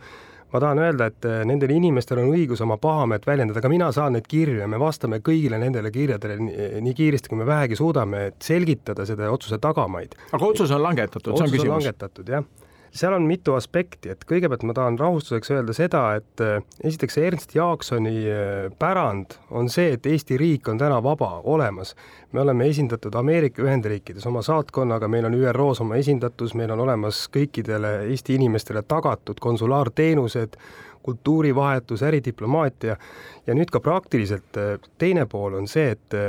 ma 0.54 0.60
tahan 0.62 0.78
öelda, 0.78 1.08
et 1.10 1.26
eh, 1.26 1.40
nendel 1.48 1.72
inimestel 1.74 2.20
on 2.22 2.30
õigus 2.30 2.62
oma 2.62 2.76
pahameelt 2.78 3.26
väljendada, 3.26 3.62
ka 3.64 3.70
mina 3.72 3.90
saan 3.94 4.14
neid 4.14 4.28
kirju 4.30 4.60
ja 4.62 4.68
me 4.70 4.78
vastame 4.78 5.18
kõigile 5.24 5.58
nendele 5.58 5.90
kirjadele 5.94 6.38
nii, 6.38 6.68
nii 6.86 6.94
kiiresti, 6.94 7.32
kui 7.32 7.40
me 7.40 7.48
vähegi 7.48 7.78
suudame, 7.78 8.28
et 8.30 8.46
selgitada 8.46 9.06
selle 9.08 9.30
otsuse 9.34 9.58
tagamaid. 9.62 10.14
aga 10.30 10.52
otsus 10.52 10.70
on 10.74 10.84
langetatud, 10.86 11.34
see 11.34 11.48
on 11.48 11.56
küsimus? 11.56 11.74
langetatud, 11.74 12.30
jah 12.36 12.46
seal 12.94 13.12
on 13.12 13.26
mitu 13.26 13.54
aspekti, 13.59 14.12
et 14.12 14.22
kõigepealt 14.28 14.62
ma 14.66 14.74
tahan 14.76 14.96
rahustuseks 14.98 15.50
öelda 15.57 15.74
seda, 15.74 16.02
et 16.20 16.42
äh, 16.44 16.62
esiteks 16.87 17.18
Ernst 17.18 17.54
Jaaksoni 17.57 18.14
äh, 18.30 18.52
pärand 18.78 19.35
on 19.50 19.68
see, 19.72 19.96
et 19.96 20.07
Eesti 20.07 20.38
riik 20.38 20.68
on 20.70 20.78
täna 20.78 21.00
vaba, 21.02 21.40
olemas. 21.42 21.94
me 22.33 22.40
oleme 22.40 22.68
esindatud 22.70 23.14
Ameerika 23.14 23.62
Ühendriikides 23.62 24.26
oma 24.26 24.42
saatkonnaga, 24.42 25.09
meil 25.09 25.26
on 25.26 25.35
ÜRO-s 25.35 25.83
oma 25.83 25.98
esindatus, 25.98 26.54
meil 26.54 26.70
on 26.70 26.80
olemas 26.87 27.26
kõikidele 27.35 28.07
Eesti 28.11 28.35
inimestele 28.38 28.83
tagatud 28.83 29.40
konsulaarteenused, 29.40 30.57
kultuurivahetus, 31.04 32.02
äridiplomaatia 32.02 32.96
ja 33.46 33.54
nüüd 33.59 33.74
ka 33.74 33.83
praktiliselt 33.83 34.57
äh, 34.57 34.78
teine 34.98 35.26
pool 35.26 35.59
on 35.59 35.66
see, 35.68 35.90
et 35.90 36.20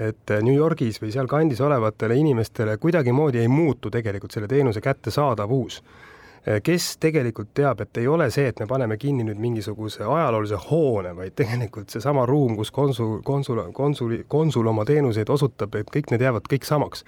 et 0.00 0.30
New 0.40 0.54
Yorgis 0.54 1.02
või 1.02 1.10
sealkandis 1.12 1.60
olevatele 1.60 2.16
inimestele 2.16 2.78
kuidagimoodi 2.80 3.42
ei 3.42 3.48
muutu 3.48 3.90
tegelikult 3.92 4.32
selle 4.32 4.48
teenuse 4.48 4.80
kättesaadavus 4.80 5.82
Eh, 5.82 6.11
kes 6.42 6.96
tegelikult 6.98 7.52
teab, 7.54 7.80
et 7.84 7.96
ei 8.02 8.08
ole 8.10 8.26
see, 8.34 8.48
et 8.50 8.58
me 8.58 8.66
paneme 8.66 8.96
kinni 8.98 9.22
nüüd 9.26 9.38
mingisuguse 9.38 10.02
ajaloolise 10.02 10.58
hoone, 10.64 11.14
vaid 11.16 11.36
tegelikult 11.38 11.94
seesama 11.94 12.24
ruum, 12.26 12.56
kus 12.58 12.72
konsul, 12.74 13.20
konsul, 13.22 13.60
konsuli, 13.72 14.24
konsul 14.28 14.66
oma 14.66 14.84
teenuseid 14.88 15.30
osutab, 15.30 15.78
et 15.78 15.90
kõik 15.94 16.10
need 16.10 16.24
jäävad 16.26 16.50
kõik 16.50 16.66
samaks. 16.66 17.04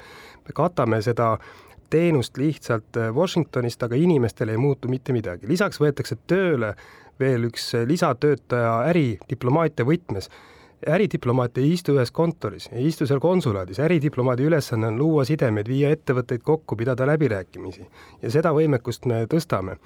me 0.46 0.54
katame 0.54 1.02
seda 1.02 1.38
teenust 1.90 2.38
lihtsalt 2.38 2.96
eh, 2.96 3.10
Washingtonist, 3.14 3.82
aga 3.82 3.98
inimestele 3.98 4.54
ei 4.54 4.60
muutu 4.60 4.88
mitte 4.88 5.12
midagi, 5.12 5.48
lisaks 5.50 5.80
võetakse 5.82 6.16
tööle 6.26 6.74
veel 7.20 7.48
üks 7.50 7.72
lisatöötaja 7.86 8.84
äridiplomaatia 8.90 9.86
võtmes 9.86 10.30
äridiplomaat 10.88 11.58
ei 11.58 11.72
istu 11.74 11.94
ühes 11.96 12.12
kontoris, 12.14 12.68
ei 12.72 12.86
istu 12.88 13.06
seal 13.06 13.20
konsulaadis, 13.22 13.80
äridiplomaadi 13.84 14.48
ülesanne 14.48 14.90
on 14.90 14.98
luua 14.98 15.24
sidemeid, 15.28 15.68
viia 15.68 15.92
ettevõtteid 15.94 16.44
kokku, 16.44 16.76
pidada 16.76 17.06
läbirääkimisi 17.08 17.86
ja 18.22 18.30
seda 18.30 18.52
võimekust 18.56 19.08
me 19.10 19.24
tõstame. 19.30 19.78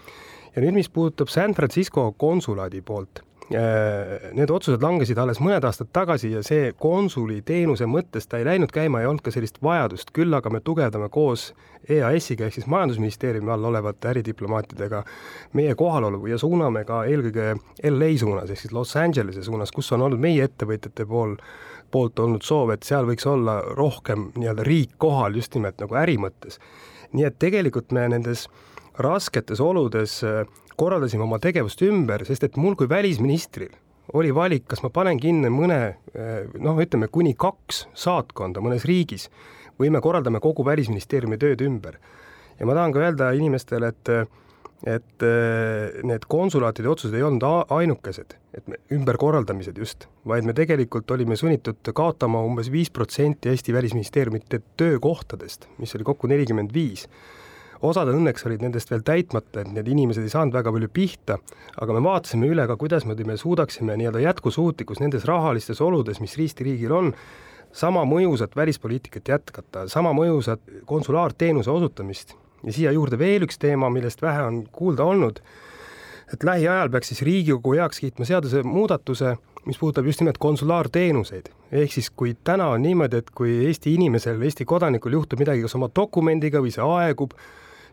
ja 0.57 0.63
nüüd, 0.63 0.75
mis 0.75 0.89
puudutab 0.89 1.29
San 1.29 1.55
Francisco 1.55 2.13
konsulaadi 2.13 2.81
poolt, 2.83 3.23
need 3.49 4.51
otsused 4.53 4.83
langesid 4.85 5.19
alles 5.19 5.39
mõned 5.41 5.65
aastad 5.65 5.89
tagasi 5.97 6.35
ja 6.35 6.43
see 6.45 6.75
konsuli 6.77 7.41
teenuse 7.47 7.87
mõttes 7.89 8.29
ta 8.29 8.41
ei 8.41 8.45
läinud 8.45 8.73
käima, 8.75 9.01
ei 9.01 9.09
olnud 9.09 9.25
ka 9.25 9.33
sellist 9.33 9.63
vajadust, 9.65 10.13
küll 10.13 10.37
aga 10.37 10.53
me 10.53 10.61
tugevdame 10.61 11.09
koos 11.09 11.55
EAS-iga 11.89 12.45
ehk 12.45 12.59
siis 12.59 12.69
Majandusministeeriumi 12.69 13.51
all 13.55 13.65
olevate 13.71 14.11
äridiplomaatidega 14.11 15.01
meie 15.57 15.75
kohalolu 15.81 16.27
ja 16.29 16.37
suuname 16.39 16.85
ka 16.85 17.05
eelkõige 17.09 17.57
LA 17.89 18.11
suunas 18.21 18.53
ehk 18.53 18.61
siis 18.61 18.77
Los 18.77 18.93
Angelese 19.01 19.47
suunas, 19.47 19.73
kus 19.73 19.89
on 19.97 20.05
olnud 20.05 20.21
meie 20.21 20.45
ettevõtjate 20.45 21.09
pool 21.09 21.39
poolt 21.91 22.21
olnud 22.21 22.45
soov, 22.45 22.75
et 22.75 22.85
seal 22.85 23.09
võiks 23.09 23.25
olla 23.25 23.63
rohkem 23.79 24.29
nii-öelda 24.37 24.65
riik 24.67 24.99
kohal 25.01 25.41
just 25.41 25.57
nimelt 25.57 25.81
nagu 25.81 25.97
äri 25.97 26.19
mõttes. 26.21 26.61
nii 27.17 27.25
et 27.25 27.39
tegelikult 27.41 27.93
me 27.97 28.09
nendes 28.13 28.49
rasketes 28.99 29.61
oludes 29.65 30.21
korraldasime 30.79 31.27
oma 31.27 31.41
tegevust 31.43 31.83
ümber, 31.87 32.25
sest 32.29 32.47
et 32.47 32.57
mul 32.61 32.77
kui 32.79 32.88
välisministril 32.91 33.75
oli 34.17 34.33
valik, 34.35 34.64
kas 34.71 34.81
ma 34.85 34.91
panen 34.95 35.19
kinni 35.21 35.51
mõne 35.53 35.79
noh, 36.62 36.79
ütleme 36.81 37.11
kuni 37.12 37.35
kaks 37.37 37.87
saatkonda 37.99 38.62
mõnes 38.64 38.87
riigis 38.88 39.29
või 39.79 39.93
me 39.95 40.03
korraldame 40.03 40.41
kogu 40.43 40.64
Välisministeeriumi 40.67 41.38
tööd 41.38 41.62
ümber. 41.62 41.99
ja 42.59 42.67
ma 42.67 42.75
tahan 42.75 42.93
ka 42.93 42.99
öelda 43.05 43.33
inimestele, 43.33 43.88
et 43.88 44.29
et 44.87 45.25
need 46.07 46.25
konsulaatide 46.31 46.87
otsused 46.88 47.14
ei 47.19 47.23
olnud 47.27 47.43
ainukesed, 47.75 48.37
et 48.55 48.69
me 48.71 48.77
ümberkorraldamised 48.95 49.79
just, 49.79 50.07
vaid 50.23 50.47
me 50.47 50.55
tegelikult 50.55 51.11
olime 51.11 51.37
sunnitud 51.37 51.91
kaotama 51.95 52.45
umbes 52.47 52.71
viis 52.71 52.91
protsenti 52.91 53.51
Eesti 53.51 53.75
Välisministeeriumite 53.75 54.61
töökohtadest, 54.77 55.67
mis 55.79 55.95
oli 55.99 56.07
kokku 56.07 56.31
nelikümmend 56.31 56.71
viis 56.75 57.09
osad 57.83 58.11
õnneks 58.11 58.47
olid 58.49 58.62
nendest 58.64 58.91
veel 58.91 59.05
täitmata, 59.07 59.62
et 59.62 59.71
need 59.73 59.88
inimesed 59.88 60.25
ei 60.25 60.33
saanud 60.33 60.55
väga 60.55 60.73
palju 60.75 60.88
pihta, 60.93 61.38
aga 61.81 61.95
me 61.95 62.03
vaatasime 62.05 62.49
üle 62.51 62.67
ka, 62.67 62.77
kuidas 62.81 63.07
me 63.07 63.37
suudaksime 63.37 63.97
nii-öelda 63.99 64.25
jätkusuutlikkus 64.25 65.01
nendes 65.01 65.29
rahalistes 65.29 65.81
oludes, 65.81 66.21
mis 66.21 66.38
Eesti 66.38 66.67
riigil 66.67 66.92
on, 66.92 67.13
sama 67.73 68.05
mõjusat 68.09 68.57
välispoliitikat 68.57 69.29
jätkata, 69.29 69.87
sama 69.88 70.13
mõjusat 70.17 70.61
konsulaarteenuse 70.88 71.71
osutamist 71.71 72.35
ja 72.65 72.73
siia 72.73 72.92
juurde 72.92 73.19
veel 73.19 73.44
üks 73.46 73.59
teema, 73.61 73.90
millest 73.92 74.23
vähe 74.23 74.42
on 74.42 74.63
kuulda 74.73 75.05
olnud, 75.05 75.42
et 76.33 76.44
lähiajal 76.44 76.90
peaks 76.90 77.13
siis 77.13 77.23
Riigikogu 77.23 77.77
heaks 77.79 78.00
kiitma 78.02 78.27
seadusemuudatuse, 78.29 79.37
mis 79.69 79.79
puudutab 79.79 80.09
just 80.09 80.21
nimelt 80.21 80.38
konsulaarteenuseid. 80.38 81.48
ehk 81.73 81.92
siis, 81.92 82.11
kui 82.11 82.37
täna 82.44 82.69
on 82.73 82.83
niimoodi, 82.83 83.17
et 83.17 83.31
kui 83.31 83.67
Eesti 83.67 83.94
inimesel, 83.94 84.42
Eesti 84.42 84.65
kodanikul 84.65 85.13
juhtub 85.13 85.38
midagi 85.38 85.63
kas 85.63 85.75
oma 85.77 85.90
dokumendiga 85.96 86.63
või 86.65 86.73
see 86.73 86.85
aegub, 86.85 87.35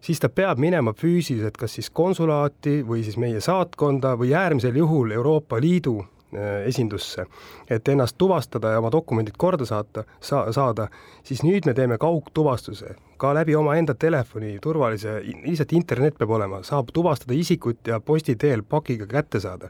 siis 0.02 0.20
ta 0.20 0.30
peab 0.30 0.60
minema 0.60 0.94
füüsiliselt 0.94 1.58
kas 1.58 1.78
siis 1.78 1.90
konsulaati 1.90 2.82
või 2.88 3.04
siis 3.04 3.18
meie 3.18 3.42
saatkonda 3.42 4.16
või 4.20 4.34
äärmisel 4.34 4.76
juhul 4.76 5.12
Euroopa 5.12 5.62
Liidu 5.62 6.02
Äh, 6.36 6.68
esindusse, 6.68 7.26
et 7.70 7.88
ennast 7.88 8.16
tuvastada 8.18 8.74
ja 8.74 8.80
oma 8.82 8.90
dokumendid 8.92 9.36
korda 9.38 9.66
saata, 9.66 10.04
saa-, 10.20 10.50
saada, 10.52 10.88
siis 11.24 11.44
nüüd 11.46 11.68
me 11.70 11.74
teeme 11.78 11.96
kaugtuvastuse 12.02 12.96
ka 13.22 13.30
läbi 13.38 13.56
omaenda 13.56 13.94
telefoni 13.96 14.58
turvalise, 14.64 15.20
lihtsalt 15.46 15.72
internet 15.78 16.18
peab 16.18 16.34
olema, 16.36 16.60
saab 16.66 16.90
tuvastada 16.94 17.38
isikut 17.38 17.88
ja 17.88 18.02
posti 18.04 18.36
teel 18.42 18.66
pakiga 18.68 19.08
kätte 19.08 19.40
saada. 19.40 19.70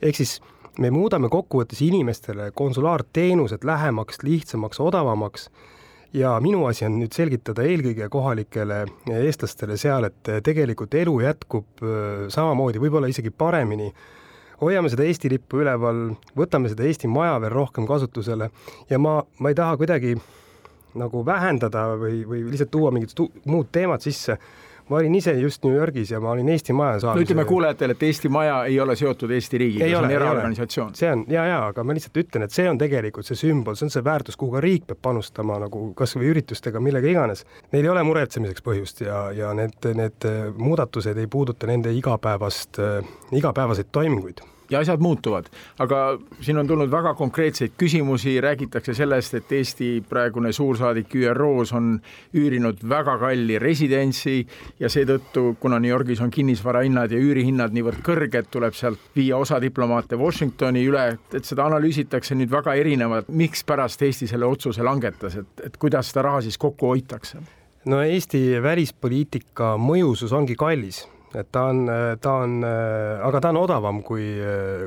ehk 0.00 0.16
siis 0.16 0.38
me 0.78 0.90
muudame 0.94 1.28
kokkuvõttes 1.28 1.82
inimestele 1.84 2.52
konsulaarteenused 2.54 3.64
lähemaks, 3.64 4.22
lihtsamaks, 4.22 4.80
odavamaks 4.80 5.50
ja 6.12 6.34
minu 6.40 6.64
asi 6.68 6.86
on 6.88 6.98
nüüd 7.00 7.14
selgitada 7.16 7.64
eelkõige 7.68 8.08
kohalikele 8.12 8.84
eestlastele 9.18 9.76
seal, 9.80 10.08
et 10.08 10.30
tegelikult 10.44 10.94
elu 10.96 11.18
jätkub 11.24 11.82
äh, 11.82 12.24
samamoodi, 12.32 12.80
võib-olla 12.82 13.10
isegi 13.10 13.30
paremini. 13.30 13.90
Hoiame 14.58 14.90
seda 14.90 15.04
Eesti 15.06 15.30
lippu 15.30 15.60
üleval, 15.62 16.08
võtame 16.36 16.70
seda 16.72 16.86
Eesti 16.88 17.06
maja 17.10 17.36
veel 17.42 17.52
rohkem 17.54 17.86
kasutusele 17.86 18.48
ja 18.90 18.98
ma, 18.98 19.20
ma 19.38 19.52
ei 19.52 19.58
taha 19.58 19.76
kuidagi 19.78 20.16
nagu 20.98 21.22
vähendada 21.26 21.92
või, 22.00 22.24
või 22.26 22.42
lihtsalt 22.48 22.72
tuua 22.74 22.90
mingit 22.94 23.14
muud 23.46 23.68
teemat 23.72 24.02
sisse 24.02 24.38
ma 24.88 24.96
olin 25.00 25.14
ise 25.14 25.34
just 25.40 25.64
New 25.64 25.74
Yorgis 25.76 26.10
ja 26.10 26.20
ma 26.20 26.30
olin 26.30 26.48
Eesti 26.48 26.72
Maja 26.72 27.00
saamise 27.00 27.20
no 27.20 27.26
ütleme 27.26 27.44
kuulajatele, 27.48 27.96
et 27.96 28.02
Eesti 28.08 28.28
Maja 28.32 28.58
ei 28.64 28.80
ole 28.80 28.96
seotud 28.96 29.30
Eesti 29.34 29.60
riigiga, 29.60 29.86
see 29.86 29.96
on 29.98 30.10
eraorganisatsioon. 30.10 30.94
see 30.98 31.12
on 31.12 31.24
ja, 31.28 31.44
ja 31.48 31.60
aga 31.68 31.84
ma 31.84 31.96
lihtsalt 31.96 32.20
ütlen, 32.22 32.46
et 32.46 32.54
see 32.54 32.68
on 32.70 32.80
tegelikult 32.80 33.28
see 33.28 33.38
sümbol, 33.38 33.78
see 33.78 33.88
on 33.88 33.94
see 33.94 34.04
väärtus, 34.04 34.38
kuhu 34.40 34.56
ka 34.56 34.64
riik 34.64 34.88
peab 34.90 35.02
panustama 35.10 35.58
nagu 35.62 35.90
kasvõi 35.98 36.30
üritustega, 36.32 36.82
millega 36.82 37.10
iganes. 37.10 37.44
Neil 37.72 37.88
ei 37.88 37.94
ole 37.94 38.04
muretsemiseks 38.08 38.64
põhjust 38.64 39.02
ja, 39.06 39.28
ja 39.36 39.54
need, 39.56 39.90
need 39.98 40.28
muudatused 40.58 41.18
ei 41.18 41.30
puuduta 41.30 41.68
nende 41.70 41.92
igapäevast, 41.96 42.80
igapäevaseid 43.32 43.92
toiminguid 43.92 44.44
ja 44.70 44.78
asjad 44.78 45.00
muutuvad, 45.00 45.48
aga 45.78 46.18
siin 46.40 46.58
on 46.58 46.66
tulnud 46.68 46.90
väga 46.90 47.14
konkreetseid 47.14 47.74
küsimusi, 47.78 48.40
räägitakse 48.40 48.94
sellest, 48.94 49.34
et 49.34 49.52
Eesti 49.52 49.90
praegune 50.08 50.52
suursaadik 50.52 51.14
ÜRO-s 51.14 51.72
on 51.76 51.90
üürinud 52.34 52.82
väga 52.88 53.18
kalli 53.18 53.58
residentsi 53.58 54.46
ja 54.80 54.90
seetõttu, 54.92 55.56
kuna 55.60 55.78
New 55.78 55.90
Yorgis 55.90 56.20
on 56.20 56.30
kinnisvarahinnad 56.30 57.12
ja 57.12 57.20
üürihinnad 57.22 57.74
niivõrd 57.74 58.02
kõrged, 58.06 58.50
tuleb 58.50 58.76
sealt 58.76 59.10
viia 59.16 59.36
osa 59.36 59.60
diplomaate 59.60 60.16
Washingtoni 60.16 60.84
üle, 60.88 61.06
et 61.34 61.44
seda 61.44 61.66
analüüsitakse 61.68 62.36
nüüd 62.38 62.52
väga 62.52 62.74
erinevalt, 62.78 63.28
mikspärast 63.28 64.02
Eesti 64.02 64.28
selle 64.30 64.46
otsuse 64.48 64.84
langetas, 64.84 65.40
et, 65.42 65.52
et 65.64 65.76
kuidas 65.80 66.12
seda 66.12 66.28
raha 66.28 66.42
siis 66.44 66.58
kokku 66.58 66.92
hoitakse? 66.94 67.40
no 67.88 68.02
Eesti 68.04 68.58
välispoliitika 68.62 69.76
mõjusus 69.80 70.34
ongi 70.34 70.56
kallis 70.58 71.06
et 71.34 71.48
ta 71.52 71.66
on, 71.72 71.84
ta 72.20 72.32
on, 72.44 72.58
aga 72.64 73.40
ta 73.40 73.52
on 73.52 73.60
odavam 73.60 74.02
kui, 74.06 74.30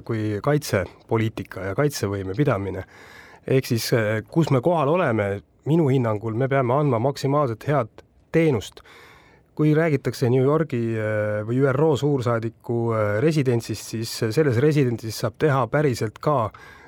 kui 0.07 0.39
kaitsepoliitika 0.43 1.69
ja 1.69 1.77
kaitsevõime 1.77 2.33
pidamine. 2.37 2.85
ehk 3.47 3.65
siis, 3.65 3.91
kus 4.29 4.49
me 4.49 4.61
kohal 4.61 4.89
oleme, 4.89 5.41
minu 5.65 5.87
hinnangul 5.89 6.33
me 6.33 6.47
peame 6.47 6.73
andma 6.73 6.99
maksimaalselt 6.99 7.67
head 7.67 8.03
teenust. 8.31 8.81
kui 9.55 9.73
räägitakse 9.75 10.29
New 10.29 10.43
Yorgi 10.43 10.95
või 11.45 11.59
ÜRO 11.61 11.95
suursaadiku 11.97 12.93
residentsist, 13.21 13.93
siis 13.93 14.13
selles 14.31 14.57
residentsis 14.57 15.19
saab 15.19 15.35
teha 15.37 15.67
päriselt 15.67 16.17
ka 16.19 16.45
äh, 16.45 16.80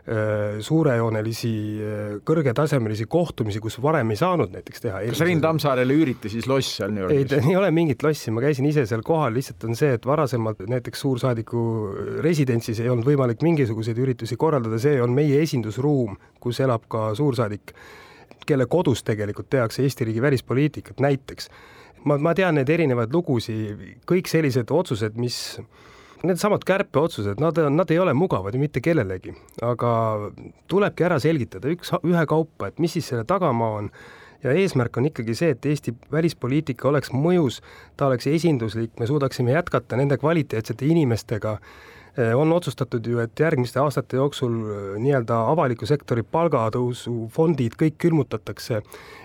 suurejoonelisi 0.60 1.49
äh, 1.80 1.99
kõrgetasemelisi 2.28 3.06
kohtumisi, 3.08 3.62
kus 3.64 3.78
varem 3.82 4.10
ei 4.12 4.18
saanud 4.20 4.51
näiteks 4.51 4.84
teha. 4.84 4.99
kas 5.08 5.22
Rein 5.24 5.39
Tammsaarele 5.43 5.95
üüriti 5.95 6.32
siis 6.32 6.47
loss 6.51 6.74
seal 6.80 6.91
New 6.91 7.06
Yorgis? 7.06 7.32
ei, 7.38 7.43
ei 7.54 7.56
ole 7.56 7.70
mingit 7.72 8.04
lossi, 8.04 8.34
ma 8.36 8.43
käisin 8.43 8.68
ise 8.68 8.84
seal 8.89 9.04
kohal, 9.06 9.32
lihtsalt 9.38 9.64
on 9.64 9.80
see, 9.80 9.93
et 9.95 10.06
varasemalt 10.06 10.66
näiteks 10.68 11.06
suursaadiku 11.06 11.64
residentsis 12.26 12.82
ei 12.84 12.91
olnud 12.91 13.08
võimalik 13.08 13.45
mingisuguseid 13.47 14.01
üritusi 14.04 14.36
korraldada, 14.39 14.82
see 14.84 14.99
on 15.01 15.16
meie 15.16 15.39
esindusruum, 15.45 16.20
kus 16.43 16.60
elab 16.66 16.84
ka 16.91 17.14
suursaadik, 17.16 17.72
kelle 18.43 18.68
kodus 18.68 19.06
tegelikult 19.08 19.47
tehakse 19.56 19.88
Eesti 19.88 20.10
riigi 20.10 20.22
välispoliitikat 20.22 20.99
näiteks. 20.99 21.47
ma, 22.04 22.20
ma 22.20 22.36
tean 22.36 22.60
neid 22.60 22.68
erinevaid 22.70 23.16
lugusid, 23.16 24.04
kõik 24.10 24.28
sellised 24.28 24.68
otsused, 24.76 25.16
mis 25.16 25.39
needsamad 26.28 26.63
kärpeotsused, 26.67 27.39
nad, 27.43 27.57
nad 27.69 27.91
ei 27.91 27.99
ole 27.99 28.13
mugavad 28.15 28.55
ju 28.55 28.61
mitte 28.61 28.82
kellelegi, 28.84 29.34
aga 29.61 29.93
tulebki 30.71 31.07
ära 31.07 31.19
selgitada 31.24 31.71
üks, 31.71 31.91
ühekaupa, 31.99 32.71
et 32.71 32.80
mis 32.84 32.95
siis 32.95 33.09
selle 33.11 33.28
tagamaa 33.30 33.80
on. 33.82 33.89
Ja 34.43 34.51
eesmärk 34.59 34.97
on 34.99 35.05
ikkagi 35.07 35.32
see, 35.39 35.53
et 35.55 35.65
Eesti 35.71 35.93
välispoliitika 36.11 36.89
oleks 36.89 37.13
mõjus, 37.15 37.61
ta 37.95 38.09
oleks 38.09 38.28
esinduslik, 38.28 38.91
me 38.99 39.07
suudaksime 39.07 39.53
jätkata 39.53 39.95
nende 39.95 40.17
kvaliteetsete 40.19 40.89
inimestega, 40.91 41.53
on 42.36 42.51
otsustatud 42.53 43.07
ju, 43.07 43.18
et 43.24 43.39
järgmiste 43.39 43.80
aastate 43.82 44.20
jooksul 44.20 44.53
eh, 44.53 44.82
nii-öelda 45.01 45.39
avaliku 45.49 45.88
sektori 45.89 46.22
palgatõusu 46.24 47.28
fondid 47.34 47.74
kõik 47.80 47.97
külmutatakse, 48.05 48.84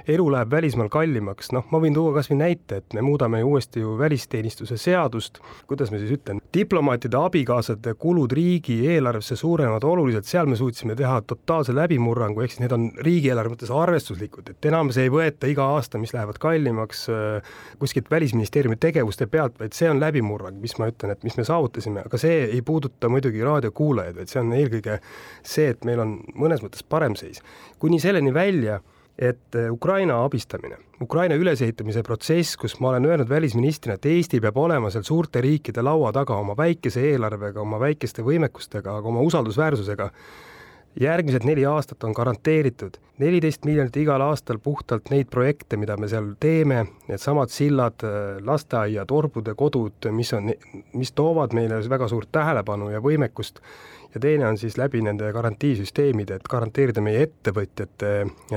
elu 0.08 0.24
läheb 0.32 0.54
välismaal 0.54 0.88
kallimaks, 0.88 1.50
noh, 1.52 1.66
ma 1.68 1.80
võin 1.82 1.92
tuua 1.92 2.14
kas 2.16 2.30
või 2.30 2.38
näite, 2.40 2.78
et 2.80 2.96
me 2.96 3.02
muudame 3.04 3.42
ju 3.42 3.50
uuesti 3.50 3.82
ju 3.82 3.92
välisteenistuse 3.98 4.78
seadust, 4.80 5.36
kuidas 5.68 5.92
ma 5.92 6.00
siis 6.00 6.14
ütlen, 6.16 6.40
diplomaatide 6.54 7.18
abikaasade 7.20 7.92
kulud 8.00 8.32
riigieelarvesse 8.32 9.36
suurenevad 9.36 9.84
oluliselt, 9.84 10.24
seal 10.24 10.48
me 10.48 10.56
suutsime 10.56 10.96
teha 10.96 11.20
totaalse 11.28 11.76
läbimurrangu, 11.76 12.40
ehk 12.40 12.56
siis 12.56 12.64
need 12.64 12.72
on 12.72 12.88
riigieelarve 13.04 13.52
mõttes 13.52 13.74
arvestuslikud, 13.74 14.48
et 14.54 14.70
enam 14.72 14.94
see 14.96 15.04
ei 15.10 15.12
võeta 15.12 15.50
iga 15.52 15.68
aasta, 15.74 16.00
mis 16.00 16.16
lähevad 16.16 16.40
kallimaks 16.40 17.04
eh, 17.12 17.52
kuskilt 17.78 18.08
Välisministeeriumi 18.08 18.80
tegevuste 18.80 19.28
pealt, 19.28 19.60
vaid 19.60 19.76
see 19.76 19.92
on 19.92 20.00
läbimurrang, 20.00 20.56
mis 20.56 20.78
ma 20.80 20.88
ütlen, 20.88 21.12
et 21.12 21.28
mis 21.28 21.36
me 21.36 21.44
saavutasime, 21.44 22.08
aga 22.08 22.24
see 22.24 22.46
ei 22.48 22.64
puuduta 22.64 22.77
puuduta 22.78 23.10
muidugi 23.10 23.42
raadiokuulajaid, 23.42 24.20
vaid 24.20 24.30
see 24.30 24.42
on 24.42 24.54
eelkõige 24.54 25.00
see, 25.42 25.72
et 25.72 25.84
meil 25.88 26.04
on 26.04 26.14
mõnes 26.38 26.62
mõttes 26.62 26.86
parem 26.86 27.16
seis. 27.18 27.42
kuni 27.78 27.98
selleni 28.00 28.30
välja, 28.34 28.78
et 29.18 29.56
äh, 29.58 29.66
Ukraina 29.72 30.20
abistamine, 30.24 30.78
Ukraina 31.02 31.34
ülesehitamise 31.34 32.04
protsess, 32.06 32.56
kus 32.56 32.78
ma 32.80 32.92
olen 32.92 33.06
öelnud 33.06 33.28
välisministrina, 33.28 33.96
et 33.98 34.06
Eesti 34.06 34.40
peab 34.40 34.56
olema 34.56 34.90
seal 34.94 35.02
suurte 35.02 35.42
riikide 35.42 35.82
laua 35.82 36.12
taga 36.14 36.36
oma 36.38 36.54
väikese 36.56 37.02
eelarvega, 37.10 37.60
oma 37.60 37.80
väikeste 37.82 38.22
võimekustega, 38.22 38.98
aga 39.00 39.10
oma 39.10 39.24
usaldusväärsusega, 39.26 40.10
järgmised 41.00 41.44
neli 41.46 41.66
aastat 41.66 42.04
on 42.04 42.12
garanteeritud. 42.12 42.98
neliteist 43.18 43.64
miljonit 43.64 43.96
igal 43.96 44.22
aastal 44.22 44.58
puhtalt 44.62 45.10
neid 45.10 45.26
projekte, 45.30 45.76
mida 45.76 45.96
me 45.96 46.08
seal 46.08 46.32
teeme, 46.40 46.84
needsamad 47.08 47.50
sillad, 47.50 48.04
lasteaiad, 48.46 49.10
orbude 49.10 49.54
kodud, 49.58 50.10
mis 50.14 50.32
on, 50.32 50.52
mis 50.94 51.12
toovad 51.12 51.54
meile 51.54 51.80
väga 51.90 52.08
suurt 52.08 52.30
tähelepanu 52.32 52.92
ja 52.94 53.02
võimekust, 53.02 53.58
ja 54.14 54.20
teine 54.20 54.46
on 54.48 54.58
siis 54.58 54.78
läbi 54.78 55.02
nende 55.02 55.32
garantiisüsteemide, 55.32 56.38
et 56.38 56.48
garanteerida 56.48 57.02
meie 57.04 57.26
ettevõtjate 57.26 58.12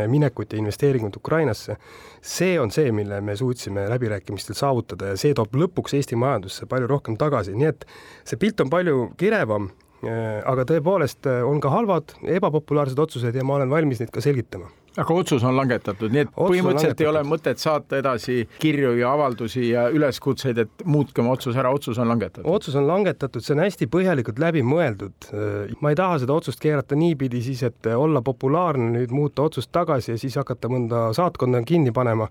minekut 0.07 0.53
ja 0.53 0.61
investeeringut 0.61 1.17
Ukrainasse. 1.17 1.77
see 2.21 2.59
on 2.59 2.71
see, 2.71 2.91
mille 2.91 3.21
me 3.21 3.35
suutsime 3.35 3.89
läbirääkimistel 3.89 4.55
saavutada 4.55 5.05
ja 5.05 5.17
see 5.17 5.33
toob 5.33 5.55
lõpuks 5.55 5.97
Eesti 5.97 6.15
majandusse 6.15 6.65
palju 6.65 6.87
rohkem 6.87 7.17
tagasi, 7.17 7.55
nii 7.57 7.67
et 7.67 7.85
see 8.23 8.37
pilt 8.37 8.61
on 8.61 8.69
palju 8.69 9.13
kirevam 9.17 9.71
aga 10.03 10.65
tõepoolest 10.73 11.29
äh, 11.29 11.41
on 11.45 11.61
ka 11.61 11.71
halvad, 11.73 12.15
ebapopulaarsed 12.39 12.99
otsused 12.99 13.35
ja 13.35 13.43
ma 13.45 13.59
olen 13.59 13.69
valmis 13.69 14.01
neid 14.01 14.13
ka 14.13 14.23
selgitama 14.23 14.71
aga 14.99 15.15
otsus 15.15 15.43
on 15.47 15.55
langetatud, 15.55 16.11
nii 16.11 16.23
et 16.25 16.31
otsus 16.31 16.51
põhimõtteliselt 16.51 17.01
ei 17.03 17.07
ole 17.07 17.21
mõtet 17.23 17.61
saata 17.61 17.99
edasi 18.01 18.41
kirju 18.59 18.91
ja 18.99 19.13
avaldusi 19.15 19.69
ja 19.69 19.85
üleskutseid, 19.93 20.59
et 20.65 20.83
muutke 20.83 21.23
oma 21.23 21.35
otsus 21.37 21.55
ära, 21.55 21.71
otsus 21.71 21.99
on 22.01 22.11
langetatud. 22.11 22.49
otsus 22.51 22.75
on 22.75 22.89
langetatud, 22.89 23.43
see 23.45 23.55
on 23.55 23.63
hästi 23.63 23.87
põhjalikult 23.91 24.41
läbi 24.43 24.65
mõeldud. 24.67 25.29
Äh, 25.31 25.71
ma 25.79 25.93
ei 25.93 25.99
taha 25.99 26.19
seda 26.23 26.35
otsust 26.35 26.59
keerata 26.63 26.97
niipidi 26.99 27.43
siis, 27.45 27.63
et 27.67 27.91
olla 27.95 28.23
populaarne, 28.25 28.91
nüüd 28.97 29.15
muuta 29.15 29.47
otsust 29.47 29.71
tagasi 29.71 30.15
ja 30.15 30.19
siis 30.19 30.35
hakata 30.41 30.71
mõnda 30.71 31.07
saatkonda 31.15 31.63
kinni 31.67 31.95
panema 31.95 32.27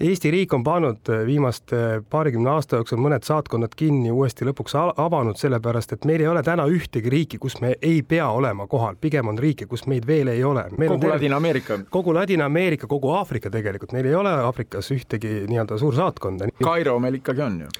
Eesti 0.00 0.30
riik 0.30 0.52
on 0.54 0.62
pannud 0.62 1.08
viimaste 1.26 1.78
paarikümne 2.10 2.50
aasta 2.52 2.78
jooksul 2.78 3.00
mõned 3.02 3.24
saatkonnad 3.26 3.72
kinni, 3.74 4.12
uuesti 4.14 4.46
lõpuks 4.46 4.76
avanud, 4.78 5.34
sellepärast 5.40 5.96
et 5.96 6.06
meil 6.06 6.22
ei 6.22 6.28
ole 6.30 6.42
täna 6.46 6.68
ühtegi 6.70 7.10
riiki, 7.10 7.40
kus 7.42 7.58
me 7.58 7.72
ei 7.82 8.04
pea 8.06 8.28
olema 8.30 8.68
kohal, 8.70 8.94
pigem 9.00 9.26
on 9.32 9.40
riike, 9.42 9.66
kus 9.66 9.88
meid 9.90 10.06
veel 10.06 10.30
ei 10.30 10.44
ole. 10.46 10.68
kogu 10.78 11.10
Ladina-Ameerika? 11.10 11.80
kogu 11.90 12.14
Ladina-Ameerika, 12.14 12.86
kogu 12.86 13.10
Aafrika 13.10 13.50
tegelikult, 13.50 13.92
meil 13.92 14.06
ei 14.06 14.14
ole 14.14 14.30
Aafrikas 14.30 14.92
ühtegi 14.94 15.40
nii-öelda 15.50 15.78
suursaatkonda. 15.82 16.52
Kairo 16.62 16.98
meil 17.02 17.18
ikkagi 17.18 17.42
on 17.42 17.60
ju 17.66 17.74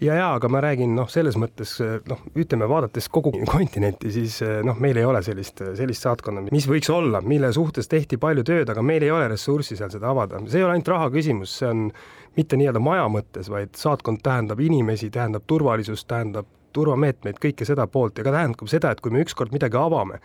ja, 0.00 0.14
ja 0.14 0.28
aga 0.34 0.48
ma 0.52 0.62
räägin 0.64 0.94
noh, 0.96 1.08
selles 1.12 1.36
mõttes 1.40 1.76
noh, 2.08 2.22
ütleme 2.38 2.68
vaadates 2.70 3.08
kogu 3.12 3.32
kontinenti, 3.48 4.12
siis 4.14 4.40
noh, 4.66 4.78
meil 4.80 5.00
ei 5.00 5.08
ole 5.08 5.22
sellist, 5.26 5.62
sellist 5.78 6.06
saatkonda, 6.06 6.46
mis 6.52 6.68
võiks 6.70 6.90
olla, 6.92 7.22
mille 7.24 7.52
suhtes 7.56 7.90
tehti 7.90 8.18
palju 8.20 8.44
tööd, 8.46 8.70
aga 8.72 8.84
meil 8.84 9.04
ei 9.06 9.12
ole 9.14 9.28
ressurssi 9.32 9.78
seal 9.78 9.92
seda 9.92 10.10
avada, 10.12 10.40
see 10.46 10.62
ei 10.62 10.66
ole 10.66 10.78
ainult 10.78 10.94
raha 10.94 11.10
küsimus, 11.14 11.58
see 11.60 11.68
on 11.70 11.90
mitte 12.38 12.58
nii-öelda 12.58 12.82
maja 12.82 13.08
mõttes, 13.10 13.50
vaid 13.52 13.74
saatkond 13.78 14.22
tähendab 14.24 14.60
inimesi, 14.62 15.10
tähendab 15.12 15.46
turvalisust, 15.50 16.06
tähendab 16.10 16.48
turvameetmeid, 16.72 17.40
kõike 17.42 17.66
seda 17.66 17.86
poolt. 17.90 18.18
Ja 18.18 18.26
ka 18.26 18.34
tähendab 18.34 18.70
seda, 18.70 18.92
et 18.94 19.00
kui 19.02 19.10
me 19.14 19.24
ükskord 19.24 19.50
midagi 19.54 19.78
avame, 19.78 20.20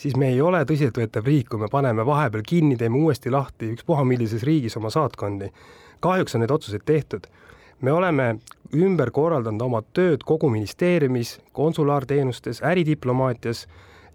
siis 0.00 0.16
me 0.16 0.30
ei 0.32 0.40
ole 0.40 0.62
tõsiseltvõetav 0.64 1.28
riik, 1.28 1.50
kui 1.52 1.60
me 1.60 1.68
paneme 1.72 2.06
vahepeal 2.08 2.44
kinni, 2.46 2.78
teeme 2.80 2.96
uuesti 3.02 3.32
lahti 3.32 3.74
ükspuha 3.74 4.06
millises 4.08 4.46
riigis 4.48 4.78
oma 4.80 4.92
saatkondi. 4.92 5.50
kahjuks 6.00 6.34
on 6.34 6.40
neid 6.40 6.50
otsuseid 6.54 6.86
tehtud 6.88 7.26
me 7.80 7.92
oleme 7.92 8.34
ümber 8.74 9.10
korraldanud 9.10 9.62
oma 9.62 9.82
tööd 9.96 10.24
kogu 10.26 10.50
ministeeriumis, 10.52 11.38
konsulaarteenustes, 11.56 12.62
äridiplomaatias 12.66 13.66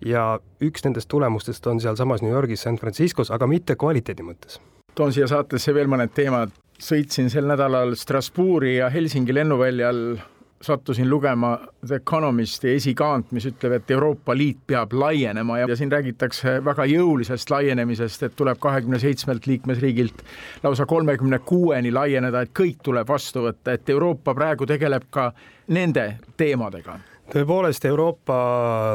ja 0.06 0.38
üks 0.64 0.86
nendest 0.86 1.10
tulemustest 1.12 1.68
on 1.68 1.82
sealsamas 1.84 2.24
New 2.24 2.32
Yorgis, 2.32 2.64
San 2.68 2.78
Franciscos, 2.78 3.32
aga 3.32 3.48
mitte 3.48 3.76
kvaliteedi 3.76 4.24
mõttes. 4.24 4.60
toon 4.96 5.14
siia 5.14 5.28
saatesse 5.28 5.74
veel 5.74 5.88
mõned 5.88 6.14
teemad. 6.14 6.52
sõitsin 6.80 7.30
sel 7.30 7.46
nädalal 7.48 7.96
Strasbourgi 7.96 8.76
ja 8.76 8.90
Helsingi 8.90 9.34
lennuväljal 9.34 10.18
sattusin 10.66 11.10
lugema 11.10 11.56
The 11.88 11.96
Economisti 12.02 12.74
esikaant, 12.76 13.32
mis 13.36 13.46
ütleb, 13.50 13.78
et 13.78 13.92
Euroopa 13.92 14.36
Liit 14.38 14.62
peab 14.68 14.94
laienema 14.94 15.60
ja, 15.62 15.70
ja 15.70 15.78
siin 15.78 15.92
räägitakse 15.94 16.58
väga 16.66 16.88
jõulisest 16.90 17.52
laienemisest, 17.54 18.28
et 18.28 18.38
tuleb 18.38 18.60
kahekümne 18.62 19.00
seitsmelt 19.00 19.48
liikmesriigilt 19.48 20.24
lausa 20.64 20.86
kolmekümne 20.90 21.40
kuueni 21.46 21.94
laieneda, 21.94 22.46
et 22.46 22.56
kõik 22.58 22.82
tuleb 22.84 23.10
vastu 23.10 23.46
võtta, 23.48 23.76
et 23.78 23.90
Euroopa 23.90 24.36
praegu 24.38 24.68
tegeleb 24.70 25.10
ka 25.14 25.32
nende 25.68 26.16
teemadega 26.38 27.00
tõepoolest, 27.34 27.86
Euroopa 27.86 28.38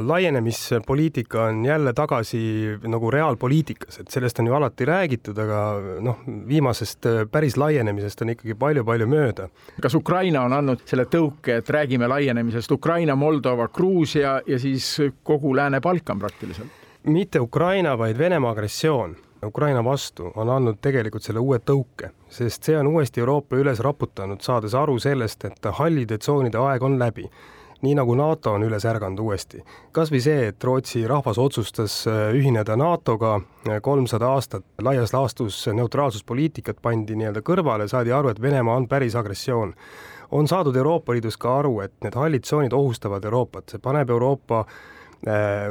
laienemispoliitika 0.06 1.44
on 1.44 1.64
jälle 1.64 1.92
tagasi 1.92 2.40
nagu 2.88 3.10
reaalpoliitikas, 3.10 4.00
et 4.00 4.10
sellest 4.10 4.38
on 4.40 4.50
ju 4.50 4.54
alati 4.54 4.84
räägitud, 4.88 5.38
aga 5.38 5.62
noh, 6.00 6.20
viimasest 6.48 7.06
äh, 7.06 7.22
päris 7.30 7.56
laienemisest 7.60 8.22
on 8.22 8.34
ikkagi 8.34 8.54
palju-palju 8.58 9.08
mööda. 9.10 9.48
kas 9.82 9.94
Ukraina 9.94 10.44
on 10.44 10.52
andnud 10.52 10.84
selle 10.86 11.06
tõuke, 11.10 11.60
et 11.60 11.70
räägime 11.70 12.08
laienemisest, 12.08 12.72
Ukraina, 12.72 13.16
Moldova, 13.16 13.68
Gruusia 13.68 14.40
ja 14.46 14.58
siis 14.58 14.96
kogu 15.22 15.56
Lääne-Balkan 15.56 16.18
praktiliselt? 16.18 16.78
mitte 17.04 17.40
Ukraina, 17.40 17.98
vaid 17.98 18.18
Venemaa 18.18 18.50
agressioon 18.50 19.16
Ukraina 19.46 19.84
vastu 19.84 20.32
on 20.36 20.48
andnud 20.48 20.76
tegelikult 20.84 21.24
selle 21.24 21.40
uue 21.40 21.58
tõuke, 21.64 22.10
sest 22.28 22.66
see 22.68 22.76
on 22.76 22.90
uuesti 22.90 23.22
Euroopa 23.22 23.56
üles 23.56 23.80
raputanud, 23.80 24.42
saades 24.44 24.74
aru 24.76 24.98
sellest, 25.00 25.46
et 25.48 25.70
hallide 25.78 26.18
tsoonide 26.20 26.60
aeg 26.60 26.84
on 26.84 26.98
läbi 27.00 27.24
nii 27.82 27.94
nagu 27.96 28.14
NATO 28.14 28.52
on 28.52 28.64
üles 28.66 28.84
ärganud 28.84 29.20
uuesti. 29.24 29.62
kas 29.92 30.12
või 30.12 30.20
see, 30.20 30.48
et 30.48 30.64
Rootsi 30.64 31.06
rahvas 31.08 31.38
otsustas 31.38 32.06
äh, 32.06 32.30
ühineda 32.36 32.76
NATO-ga, 32.76 33.40
äh, 33.68 33.80
kolmsada 33.82 34.28
aastat 34.34 34.64
laias 34.82 35.12
laastus 35.12 35.66
neutraalsuspoliitikat 35.72 36.82
pandi 36.82 37.16
nii-öelda 37.16 37.42
kõrvale, 37.46 37.88
saadi 37.88 38.12
aru, 38.12 38.28
et 38.28 38.42
Venemaa 38.42 38.76
on 38.76 38.88
päris 38.88 39.16
agressioon. 39.16 39.74
on 40.30 40.48
saadud 40.48 40.76
Euroopa 40.76 41.12
Liidus 41.12 41.36
ka 41.36 41.58
aru, 41.58 41.80
et 41.80 41.92
need 42.04 42.14
hallid 42.14 42.42
tsoonid 42.42 42.72
ohustavad 42.72 43.24
Euroopat, 43.24 43.68
see 43.68 43.78
paneb 43.78 44.10
Euroopa 44.10 44.64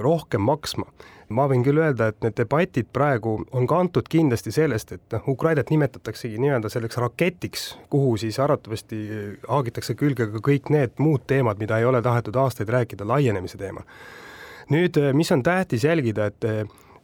rohkem 0.01 0.43
maksma 0.45 0.85
ma 1.33 1.45
võin 1.49 1.63
küll 1.65 1.79
öelda, 1.79 2.09
et 2.09 2.23
need 2.25 2.35
debatid 2.39 2.89
praegu 2.93 3.35
on 3.55 3.67
kantud 3.69 4.07
kindlasti 4.09 4.53
sellest, 4.53 4.95
et 4.97 5.15
noh, 5.15 5.29
Ukrainat 5.35 5.69
nimetataksegi 5.73 6.41
nii-öelda 6.41 6.71
selleks 6.73 6.99
raketiks, 7.01 7.67
kuhu 7.93 8.15
siis 8.21 8.39
arvatavasti 8.41 8.99
haagitakse 9.47 9.95
külge 9.99 10.29
ka 10.33 10.43
kõik 10.49 10.73
need 10.73 10.97
muud 11.01 11.27
teemad, 11.29 11.61
mida 11.61 11.79
ei 11.79 11.87
ole 11.89 12.01
tahetud 12.05 12.35
aastaid 12.41 12.69
rääkida, 12.73 13.07
laienemise 13.07 13.61
teema. 13.61 13.85
nüüd, 14.69 14.97
mis 15.17 15.31
on 15.31 15.43
tähtis 15.43 15.83
jälgida, 15.83 16.29
et 16.29 16.45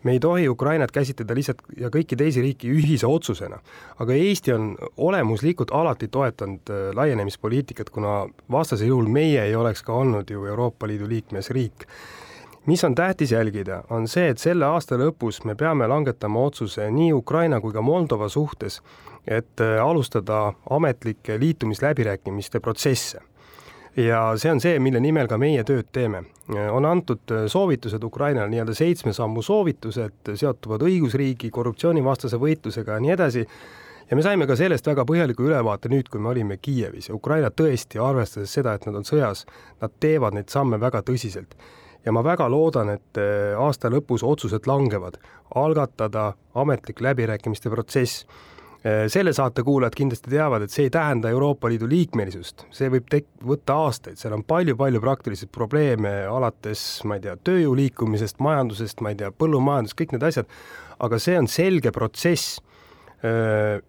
me 0.06 0.12
ei 0.12 0.20
tohi 0.20 0.50
Ukrainat 0.50 0.92
käsitleda 0.94 1.34
lihtsalt 1.34 1.64
ja 1.78 1.90
kõiki 1.90 2.18
teisi 2.18 2.42
riiki 2.42 2.70
ühise 2.70 3.08
otsusena. 3.08 3.60
aga 4.00 4.14
Eesti 4.14 4.54
on 4.54 4.76
olemuslikult 4.98 5.72
alati 5.72 6.08
toetanud 6.08 6.70
laienemispoliitikat, 6.94 7.90
kuna 7.90 8.28
vastasel 8.52 8.88
juhul 8.88 9.08
meie 9.08 9.44
ei 9.44 9.56
oleks 9.56 9.84
ka 9.84 9.94
olnud 9.94 10.30
ju 10.30 10.46
Euroopa 10.46 10.88
Liidu 10.88 11.10
liikmesriik 11.10 11.88
mis 12.66 12.84
on 12.84 12.96
tähtis 12.96 13.32
jälgida, 13.32 13.84
on 13.90 14.08
see, 14.08 14.30
et 14.30 14.42
selle 14.42 14.66
aasta 14.66 14.98
lõpus 14.98 15.44
me 15.46 15.56
peame 15.56 15.88
langetama 15.88 16.42
otsuse 16.48 16.90
nii 16.92 17.14
Ukraina 17.14 17.62
kui 17.62 17.74
ka 17.74 17.82
Moldova 17.82 18.30
suhtes, 18.30 18.82
et 19.28 19.62
äh, 19.62 19.78
alustada 19.82 20.54
ametlikke 20.70 21.40
liitumisläbirääkimiste 21.40 22.60
protsesse. 22.60 23.20
ja 23.98 24.34
see 24.36 24.52
on 24.52 24.60
see, 24.60 24.80
mille 24.80 25.00
nimel 25.00 25.28
ka 25.28 25.38
meie 25.38 25.64
tööd 25.64 25.88
teeme. 25.92 26.24
on 26.72 26.86
antud 26.86 27.32
äh, 27.32 27.46
soovitused 27.48 28.04
Ukrainale, 28.04 28.50
nii-öelda 28.50 28.74
seitsme 28.74 29.14
sammu 29.14 29.42
soovitused, 29.42 30.36
seotuvad 30.36 30.82
õigusriigi, 30.82 31.50
korruptsioonivastase 31.50 32.38
võitlusega 32.38 32.98
ja 32.98 33.00
nii 33.00 33.12
edasi, 33.12 33.48
ja 34.10 34.16
me 34.16 34.22
saime 34.22 34.48
ka 34.48 34.56
sellest 34.56 34.88
väga 34.88 35.06
põhjaliku 35.06 35.48
ülevaate 35.48 35.90
nüüd, 35.90 36.10
kui 36.10 36.20
me 36.20 36.30
olime 36.30 36.58
Kiievis 36.58 37.10
ja 37.10 37.16
Ukraina 37.16 37.50
tõesti, 37.50 38.02
arvestades 38.02 38.54
seda, 38.54 38.74
et 38.74 38.86
nad 38.86 38.96
on 38.96 39.06
sõjas, 39.06 39.46
nad 39.82 39.92
teevad 40.00 40.34
neid 40.34 40.50
samme 40.50 40.80
väga 40.82 41.02
tõsiselt 41.02 41.56
ja 42.06 42.14
ma 42.14 42.24
väga 42.24 42.48
loodan, 42.52 42.92
et 42.96 43.20
äh, 43.22 43.54
aasta 43.60 43.90
lõpus 43.92 44.24
otsused 44.26 44.68
langevad, 44.70 45.18
algatada 45.56 46.34
ametlik 46.56 47.02
läbirääkimiste 47.02 47.72
protsess. 47.74 48.26
Äh, 48.86 49.06
selle 49.12 49.34
saate 49.34 49.64
kuulajad 49.66 49.98
kindlasti 49.98 50.30
teavad, 50.30 50.66
et 50.66 50.74
see 50.74 50.86
ei 50.88 50.94
tähenda 50.94 51.32
Euroopa 51.34 51.70
Liidu 51.72 51.90
liikmelisust, 51.90 52.68
see 52.76 52.92
võib 52.94 53.10
tek-, 53.12 53.32
võtta 53.46 53.80
aastaid, 53.88 54.20
seal 54.22 54.38
on 54.38 54.46
palju-palju 54.46 55.02
praktilisi 55.02 55.50
probleeme, 55.50 56.14
alates 56.30 56.86
ma 57.10 57.18
ei 57.18 57.26
tea, 57.26 57.36
tööjõu 57.42 57.74
liikumisest, 57.82 58.40
majandusest, 58.46 59.02
ma 59.02 59.14
ei 59.14 59.20
tea, 59.24 59.34
põllumajandus, 59.34 59.98
kõik 59.98 60.16
need 60.16 60.30
asjad, 60.30 60.50
aga 61.06 61.20
see 61.22 61.38
on 61.42 61.50
selge 61.52 61.92
protsess 61.96 62.62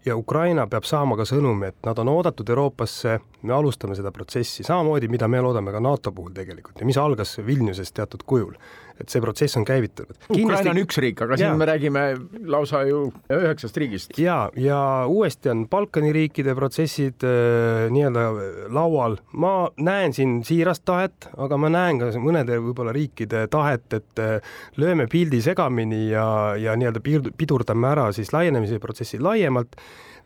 ja 0.06 0.16
Ukraina 0.16 0.66
peab 0.70 0.86
saama 0.88 1.16
ka 1.18 1.26
sõnumi, 1.28 1.68
et 1.68 1.86
nad 1.86 1.98
on 1.98 2.08
oodatud 2.08 2.48
Euroopasse, 2.48 3.18
me 3.42 3.52
alustame 3.52 3.96
seda 3.98 4.12
protsessi, 4.14 4.64
samamoodi, 4.64 5.10
mida 5.12 5.28
me 5.28 5.42
loodame 5.44 5.74
ka 5.74 5.80
NATO 5.82 6.12
puhul 6.12 6.32
tegelikult 6.36 6.80
ja 6.80 6.86
mis 6.88 6.96
algas 6.96 7.36
Vilniuses 7.46 7.92
teatud 7.92 8.24
kujul. 8.26 8.54
Et 9.00 9.12
see 9.12 9.20
protsess 9.20 9.58
on 9.58 9.64
käivitunud. 9.66 10.16
Ukraina 10.30 10.72
on 10.72 10.80
üks 10.80 10.98
riik, 11.02 11.20
aga 11.24 11.36
siin 11.38 11.50
ja. 11.50 11.56
me 11.58 11.68
räägime 11.68 12.04
lausa 12.48 12.82
ju 12.88 13.00
üheksast 13.32 13.76
riigist. 13.80 14.16
ja, 14.18 14.38
ja 14.56 14.80
uuesti 15.08 15.52
on 15.52 15.66
Balkani 15.68 16.12
riikide 16.16 16.54
protsessid 16.56 17.26
äh, 17.26 17.86
nii-öelda 17.92 18.26
laual, 18.74 19.18
ma 19.32 19.54
näen 19.76 20.16
siin 20.16 20.38
siirast 20.46 20.86
tahet, 20.88 21.28
aga 21.36 21.60
ma 21.60 21.70
näen 21.72 22.00
ka 22.00 22.10
mõnede 22.22 22.60
võib-olla 22.62 22.94
riikide 22.96 23.46
tahet, 23.52 23.86
et 24.00 24.22
äh, 24.22 24.58
lööme 24.80 25.08
pildi 25.12 25.42
segamini 25.44 26.06
ja, 26.10 26.26
ja 26.60 26.76
nii-öelda 26.78 27.04
pidurdame 27.36 27.92
ära 27.92 28.10
siis 28.16 28.32
laienemise 28.36 28.80
protsessi 28.82 29.20
laiemalt 29.22 29.76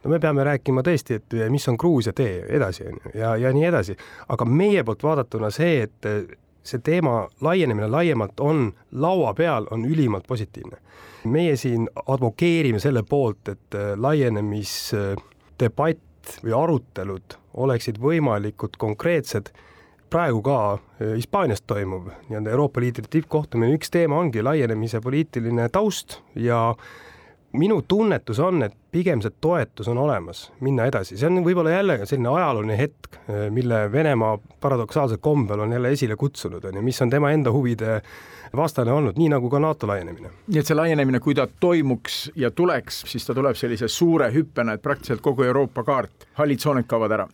no 0.05 0.11
me 0.15 0.21
peame 0.21 0.45
rääkima 0.47 0.85
tõesti, 0.85 1.19
et 1.21 1.35
mis 1.53 1.67
on 1.69 1.77
Gruusia 1.81 2.15
tee 2.17 2.45
edasi, 2.49 2.87
on 2.89 3.01
ju, 3.03 3.17
ja, 3.21 3.35
ja 3.37 3.51
nii 3.53 3.67
edasi. 3.69 3.97
aga 4.33 4.47
meie 4.49 4.85
poolt 4.85 5.03
vaadatuna 5.05 5.51
see, 5.53 5.83
et 5.89 6.39
see 6.63 6.79
teema 6.85 7.29
laienemine 7.41 7.89
laiemalt 7.89 8.41
on 8.41 8.73
laua 8.93 9.35
peal, 9.35 9.67
on 9.71 9.85
ülimalt 9.85 10.27
positiivne. 10.27 10.77
meie 11.25 11.57
siin 11.57 11.89
advokeerime 12.07 12.79
selle 12.81 13.03
poolt, 13.03 13.49
et 13.49 13.75
laienemisdebatt 13.97 16.01
või 16.45 16.53
arutelud 16.57 17.23
oleksid 17.55 17.99
võimalikult 18.01 18.77
konkreetsed 18.81 19.51
praegu 20.11 20.43
ka 20.43 20.79
Hispaanias 21.17 21.63
toimuv 21.63 22.09
nii-öelda 22.29 22.51
Euroopa 22.51 22.81
Liidu 22.81 23.03
tippkohtumine, 23.11 23.75
üks 23.77 23.91
teema 23.91 24.19
ongi 24.19 24.43
laienemise 24.43 25.01
poliitiline 25.01 25.69
taust 25.69 26.19
ja 26.35 26.75
minu 27.53 27.83
tunnetus 27.89 28.39
on, 28.39 28.63
et 28.63 28.75
pigem 28.93 29.23
see 29.23 29.33
toetus 29.43 29.89
on 29.91 29.99
olemas, 29.99 30.45
minna 30.63 30.87
edasi, 30.91 31.17
see 31.19 31.29
on 31.29 31.43
võib-olla 31.47 31.75
jälle 31.75 31.97
selline 32.05 32.31
ajalooline 32.31 32.77
hetk, 32.79 33.19
mille 33.55 33.81
Venemaa 33.93 34.37
paradoksaalsel 34.61 35.19
kombel 35.23 35.65
on 35.65 35.73
jälle 35.73 35.91
esile 35.97 36.17
kutsunud, 36.17 36.65
on 36.65 36.79
ju, 36.79 36.85
mis 36.87 37.03
on 37.03 37.11
tema 37.11 37.33
enda 37.35 37.53
huvide 37.55 38.01
vastane 38.57 38.93
olnud, 38.93 39.19
nii 39.19 39.29
nagu 39.35 39.51
ka 39.51 39.59
NATO 39.63 39.91
laienemine. 39.91 40.31
nii 40.47 40.63
et 40.63 40.71
see 40.71 40.79
laienemine, 40.79 41.21
kui 41.23 41.35
ta 41.35 41.49
toimuks 41.61 42.31
ja 42.39 42.51
tuleks, 42.51 43.05
siis 43.11 43.27
ta 43.27 43.35
tuleb 43.35 43.59
sellise 43.59 43.89
suure 43.89 44.31
hüppena, 44.35 44.75
et 44.75 44.83
praktiliselt 44.83 45.23
kogu 45.23 45.47
Euroopa 45.47 45.85
kaart, 45.87 46.31
hallid 46.39 46.63
tsoonid 46.63 46.91
kaovad 46.91 47.19
ära 47.19 47.29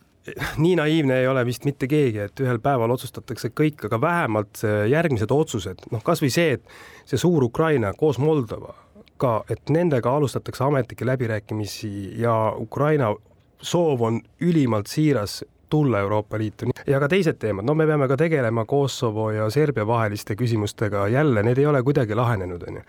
nii 0.57 0.73
naiivne 0.75 1.21
ei 1.21 1.27
ole 1.31 1.45
vist 1.47 1.63
mitte 1.63 1.87
keegi, 1.87 2.19
et 2.25 2.41
ühel 2.43 2.57
päeval 2.59 2.91
otsustatakse 2.91 3.47
kõik, 3.55 3.85
aga 3.87 4.01
vähemalt 4.01 4.59
järgmised 4.91 5.31
otsused, 5.31 5.85
noh, 5.93 6.03
kasvõi 6.03 6.27
see, 6.33 6.57
et 6.57 7.07
see 7.07 7.21
suur 7.21 7.45
Ukraina 7.47 7.93
koos 7.95 8.19
Moldova 8.19 8.73
ka, 9.17 9.43
et 9.49 9.69
nendega 9.69 10.15
alustatakse 10.15 10.63
ametlikke 10.63 11.05
läbirääkimisi 11.05 12.21
ja 12.21 12.53
Ukraina 12.57 13.15
soov 13.61 14.01
on 14.01 14.21
ülimalt 14.41 14.87
siiras 14.87 15.43
tulla 15.69 15.99
Euroopa 15.99 16.37
Liitu. 16.37 16.69
Ja 16.87 16.99
ka 16.99 17.09
teised 17.11 17.39
teemad, 17.39 17.65
no 17.67 17.75
me 17.75 17.85
peame 17.87 18.07
ka 18.07 18.17
tegelema 18.17 18.65
Kosovo 18.65 19.31
ja 19.31 19.49
Serbia 19.49 19.87
vaheliste 19.87 20.35
küsimustega, 20.39 21.07
jälle 21.11 21.43
need 21.43 21.57
ei 21.57 21.65
ole 21.65 21.83
kuidagi 21.83 22.15
lahenenud, 22.15 22.63
on 22.67 22.79
ju. 22.79 22.83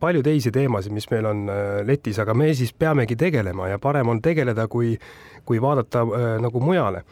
palju 0.00 0.22
teisi 0.22 0.50
teemasid, 0.52 0.92
mis 0.92 1.08
meil 1.10 1.26
on 1.26 1.48
äh, 1.48 1.86
letis, 1.86 2.18
aga 2.18 2.34
me 2.34 2.52
siis 2.54 2.72
peamegi 2.72 3.16
tegelema 3.16 3.68
ja 3.68 3.78
parem 3.78 4.08
on 4.08 4.22
tegeleda, 4.22 4.68
kui, 4.68 4.98
kui 5.44 5.62
vaadata 5.62 6.04
äh, 6.04 6.28
nagu 6.42 6.60
mujale 6.60 7.02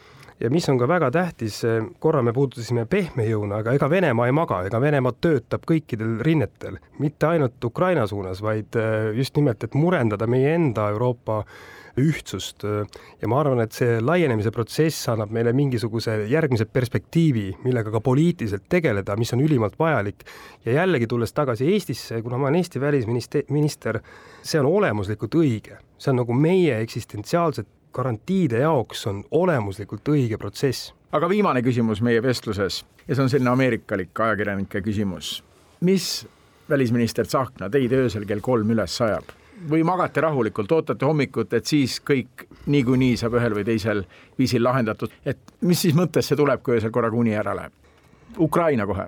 ja 0.41 0.51
mis 0.51 0.69
on 0.69 0.79
ka 0.79 0.89
väga 0.89 1.11
tähtis, 1.15 1.63
äh, 1.65 1.87
korra 1.99 2.23
me 2.23 2.35
puudutasime 2.37 2.87
pehme 2.91 3.29
jõuna, 3.29 3.63
aga 3.63 3.77
ega 3.77 3.91
Venemaa 3.91 4.27
ei 4.27 4.37
maga, 4.37 4.63
ega 4.67 4.81
Venemaa 4.81 5.15
töötab 5.21 5.65
kõikidel 5.69 6.19
rinnetel, 6.27 6.79
mitte 6.99 7.31
ainult 7.31 7.65
Ukraina 7.65 8.07
suunas, 8.07 8.43
vaid 8.43 8.77
just 9.17 9.37
nimelt, 9.37 9.65
et 9.65 9.75
murendada 9.75 10.27
meie 10.27 10.55
enda 10.55 10.91
Euroopa 10.93 11.43
ühtsust. 12.01 12.65
Ja 13.21 13.29
ma 13.31 13.41
arvan, 13.41 13.63
et 13.65 13.77
see 13.77 13.99
laienemise 14.05 14.53
protsess 14.55 15.09
annab 15.13 15.33
meile 15.35 15.53
mingisuguse 15.57 16.19
järgmise 16.31 16.67
perspektiivi, 16.69 17.47
millega 17.65 17.93
ka 17.95 18.03
poliitiliselt 18.05 18.67
tegeleda, 18.73 19.17
mis 19.17 19.33
on 19.33 19.45
ülimalt 19.45 19.79
vajalik. 19.79 20.25
ja 20.65 20.73
jällegi 20.73 21.07
tulles 21.07 21.33
tagasi 21.33 21.73
Eestisse, 21.73 22.23
kuna 22.23 22.39
ma 22.39 22.49
olen 22.49 22.61
Eesti 22.61 22.81
välisminister, 22.81 24.01
see 24.43 24.61
on 24.61 24.67
olemuslikult 24.67 25.35
õige, 25.35 25.81
see 25.99 26.11
on 26.13 26.21
nagu 26.23 26.33
meie 26.33 26.81
eksistentsiaalsed 26.83 27.67
garantiide 27.97 28.61
jaoks 28.65 29.07
on 29.11 29.25
olemuslikult 29.31 30.09
õige 30.13 30.39
protsess. 30.39 30.93
aga 31.13 31.29
viimane 31.29 31.63
küsimus 31.65 32.03
meie 32.05 32.23
vestluses 32.23 32.85
ja 33.07 33.15
see 33.15 33.25
on 33.25 33.33
selline 33.33 33.51
ameerikalik 33.51 34.21
ajakirjanike 34.21 34.83
küsimus. 34.85 35.43
mis 35.81 36.27
välisminister 36.71 37.27
Tsahkna 37.27 37.71
teid 37.71 37.93
öösel 37.93 38.27
kell 38.27 38.41
kolm 38.41 38.71
üles 38.77 39.01
ajab? 39.01 39.35
või 39.71 39.81
magate 39.89 40.21
rahulikult, 40.21 40.73
ootate 40.73 41.07
hommikut, 41.09 41.55
et 41.57 41.65
siis 41.65 41.97
kõik 42.05 42.45
niikuinii 42.69 43.17
saab 43.17 43.39
ühel 43.39 43.55
või 43.57 43.65
teisel 43.65 44.03
viisil 44.39 44.61
lahendatud, 44.63 45.15
et 45.25 45.39
mis 45.65 45.81
siis 45.81 45.97
mõttesse 45.97 46.37
tuleb, 46.37 46.61
kui 46.63 46.77
öösel 46.77 46.93
korraga 46.93 47.17
uni 47.17 47.33
ära 47.33 47.55
läheb? 47.57 47.73
Ukraina 48.37 48.85
kohe 48.87 49.07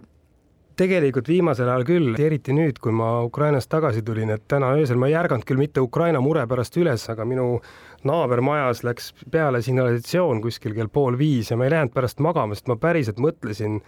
tegelikult 0.78 1.28
viimasel 1.28 1.68
ajal 1.68 1.84
küll, 1.86 2.12
eriti 2.22 2.54
nüüd, 2.54 2.78
kui 2.82 2.94
ma 2.94 3.18
Ukrainast 3.26 3.70
tagasi 3.72 4.02
tulin, 4.06 4.30
et 4.34 4.44
täna 4.50 4.70
öösel 4.78 4.98
ma 5.00 5.08
ei 5.10 5.16
ärganud 5.18 5.46
küll 5.48 5.60
mitte 5.60 5.82
Ukraina 5.82 6.20
mure 6.22 6.44
pärast 6.50 6.76
üles, 6.78 7.04
aga 7.10 7.26
minu 7.26 7.58
naabermajas 8.06 8.84
läks 8.86 9.10
peale 9.32 9.62
signalisatsioon 9.64 10.42
kuskil 10.44 10.76
kell 10.76 10.90
pool 10.92 11.18
viis 11.18 11.50
ja 11.50 11.56
ma 11.58 11.66
ei 11.66 11.74
läinud 11.74 11.94
pärast 11.94 12.22
magama, 12.22 12.54
sest 12.54 12.70
ma 12.70 12.78
päriselt 12.80 13.18
mõtlesin 13.22 13.80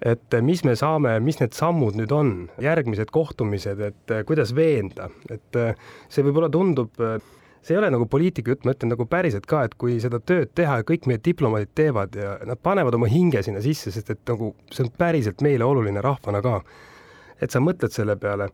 et 0.00 0.36
mis 0.44 0.62
me 0.64 0.74
saame, 0.78 1.18
mis 1.24 1.40
need 1.40 1.52
sammud 1.56 1.98
nüüd 1.98 2.12
on, 2.14 2.32
järgmised 2.62 3.10
kohtumised, 3.12 3.82
et 3.84 4.14
eh, 4.14 4.22
kuidas 4.28 4.54
veenda, 4.56 5.10
et 5.28 5.60
eh, 5.60 5.76
see 6.08 6.24
võib-olla 6.24 6.48
tundub, 6.52 6.94
eh, 7.04 7.18
see 7.60 7.76
ei 7.76 7.80
ole 7.82 7.90
nagu 7.92 8.06
poliitika 8.08 8.54
jutt, 8.54 8.64
ma 8.64 8.72
ütlen 8.72 8.94
nagu 8.94 9.04
päriselt 9.10 9.44
ka, 9.50 9.66
et 9.68 9.76
kui 9.80 9.98
seda 10.00 10.22
tööd 10.24 10.54
teha 10.56 10.80
ja 10.80 10.86
kõik 10.88 11.08
meie 11.10 11.20
diplomaadid 11.24 11.74
teevad 11.76 12.16
ja 12.16 12.38
nad 12.48 12.60
panevad 12.64 12.96
oma 12.96 13.10
hinge 13.12 13.44
sinna 13.44 13.60
sisse, 13.64 13.92
sest 13.92 14.14
et 14.14 14.22
nagu 14.30 14.54
see 14.72 14.86
on 14.86 14.92
päriselt 15.02 15.44
meile 15.44 15.68
oluline 15.68 16.00
rahvana 16.04 16.40
ka. 16.44 16.60
et 17.40 17.52
sa 17.52 17.60
mõtled 17.60 17.92
selle 17.92 18.16
peale 18.20 18.50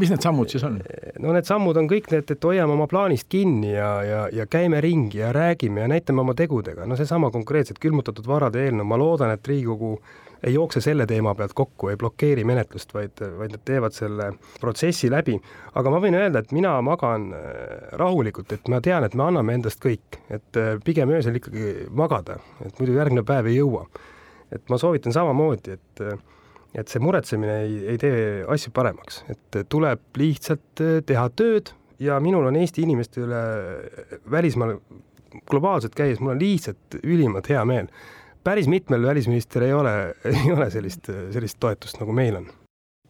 mis 0.00 0.12
need 0.12 0.24
sammud 0.24 0.52
siis 0.52 0.64
on? 0.66 0.78
no 1.20 1.34
need 1.36 1.48
sammud 1.48 1.76
on 1.80 1.88
kõik 1.90 2.10
need, 2.12 2.32
et 2.32 2.48
hoiame 2.48 2.74
oma 2.76 2.88
plaanist 2.90 3.28
kinni 3.32 3.74
ja, 3.74 3.90
ja, 4.06 4.24
ja 4.34 4.48
käime 4.50 4.80
ringi 4.84 5.20
ja 5.20 5.34
räägime 5.36 5.84
ja 5.84 5.92
näitame 5.92 6.24
oma 6.24 6.34
tegudega, 6.38 6.86
no 6.88 6.98
seesama 6.98 7.30
konkreetselt 7.34 7.80
külmutatud 7.82 8.26
varade 8.28 8.64
eelnõu, 8.66 8.88
ma 8.88 8.98
loodan, 9.00 9.34
et 9.36 9.48
Riigikogu 9.48 9.96
ei 10.46 10.54
jookse 10.54 10.80
selle 10.80 11.04
teema 11.06 11.34
pealt 11.36 11.52
kokku, 11.56 11.90
ei 11.92 11.98
blokeeri 12.00 12.44
menetlust, 12.48 12.94
vaid, 12.96 13.20
vaid 13.38 13.52
nad 13.52 13.64
teevad 13.68 13.92
selle 13.92 14.30
protsessi 14.60 15.10
läbi. 15.12 15.36
aga 15.74 15.92
ma 15.92 16.00
võin 16.00 16.16
öelda, 16.16 16.40
et 16.40 16.54
mina 16.56 16.78
magan 16.84 17.28
äh, 17.36 17.52
rahulikult, 18.00 18.52
et 18.56 18.68
ma 18.72 18.80
tean, 18.80 19.04
et 19.04 19.14
me 19.14 19.26
anname 19.28 19.58
endast 19.58 19.82
kõik, 19.84 20.20
et 20.32 20.60
äh, 20.60 20.78
pigem 20.84 21.12
öösel 21.12 21.36
ikkagi 21.36 21.90
magada, 21.92 22.38
et 22.64 22.80
muidu 22.80 22.96
järgmine 22.96 23.24
päev 23.26 23.52
ei 23.52 23.60
jõua. 23.60 23.86
et 24.50 24.64
ma 24.68 24.78
soovitan 24.80 25.12
samamoodi, 25.14 25.76
et 25.76 26.04
et 26.74 26.88
see 26.88 27.02
muretsemine 27.02 27.58
ei, 27.64 27.76
ei 27.94 27.98
tee 27.98 28.22
asju 28.48 28.72
paremaks, 28.76 29.24
et 29.32 29.60
tuleb 29.68 30.20
lihtsalt 30.20 30.84
äh, 30.84 30.98
teha 31.06 31.28
tööd 31.34 31.74
ja 32.00 32.20
minul 32.22 32.46
on 32.48 32.56
Eesti 32.56 32.84
inimeste 32.86 33.24
üle 33.26 33.42
välismaal 34.30 34.78
globaalselt 35.50 35.94
käies, 35.94 36.20
mul 36.20 36.34
on 36.34 36.42
lihtsalt 36.42 37.00
ülimalt 37.02 37.50
hea 37.50 37.64
meel 37.68 37.90
päris 38.44 38.68
mitmel 38.68 39.02
välisministril 39.02 39.66
ei 39.66 39.72
ole, 39.72 40.14
ei 40.44 40.52
ole 40.52 40.70
sellist, 40.70 41.10
sellist 41.30 41.60
toetust, 41.60 42.00
nagu 42.00 42.12
meil 42.12 42.36
on. 42.36 42.48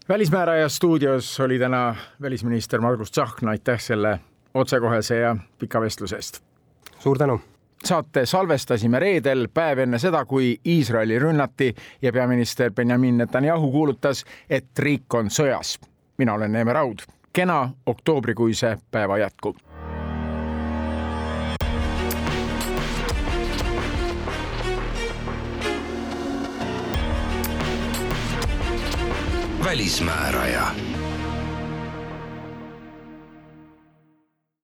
välismääraja 0.08 0.68
stuudios 0.68 1.40
oli 1.40 1.58
täna 1.58 1.96
välisminister 2.22 2.80
Margus 2.80 3.10
Tsahkna, 3.10 3.50
aitäh 3.50 3.80
selle 3.80 4.20
otsekohese 4.54 5.16
ja 5.16 5.36
pika 5.58 5.80
vestluse 5.80 6.16
eest. 6.16 6.42
suur 6.98 7.18
tänu 7.18 7.40
saate 7.84 8.26
salvestasime 8.26 8.98
reedel, 8.98 9.48
päev 9.54 9.78
enne 9.84 9.98
seda, 9.98 10.24
kui 10.24 10.52
Iisraeli 10.66 11.18
rünnati 11.18 11.74
ja 12.02 12.12
peaminister 12.12 12.72
Benjamin 12.72 13.18
Netanyahu 13.18 13.70
kuulutas, 13.72 14.24
et 14.50 14.78
riik 14.78 15.14
on 15.14 15.30
sõjas. 15.30 15.78
mina 16.18 16.34
olen 16.34 16.52
Neeme 16.52 16.72
Raud, 16.72 16.98
kena 17.32 17.70
oktoobrikuise 17.86 18.78
päeva 18.90 19.18
jätku! 19.18 19.56
Välismääraja 29.64 30.89